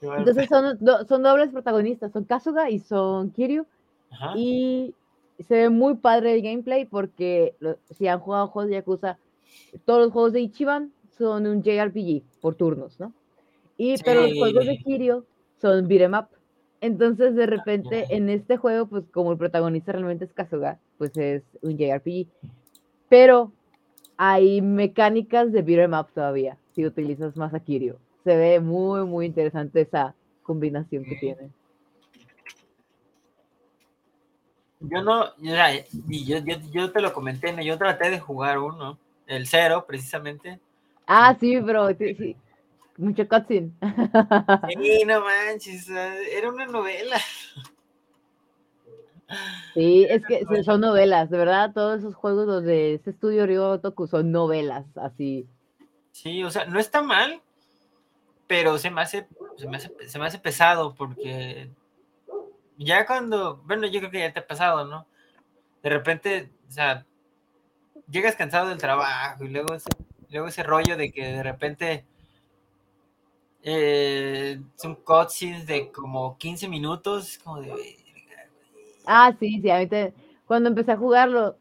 [0.00, 3.66] Entonces son, do- son dobles protagonistas, son Kasuga y son Kiryu.
[4.10, 4.32] Ajá.
[4.36, 4.94] Y
[5.46, 9.18] se ve muy padre el gameplay porque lo- si han jugado juegos de Yakuza,
[9.84, 13.12] todos los juegos de Ichiban son un JRPG por turnos, ¿no?
[13.76, 14.78] Y pero los juegos de.
[14.78, 15.24] Kiryu
[15.60, 16.26] son beat'em up.
[16.80, 18.14] Entonces de repente Ajá.
[18.14, 22.26] en este juego, pues como el protagonista realmente es Kasuga, pues es un JRPG.
[23.08, 23.52] Pero
[24.16, 27.96] hay mecánicas de beat'em up todavía, si utilizas más a Kiryu.
[28.24, 31.50] Se ve muy, muy interesante esa combinación que tiene.
[34.80, 35.54] Yo no, yo,
[36.08, 37.62] yo, yo, yo te lo comenté, ¿no?
[37.62, 40.60] yo traté de jugar uno, el cero, precisamente.
[41.06, 42.36] Ah, sí, bro, sí, sí.
[42.96, 43.70] Mucho cutscene.
[44.68, 47.16] Sí, no manches, era una novela.
[49.74, 53.78] Sí, es que son novelas, de verdad, todos esos juegos los de ese estudio Ryo
[53.80, 55.46] Toku son novelas, así.
[56.12, 57.42] Sí, o sea, no está mal,
[58.46, 61.70] pero se me hace, se me hace, se me hace pesado porque
[62.78, 65.06] ya cuando, bueno, yo creo que ya te ha pasado, ¿no?
[65.82, 67.06] De repente, o sea,
[68.10, 69.90] llegas cansado del trabajo y luego ese,
[70.30, 72.04] luego ese rollo de que de repente
[73.62, 78.07] eh, son cutscenes de como 15 minutos, es como de...
[79.10, 80.12] Ah, sí, sí, a mí te-
[80.46, 81.56] cuando empecé a jugarlo,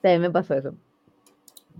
[0.00, 0.74] también me pasó eso.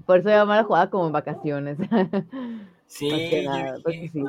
[0.04, 1.78] Por eso yo me la jugaba como en vacaciones.
[2.88, 4.24] Sí, yo dije, sí.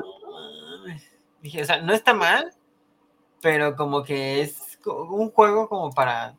[1.42, 2.50] Dije, o sea, no está mal,
[3.40, 6.34] pero como que es un juego como para,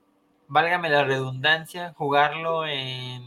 [0.50, 3.24] válgame la redundancia, jugarlo en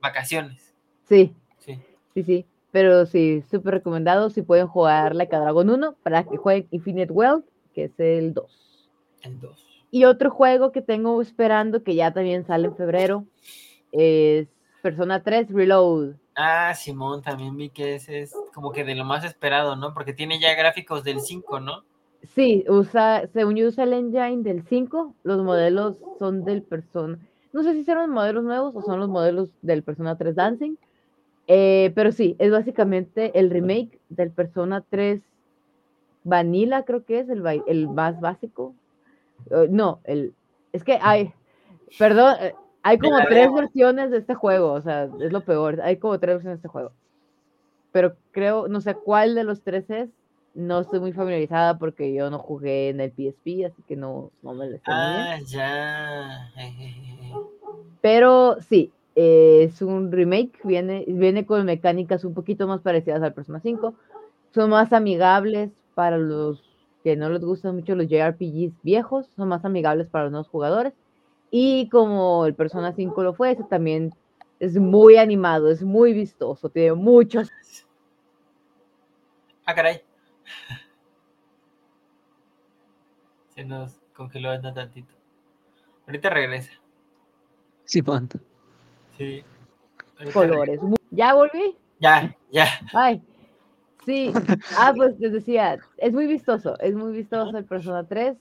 [0.00, 0.74] vacaciones.
[1.08, 1.78] Sí, Sí.
[2.14, 2.46] sí, sí.
[2.72, 7.12] Pero sí, súper recomendado si pueden jugar Like a Dragon 1 para que jueguen Infinite
[7.12, 7.44] Wealth,
[7.74, 8.90] que es el 2.
[9.22, 9.64] En dos.
[9.92, 13.28] Y otro juego que tengo esperando, que ya también sale en febrero,
[13.92, 14.48] es
[14.82, 16.16] Persona 3 Reload.
[16.34, 19.94] Ah, Simón, también vi que ese es como que de lo más esperado, ¿no?
[19.94, 21.84] Porque tiene ya gráficos del 5, ¿no?
[22.34, 27.18] Sí, usa, según yo usa el engine del 5, los modelos son del Persona.
[27.52, 30.76] No sé si son los modelos nuevos o son los modelos del Persona 3 Dancing.
[31.48, 35.22] eh, pero sí, es básicamente el remake del Persona 3
[36.24, 38.74] Vanilla, creo que es el, el más básico.
[39.50, 40.34] Eh, no, el.
[40.72, 41.32] Es que hay.
[41.98, 45.80] Perdón, eh, hay como tres versiones de este juego, o sea, es lo peor.
[45.82, 46.92] Hay como tres versiones de este juego.
[47.92, 50.08] Pero creo, no sé cuál de los tres es.
[50.54, 54.52] No estoy muy familiarizada porque yo no jugué en el PSP, así que no, no
[54.52, 54.98] me lo sé bien.
[54.98, 56.50] Ah, ya.
[58.02, 63.32] Pero sí, eh, es un remake, viene, viene con mecánicas un poquito más parecidas al
[63.32, 63.94] Persona 5.
[64.52, 66.62] Son más amigables para los
[67.02, 70.94] que no les gustan mucho los JRPGs viejos, son más amigables para los nuevos jugadores.
[71.50, 74.14] Y como el Persona 5 lo fue, ese también
[74.58, 77.50] es muy animado, es muy vistoso, tiene muchos.
[79.66, 80.02] Ah, caray.
[83.54, 85.12] Se nos congeló no tantito.
[86.06, 86.72] Ahorita regresa.
[89.18, 89.44] Sí.
[90.18, 90.80] Ahorita Colores.
[91.10, 91.76] ¿Ya volví?
[92.00, 92.66] Ya, ya.
[92.92, 93.22] Ay.
[94.04, 94.32] Sí.
[94.78, 98.36] Ah, pues les decía, es muy vistoso, es muy vistoso el Persona 3.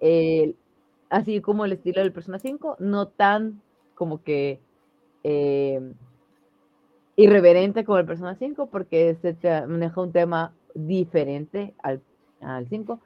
[0.00, 0.54] eh,
[1.10, 3.62] así como el estilo del Persona 5, no tan
[3.94, 4.60] como que
[5.24, 5.80] eh,
[7.16, 12.02] irreverente como el Persona 5, porque se te- maneja un tema diferente al,
[12.40, 13.00] al 5.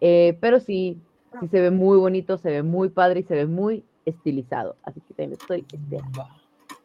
[0.00, 1.00] eh, pero sí,
[1.40, 4.76] sí se ve muy bonito, se ve muy padre y se ve muy estilizado.
[4.82, 6.26] Así que también estoy esperando.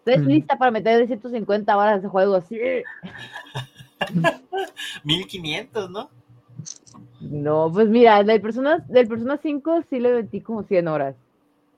[0.05, 0.27] Estoy Mm.
[0.29, 2.57] lista para meter 150 horas ese juego así.
[5.03, 6.09] 1500, ¿no?
[7.21, 11.15] No, pues mira, del Persona, del Persona 5 sí le metí como 100 horas.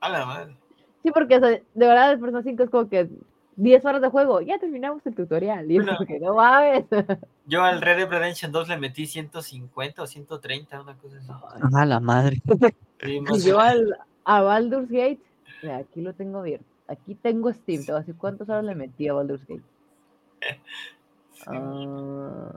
[0.00, 0.56] A la madre.
[1.02, 3.08] Sí, porque o sea, de verdad el Persona 5 es como que
[3.56, 5.70] 10 horas de juego, ya terminamos el tutorial.
[5.70, 5.98] Y Bueno.
[6.06, 6.84] que no mames.
[7.46, 11.28] Yo al Red Dead Redemption 2 le metí 150 o 130, una cosa así.
[11.74, 12.40] A la madre.
[13.00, 15.18] Sí, Y yo al, a Baldur's Gate,
[15.60, 16.64] mira, aquí lo tengo abierto.
[16.86, 19.62] Aquí tengo Steam, te voy a decir cuántas horas le metí a Baldur's Gate.
[21.46, 22.56] Ah,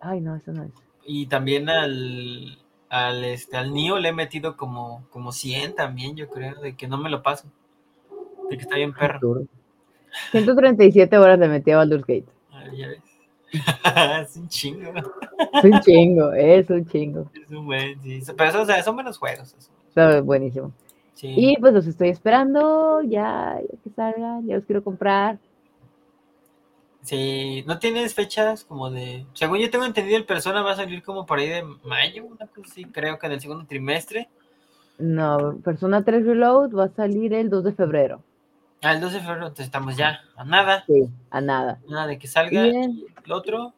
[0.00, 0.72] ay, no, eso no es.
[1.04, 2.58] Y también al,
[2.88, 6.86] al, este, al Nio le he metido como, como 100 también, yo creo, de que
[6.86, 7.48] no me lo paso.
[8.50, 9.44] De que está bien perro.
[10.30, 12.26] 137 horas le metí a Baldur's Gate.
[12.50, 13.02] Ah, ya ves.
[14.22, 14.92] es un chingo.
[15.52, 17.30] Es un chingo, es un chingo.
[17.34, 18.20] Es un buen, sí.
[18.36, 19.54] Pero eso, o sea, son buenos juegos.
[19.58, 19.70] eso.
[19.88, 20.72] Está buenísimo.
[21.14, 21.34] Sí.
[21.36, 25.38] Y pues los estoy esperando, ya, ya que salgan, ya los quiero comprar.
[27.02, 29.26] Sí, ¿no tienes fechas como de...
[29.34, 32.46] Según yo tengo entendido, el Persona va a salir como por ahí de mayo, una
[32.46, 34.28] cosa así, creo que en el segundo trimestre.
[34.98, 38.22] No, Persona 3 Reload va a salir el 2 de febrero.
[38.82, 41.80] Ah, el 12 de febrero, entonces estamos ya a nada, Sí, a nada.
[41.88, 42.62] nada de que salga.
[42.62, 42.92] Bien.
[42.92, 43.72] Y el otro,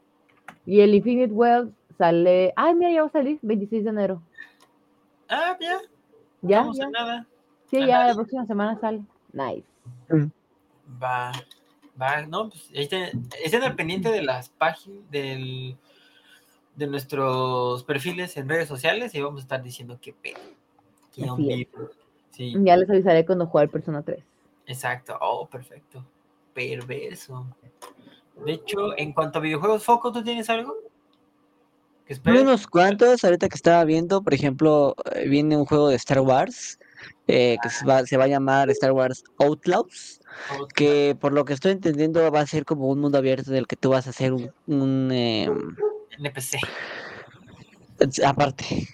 [0.66, 2.52] Y el Infinite World sale.
[2.56, 4.22] Ay, mira, ya va a salir, 26 de enero.
[5.30, 5.78] ah, ya,
[6.42, 6.84] Ya, estamos ya.
[6.86, 7.26] a nada.
[7.70, 8.06] Sí, a ya nada.
[8.08, 9.02] la próxima semana sale.
[9.32, 9.64] Nice.
[11.02, 11.32] Va,
[12.00, 15.76] va, no, pues estén, estén al pendiente de las páginas, del,
[16.76, 20.38] de nuestros perfiles en redes sociales y vamos a estar diciendo qué pedo.
[21.14, 21.54] qué Así onda.
[21.54, 21.68] es.
[22.30, 24.22] Sí, Ya les avisaré cuando juegue el Persona 3.
[24.66, 25.16] exacto.
[25.20, 26.04] Oh, perfecto.
[26.52, 27.46] Perverso.
[28.44, 30.74] De hecho, en cuanto a videojuegos, Foco, ¿tú tienes algo?
[32.26, 36.78] Unos cuantos, ahorita que estaba viendo, por ejemplo, eh, viene un juego de Star Wars
[37.28, 40.20] eh, que se va, se va a llamar Star Wars Outlaws,
[40.74, 43.66] que por lo que estoy entendiendo va a ser como un mundo abierto en el
[43.66, 45.76] que tú vas a hacer un, un, em,
[46.18, 46.58] NPC.
[48.24, 48.88] aparte.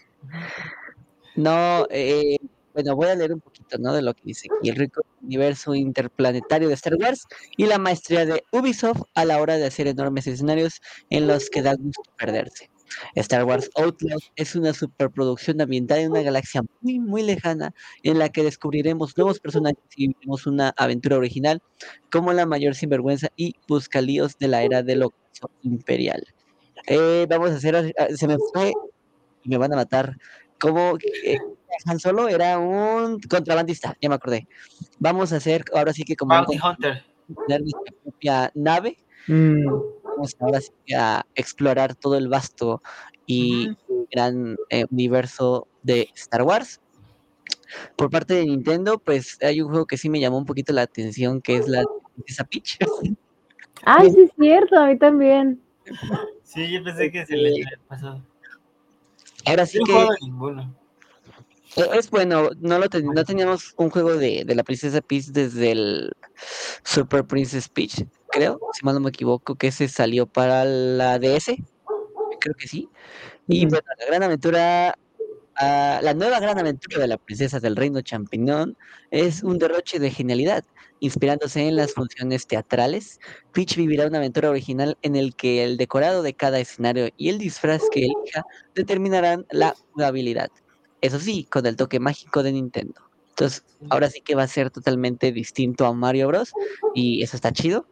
[1.36, 2.36] No, eh,
[2.74, 3.92] bueno, voy a leer un poquito, ¿no?
[3.92, 4.68] De lo que dice aquí.
[4.68, 7.24] El rico universo interplanetario de Star Wars
[7.56, 11.62] y la maestría de Ubisoft a la hora de hacer enormes escenarios en los que
[11.62, 12.70] da gusto perderse.
[13.14, 17.72] Star Wars Outlaws es una superproducción ambientada en una galaxia muy, muy lejana
[18.02, 21.62] en la que descubriremos nuevos personajes y viviremos una aventura original
[22.10, 26.22] como la mayor sinvergüenza y buscalíos de la era del ocaso imperial.
[26.86, 28.72] Eh, vamos a hacer, ah, se me fue
[29.44, 30.16] y me van a matar.
[30.58, 31.38] Como eh,
[31.86, 34.46] Han Solo era un contrabandista, ya me acordé.
[34.98, 37.04] Vamos a hacer ahora sí que como un Bounty Hunter.
[37.46, 38.96] tener nuestra propia nave
[39.26, 39.66] Mm,
[40.20, 42.82] vamos ahora sí que a explorar todo el vasto
[43.26, 43.70] y
[44.12, 46.80] gran eh, universo de Star Wars.
[47.96, 50.82] Por parte de Nintendo, pues hay un juego que sí me llamó un poquito la
[50.82, 51.84] atención, que es la
[52.14, 52.78] Princesa Peach.
[53.84, 55.62] Ay, sí, es cierto, a mí también.
[56.42, 58.22] Sí, yo pensé que se le había pasado.
[59.46, 60.74] Ahora sí no que juego ninguno.
[61.76, 65.72] Es bueno, no, lo ten- no teníamos un juego de, de la Princesa Peach desde
[65.72, 66.12] el
[66.84, 71.56] Super Princess Peach, creo, si mal no me equivoco, que ese salió para la DS,
[72.40, 72.88] creo que sí.
[73.46, 74.94] Y bueno, la gran aventura,
[75.56, 78.76] ah, la nueva gran aventura de la princesa del reino champiñón
[79.10, 80.64] es un derroche de genialidad.
[81.02, 83.20] Inspirándose en las funciones teatrales,
[83.52, 87.38] Peach vivirá una aventura original en el que el decorado de cada escenario y el
[87.38, 88.44] disfraz que elija
[88.74, 90.50] determinarán la jugabilidad.
[91.00, 93.00] Eso sí, con el toque mágico de Nintendo.
[93.30, 96.52] Entonces, ahora sí que va a ser totalmente distinto a Mario Bros.
[96.94, 97.86] Y eso está chido.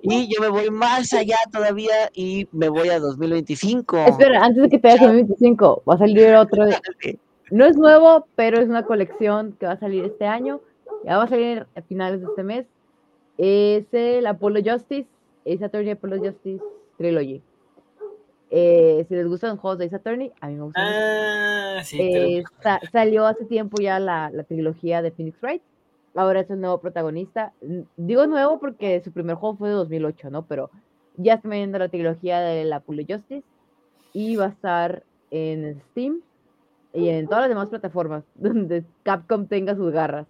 [0.00, 4.06] Y yo me voy más allá todavía y me voy a 2025.
[4.06, 6.64] Espera, antes de que te vayas a 2025, va a salir otro.
[7.48, 10.60] No es nuevo, pero es una colección que va a salir este año.
[11.04, 12.66] Ya va a salir a finales de este mes.
[13.38, 15.06] Es el Apollo Justice,
[15.46, 16.64] Ace Attorney Apollo Justice
[16.98, 17.40] Trilogy.
[18.50, 20.84] Eh, si les gustan los juegos de Ace Attorney, a mí me gustan.
[20.86, 25.62] Ah, sí, Eh, sa- salió hace tiempo ya la, la trilogía de Phoenix Wright.
[26.14, 27.52] Ahora es el nuevo protagonista.
[27.96, 30.46] Digo nuevo porque su primer juego fue de 2008, ¿no?
[30.46, 30.70] Pero
[31.16, 33.44] ya está viendo la trilogía de la Apollo Justice
[34.12, 36.20] y va a estar en Steam
[36.94, 40.26] y en todas las demás plataformas donde Capcom tenga sus garras.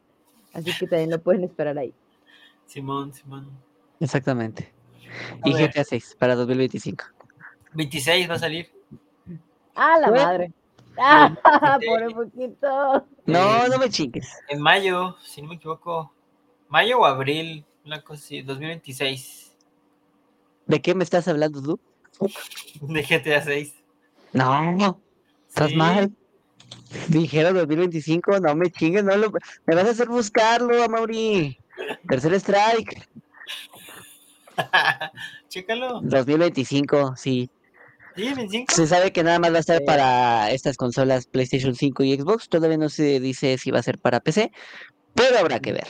[0.55, 1.93] Así que también lo pueden esperar ahí.
[2.67, 3.49] Simón, Simón.
[4.01, 4.73] Exactamente.
[5.43, 5.71] A Y ver.
[5.71, 7.05] GTA 6 para 2025.
[7.77, 8.71] 26 va a salir.
[9.75, 10.53] ¡Ah, la madre!
[10.99, 13.07] ¡Ah, por un poquito!
[13.27, 14.29] No, no me chingues.
[14.49, 16.13] En mayo, si no me equivoco.
[16.69, 19.55] Mayo o abril, una cosa así, 2026.
[20.67, 21.79] ¿De qué me estás hablando tú?
[22.81, 23.75] De GTA 6.
[24.33, 25.01] No,
[25.47, 25.77] estás Sí.
[25.77, 26.11] mal.
[27.09, 29.31] Dijeron 2025, no me chingues, no lo...
[29.67, 31.59] me vas a hacer buscarlo, Amaury.
[32.09, 33.07] Tercer strike,
[35.49, 36.01] Chécalo.
[36.03, 37.51] 2025, sí.
[38.17, 38.75] Sí, 25.
[38.75, 42.49] Se sabe que nada más va a estar para estas consolas PlayStation 5 y Xbox.
[42.49, 44.51] Todavía no se dice si va a ser para PC,
[45.15, 45.87] pero habrá que ver.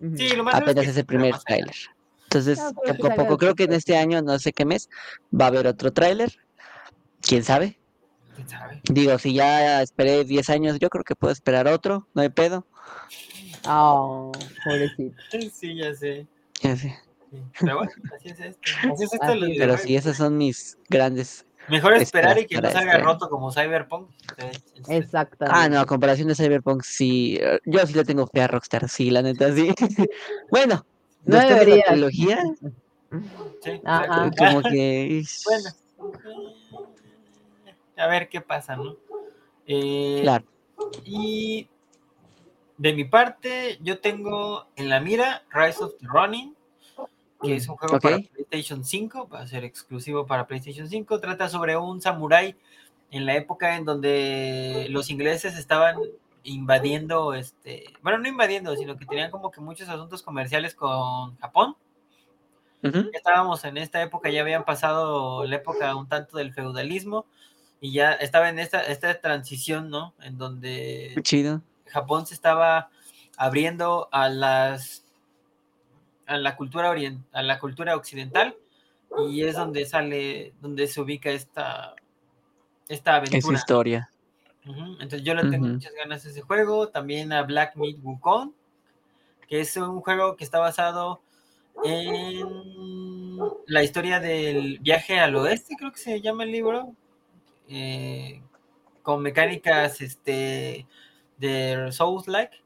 [0.00, 0.16] Ujú.
[0.16, 1.74] Sí, lo más seguro Apenas es el primer tráiler.
[2.24, 4.88] Entonces, No, poco a poco, creo que en este año, no sé qué mes,
[5.32, 6.32] va a haber otro tráiler.
[7.22, 7.78] ¿Quién sabe?
[8.34, 8.80] ¿Quién sabe?
[8.84, 12.66] Digo, si ya esperé 10 años, yo creo que puedo esperar otro, no hay pedo.
[13.66, 14.32] Oh,
[14.64, 15.16] pobrecito.
[15.52, 16.26] Sí, ya sé.
[16.60, 16.94] Ya sé.
[17.30, 17.38] Sí.
[17.60, 18.60] Pero bueno, así es esto.
[18.92, 19.26] Así es esto.
[19.58, 21.46] Pero sí, esas son mis grandes.
[21.68, 23.04] Mejor esperar y que no salga este año.
[23.04, 24.10] roto como Cyberpunk.
[24.88, 25.46] Exactamente.
[25.58, 27.38] Ah, no, a comparación de Cyberpunk, sí.
[27.40, 29.72] eh, Yo sí le tengo fe a Rockstar, sí, la neta, sí.
[30.50, 30.84] bueno,
[31.24, 32.42] No después de la trilogía,
[33.62, 34.26] Sí, Ajá.
[34.26, 34.44] exacto.
[34.44, 35.22] como que.
[35.46, 35.70] Bueno.
[37.96, 38.96] A ver qué pasa, ¿no?
[39.66, 40.44] Eh, Claro.
[41.04, 41.68] Y
[42.76, 46.56] de mi parte, yo tengo en la mira Rise of the Ronin,
[47.44, 51.20] que es un juego para PlayStation 5, va a ser exclusivo para PlayStation 5.
[51.20, 52.56] Trata sobre un samurái
[53.10, 55.96] en la época en donde los ingleses estaban
[56.42, 61.76] invadiendo, este, bueno, no invadiendo, sino que tenían como que muchos asuntos comerciales con Japón.
[63.14, 67.24] Estábamos en esta época, ya habían pasado la época un tanto del feudalismo
[67.80, 70.12] y ya estaba en esta, esta transición, ¿no?
[70.20, 71.62] En donde Chido.
[71.86, 72.90] Japón se estaba
[73.38, 75.03] abriendo a las
[76.26, 78.56] a la cultura orient, a la cultura occidental
[79.28, 81.94] y es donde sale donde se ubica esta
[82.88, 83.58] esta Es aventura.
[83.58, 84.10] historia.
[84.66, 88.52] Ujú, Entonces yo le tengo muchas ganas a ese juego, también a Black Myth Wukong,
[89.46, 91.20] que es un juego que está basado
[91.84, 92.46] en
[93.66, 96.94] la historia del viaje al oeste, creo que se llama el libro,
[97.68, 98.42] eh,
[99.02, 100.86] con mecánicas este,
[101.36, 102.63] de Souls-like.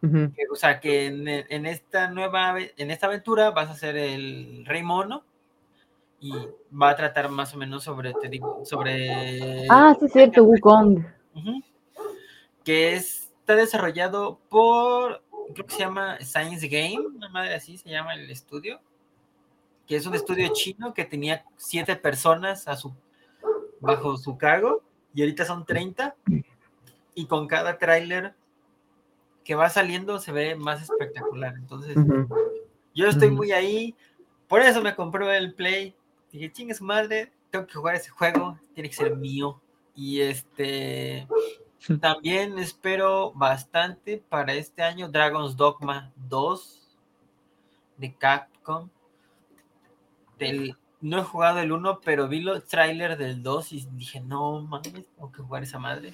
[0.00, 4.64] Que- O sea, que en, en esta nueva, en esta aventura vas a ser el
[4.66, 5.24] rey mono
[6.20, 6.32] y
[6.72, 9.66] va a tratar más o menos sobre, te digo, sobre...
[9.70, 11.04] Ah, sí, es cierto, Wukong.
[11.34, 11.62] Ujú.
[12.64, 15.22] que es- está desarrollado por,
[15.54, 18.80] creo que se llama Science Game, una madre así se llama el estudio,
[19.86, 22.92] que es un estudio chino que tenía siete personas a su,
[23.80, 24.82] bajo su cargo
[25.14, 26.14] y ahorita son 30
[27.14, 28.34] y con cada tráiler
[29.48, 31.54] que va saliendo se ve más espectacular.
[31.54, 31.96] Entonces,
[32.94, 33.94] yo estoy muy ahí,
[34.46, 35.96] por eso me compré el Play.
[36.30, 39.58] Dije, chingue su madre, tengo que jugar ese juego, tiene que ser mío.
[39.94, 41.26] Y este,
[42.02, 46.98] también espero bastante para este año Dragon's Dogma 2
[47.96, 48.90] de Capcom.
[50.38, 54.60] Del, no he jugado el 1, pero vi los trailers del 2 y dije, no
[54.60, 56.12] mames, tengo que jugar esa madre.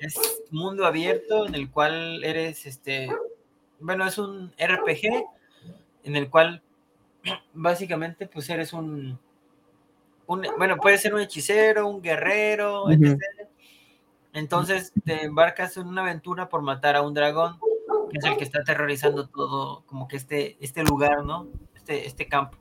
[0.00, 3.08] Es mundo abierto en el cual eres este,
[3.80, 5.24] bueno, es un RPG
[6.04, 6.62] en el cual
[7.52, 9.18] básicamente pues eres un,
[10.26, 13.20] un bueno, puede ser un hechicero, un guerrero, etc.
[14.32, 17.58] Entonces te embarcas en una aventura por matar a un dragón,
[18.10, 21.48] que es el que está aterrorizando todo, como que este, este lugar, ¿no?
[21.74, 22.58] Este, este campo.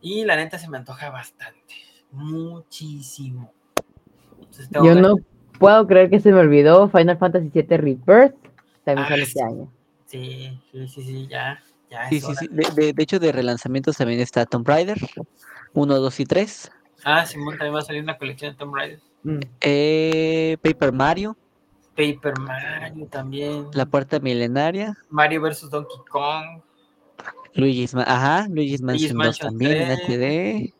[0.00, 1.74] Y la neta se me antoja bastante,
[2.12, 3.52] muchísimo.
[4.38, 5.16] Entonces, Yo no
[5.58, 8.34] puedo creer que se me olvidó Final Fantasy VII Rebirth.
[8.84, 9.32] También Ah, sale sí.
[9.32, 9.72] este año.
[10.06, 12.40] Sí, sí, sí, sí, ya, ya Sí, es sí, hora.
[12.40, 12.48] sí.
[12.50, 14.98] De, de- de hecho, de relanzamientos también está Tomb Raider
[15.74, 16.70] 1, 2 y 3.
[17.04, 19.00] Ah, Simón, también va a salir una colección de Tomb Raider.
[19.24, 19.40] Mm.
[19.60, 21.36] Eh, Paper Mario,
[21.96, 23.66] Paper Mario también.
[23.72, 25.68] La Puerta Milenaria, Mario vs.
[25.70, 26.62] Donkey Kong.
[27.54, 30.00] Luigi's, Ma- ajá, Luigi's Mansion 2 Mansion también en 3.
[30.08, 30.74] HD,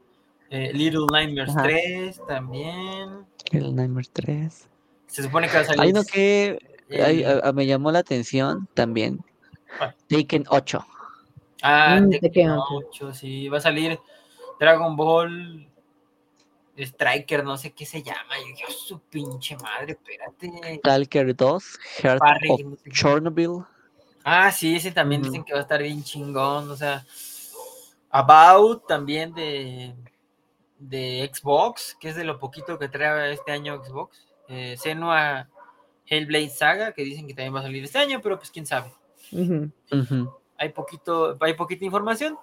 [0.51, 1.63] eh, Little Nightmares Ajá.
[1.65, 3.09] 3 también.
[3.57, 4.69] El Nightmares 3.
[5.07, 5.81] Se supone que va a salir.
[5.83, 6.59] Hay uno que
[6.91, 9.25] ay, el- a- a- me llamó la atención también.
[9.79, 9.97] ¿Cuál?
[10.09, 10.85] Taken 8.
[11.63, 13.49] Ah, Mm, Tekken 8, sí.
[13.49, 13.99] Va a salir
[14.61, 15.67] Dragon Ball
[16.77, 18.39] Striker, no sé qué se llama.
[18.41, 20.77] Yo dije, "Oh, su pinche madre, espérate.
[20.79, 22.91] Stalker 2, Heart Parry, of no sé.
[22.91, 23.65] Chernobyl.
[24.23, 25.31] Ah, sí, ese también Ujú.
[25.31, 26.71] dicen que va a estar bien chingón.
[26.71, 27.05] O sea,
[28.11, 29.95] About también de,
[30.79, 34.27] de Xbox, que es de lo poquito que trae este año Xbox.
[34.49, 35.49] eh, Senua
[36.07, 38.93] Hellblade Saga, que dicen que también va a salir este año, pero pues quién sabe.
[39.33, 39.71] Ujú.
[39.93, 40.33] Ujú.
[40.57, 42.39] Hay poquito, hay poquita información.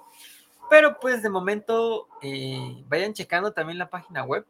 [0.70, 4.46] Pero pues de momento eh, vayan checando también la página web.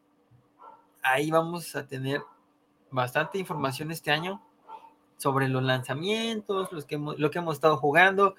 [1.01, 2.21] Ahí vamos a tener
[2.89, 4.41] bastante información este año
[5.17, 8.35] sobre los lanzamientos, los que hemos- lo que hemos estado jugando.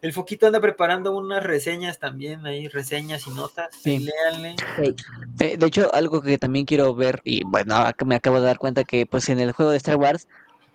[0.00, 3.68] El Foquito anda preparando unas reseñas también, ahí reseñas y notas.
[3.82, 3.98] Sí.
[3.98, 4.56] Léanle.
[4.76, 4.94] Sí.
[5.40, 8.58] Eh, de hecho, algo que también quiero ver, y bueno, que me acabo de dar
[8.58, 10.28] cuenta que pues en el juego de Star Wars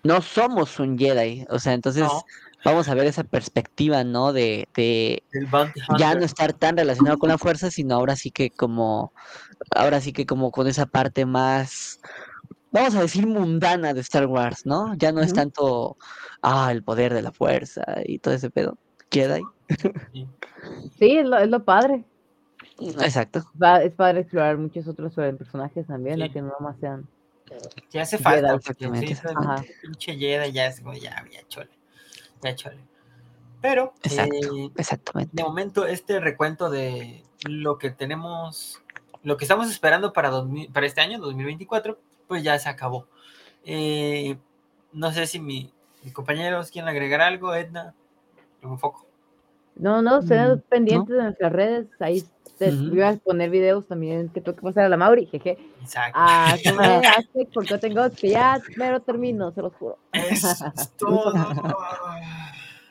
[0.04, 2.26] no somos un Jedi, o sea, entonces No.
[2.66, 4.34] vamos a ver esa perspectiva, ¿no?
[4.34, 5.24] De, de
[5.98, 9.14] ya no estar tan relacionado con la fuerza, sino ahora sí que como,
[9.74, 12.02] ahora sí que como con esa parte más,
[12.72, 14.94] vamos a decir, mundana de Star Wars, ¿no?
[14.96, 15.96] Ya no es tanto,
[16.42, 18.78] ah, el poder de la fuerza y todo ese pedo.
[19.14, 19.42] Jedi.
[20.98, 22.04] Sí, es lo, es lo padre.
[22.80, 23.44] Exacto.
[23.62, 26.26] Va- es padre explorar muchos otros eh, personajes también, ¿no?
[26.26, 26.32] Sí.
[26.32, 27.08] que no más sean.
[27.92, 28.54] Ya hace Jedi, falta.
[28.54, 29.48] porque exactamente, sí, exactamente.
[29.64, 31.70] realmente, pinche Jedi ya es como, ya, ya chole.
[32.42, 32.80] Ya chole.
[33.62, 34.36] Pero, Exacto.
[34.36, 35.32] eh, Exactamente.
[35.34, 38.82] de momento, este recuento de lo que tenemos,
[39.24, 43.08] lo que estamos esperando para, 2000 para este año, 2024, pues ya se acabó.
[43.66, 44.38] Eh,
[44.92, 45.72] no sé si mi,
[46.04, 47.94] mis compañeros quieren agregar algo, Edna,
[48.68, 49.06] un foco.
[49.76, 51.88] No, no, estén Mm, pendientes de nuestras redes.
[52.00, 52.24] Ahí
[52.58, 55.58] te voy a poner videos también que tengo que pasar a la Mauri, jeje.
[55.82, 56.14] Exacto.
[56.16, 59.98] Ah, que me hace porque tengo que ya, pero termino, se los juro.
[60.12, 61.34] Eso es todo.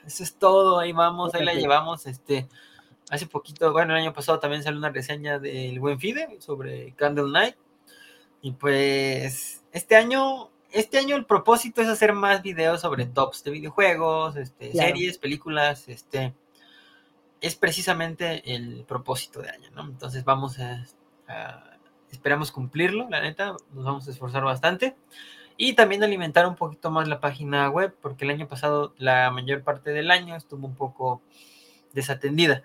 [0.05, 0.79] Eso es todo.
[0.81, 2.07] Ahí vamos, ahí la llevamos.
[2.07, 2.49] Este,
[3.11, 7.31] hace poquito, bueno, el año pasado también salió una reseña del Buen Fide sobre Candle
[7.31, 7.55] Night.
[8.41, 13.51] Y pues, este año, este año el propósito es hacer más videos sobre tops de
[13.51, 14.89] videojuegos, este, Claro.
[14.89, 16.35] series, películas, este.
[17.41, 19.83] Es precisamente el propósito de año, ¿no?
[19.85, 20.85] Entonces vamos a,
[21.29, 21.77] a-
[22.11, 24.95] esperamos cumplirlo, la neta, nos vamos a esforzar bastante.
[25.57, 29.63] Y también alimentar un poquito más la página web, porque el año pasado, la mayor
[29.63, 31.21] parte del año, estuvo un poco
[31.93, 32.65] desatendida.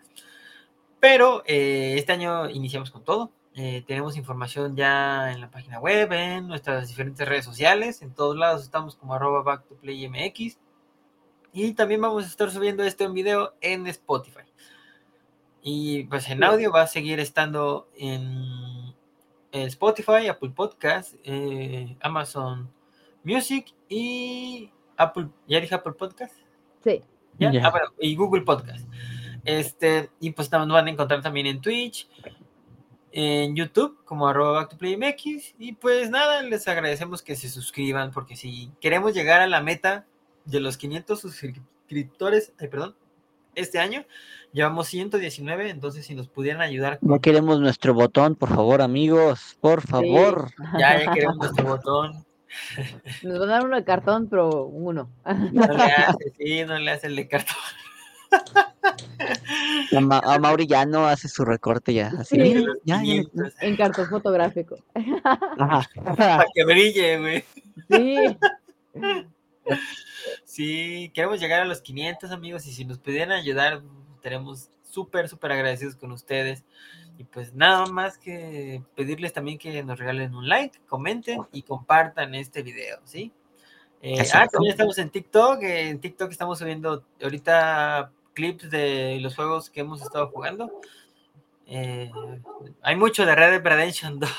[1.00, 3.32] Pero eh, este año iniciamos con todo.
[3.60, 8.02] Eh, tenemos información ya en la página web, en nuestras diferentes redes sociales.
[8.02, 10.58] En todos lados estamos como arroba back to play MX.
[11.54, 14.46] Y también vamos a estar subiendo esto en video en Spotify.
[15.64, 18.96] Y pues en audio va a seguir estando en
[19.52, 22.70] en Spotify, Apple Podcast, eh, Amazon
[23.24, 26.36] Music y Apple, ya dije Apple Podcast,
[26.84, 27.02] Sí,
[27.40, 27.52] ¿ya?
[27.52, 27.66] Ya.
[27.66, 28.88] Ah, bueno, y Google Podcast.
[29.44, 32.08] Este, y pues también nos van a encontrar también en Twitch,
[33.19, 35.56] en YouTube, como arroba back to play MX.
[35.57, 40.06] Y pues nada, les agradecemos que se suscriban, porque si queremos llegar a la meta
[40.45, 42.95] de los 500 suscriptores, ay, perdón,
[43.56, 44.06] este año,
[44.53, 49.81] llevamos 119, entonces si nos pudieran ayudar No queremos nuestro botón, por favor, amigos, por
[49.81, 50.52] favor.
[50.80, 52.23] Ya, ya queremos nuestro botón.
[53.23, 55.10] nos van a dar uno de cartón, pero uno.
[55.26, 57.57] No le hace, sí, no le hace el de cartón.
[59.95, 62.12] A, Ma- a Mauri ya no hace su recorte ya.
[62.20, 62.41] Así, Sí.
[62.41, 64.78] mira, ya, 500, en cartón fotográfico.
[65.58, 65.88] Ajá.
[66.16, 67.44] Para que brille, güey.
[67.90, 68.38] Sí,
[70.45, 73.82] Sí, queremos llegar a los 500, amigos, y si nos pudieran ayudar,
[74.16, 76.64] estaremos súper, súper agradecidos con ustedes.
[77.18, 82.36] Y pues nada más que pedirles también que nos regalen un like, comenten y compartan
[82.36, 83.32] este video, ¿sí?
[84.02, 85.60] Eh, ah, también estamos en TikTok.
[85.64, 90.72] En TikTok estamos subiendo ahorita clips de los juegos que hemos estado jugando.
[91.66, 92.12] Eh,
[92.84, 94.30] hay mucho de Red Dead Redemption 2.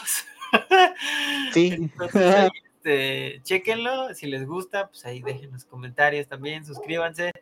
[1.53, 1.73] Sí.
[1.73, 4.15] Entonces, ahí, este, chéquenlo.
[4.15, 6.65] Si les gusta, pues ahí dejen los comentarios también.
[6.65, 7.33] Suscríbanse.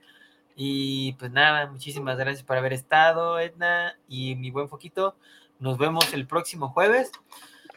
[0.57, 5.15] Y pues nada, muchísimas gracias por haber estado, Edna y mi buen Foquito.
[5.59, 7.13] Nos vemos el próximo jueves.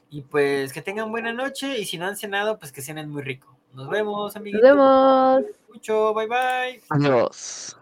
[0.10, 1.78] Y pues que tengan buena noche.
[1.80, 3.58] Y si no han cenado, pues que cenen muy rico.
[3.74, 4.70] Nos vemos, nos amiguitos.
[4.70, 5.44] vemos.
[5.68, 6.14] Mucho.
[6.14, 6.82] Bye bye.
[6.90, 7.76] Adiós.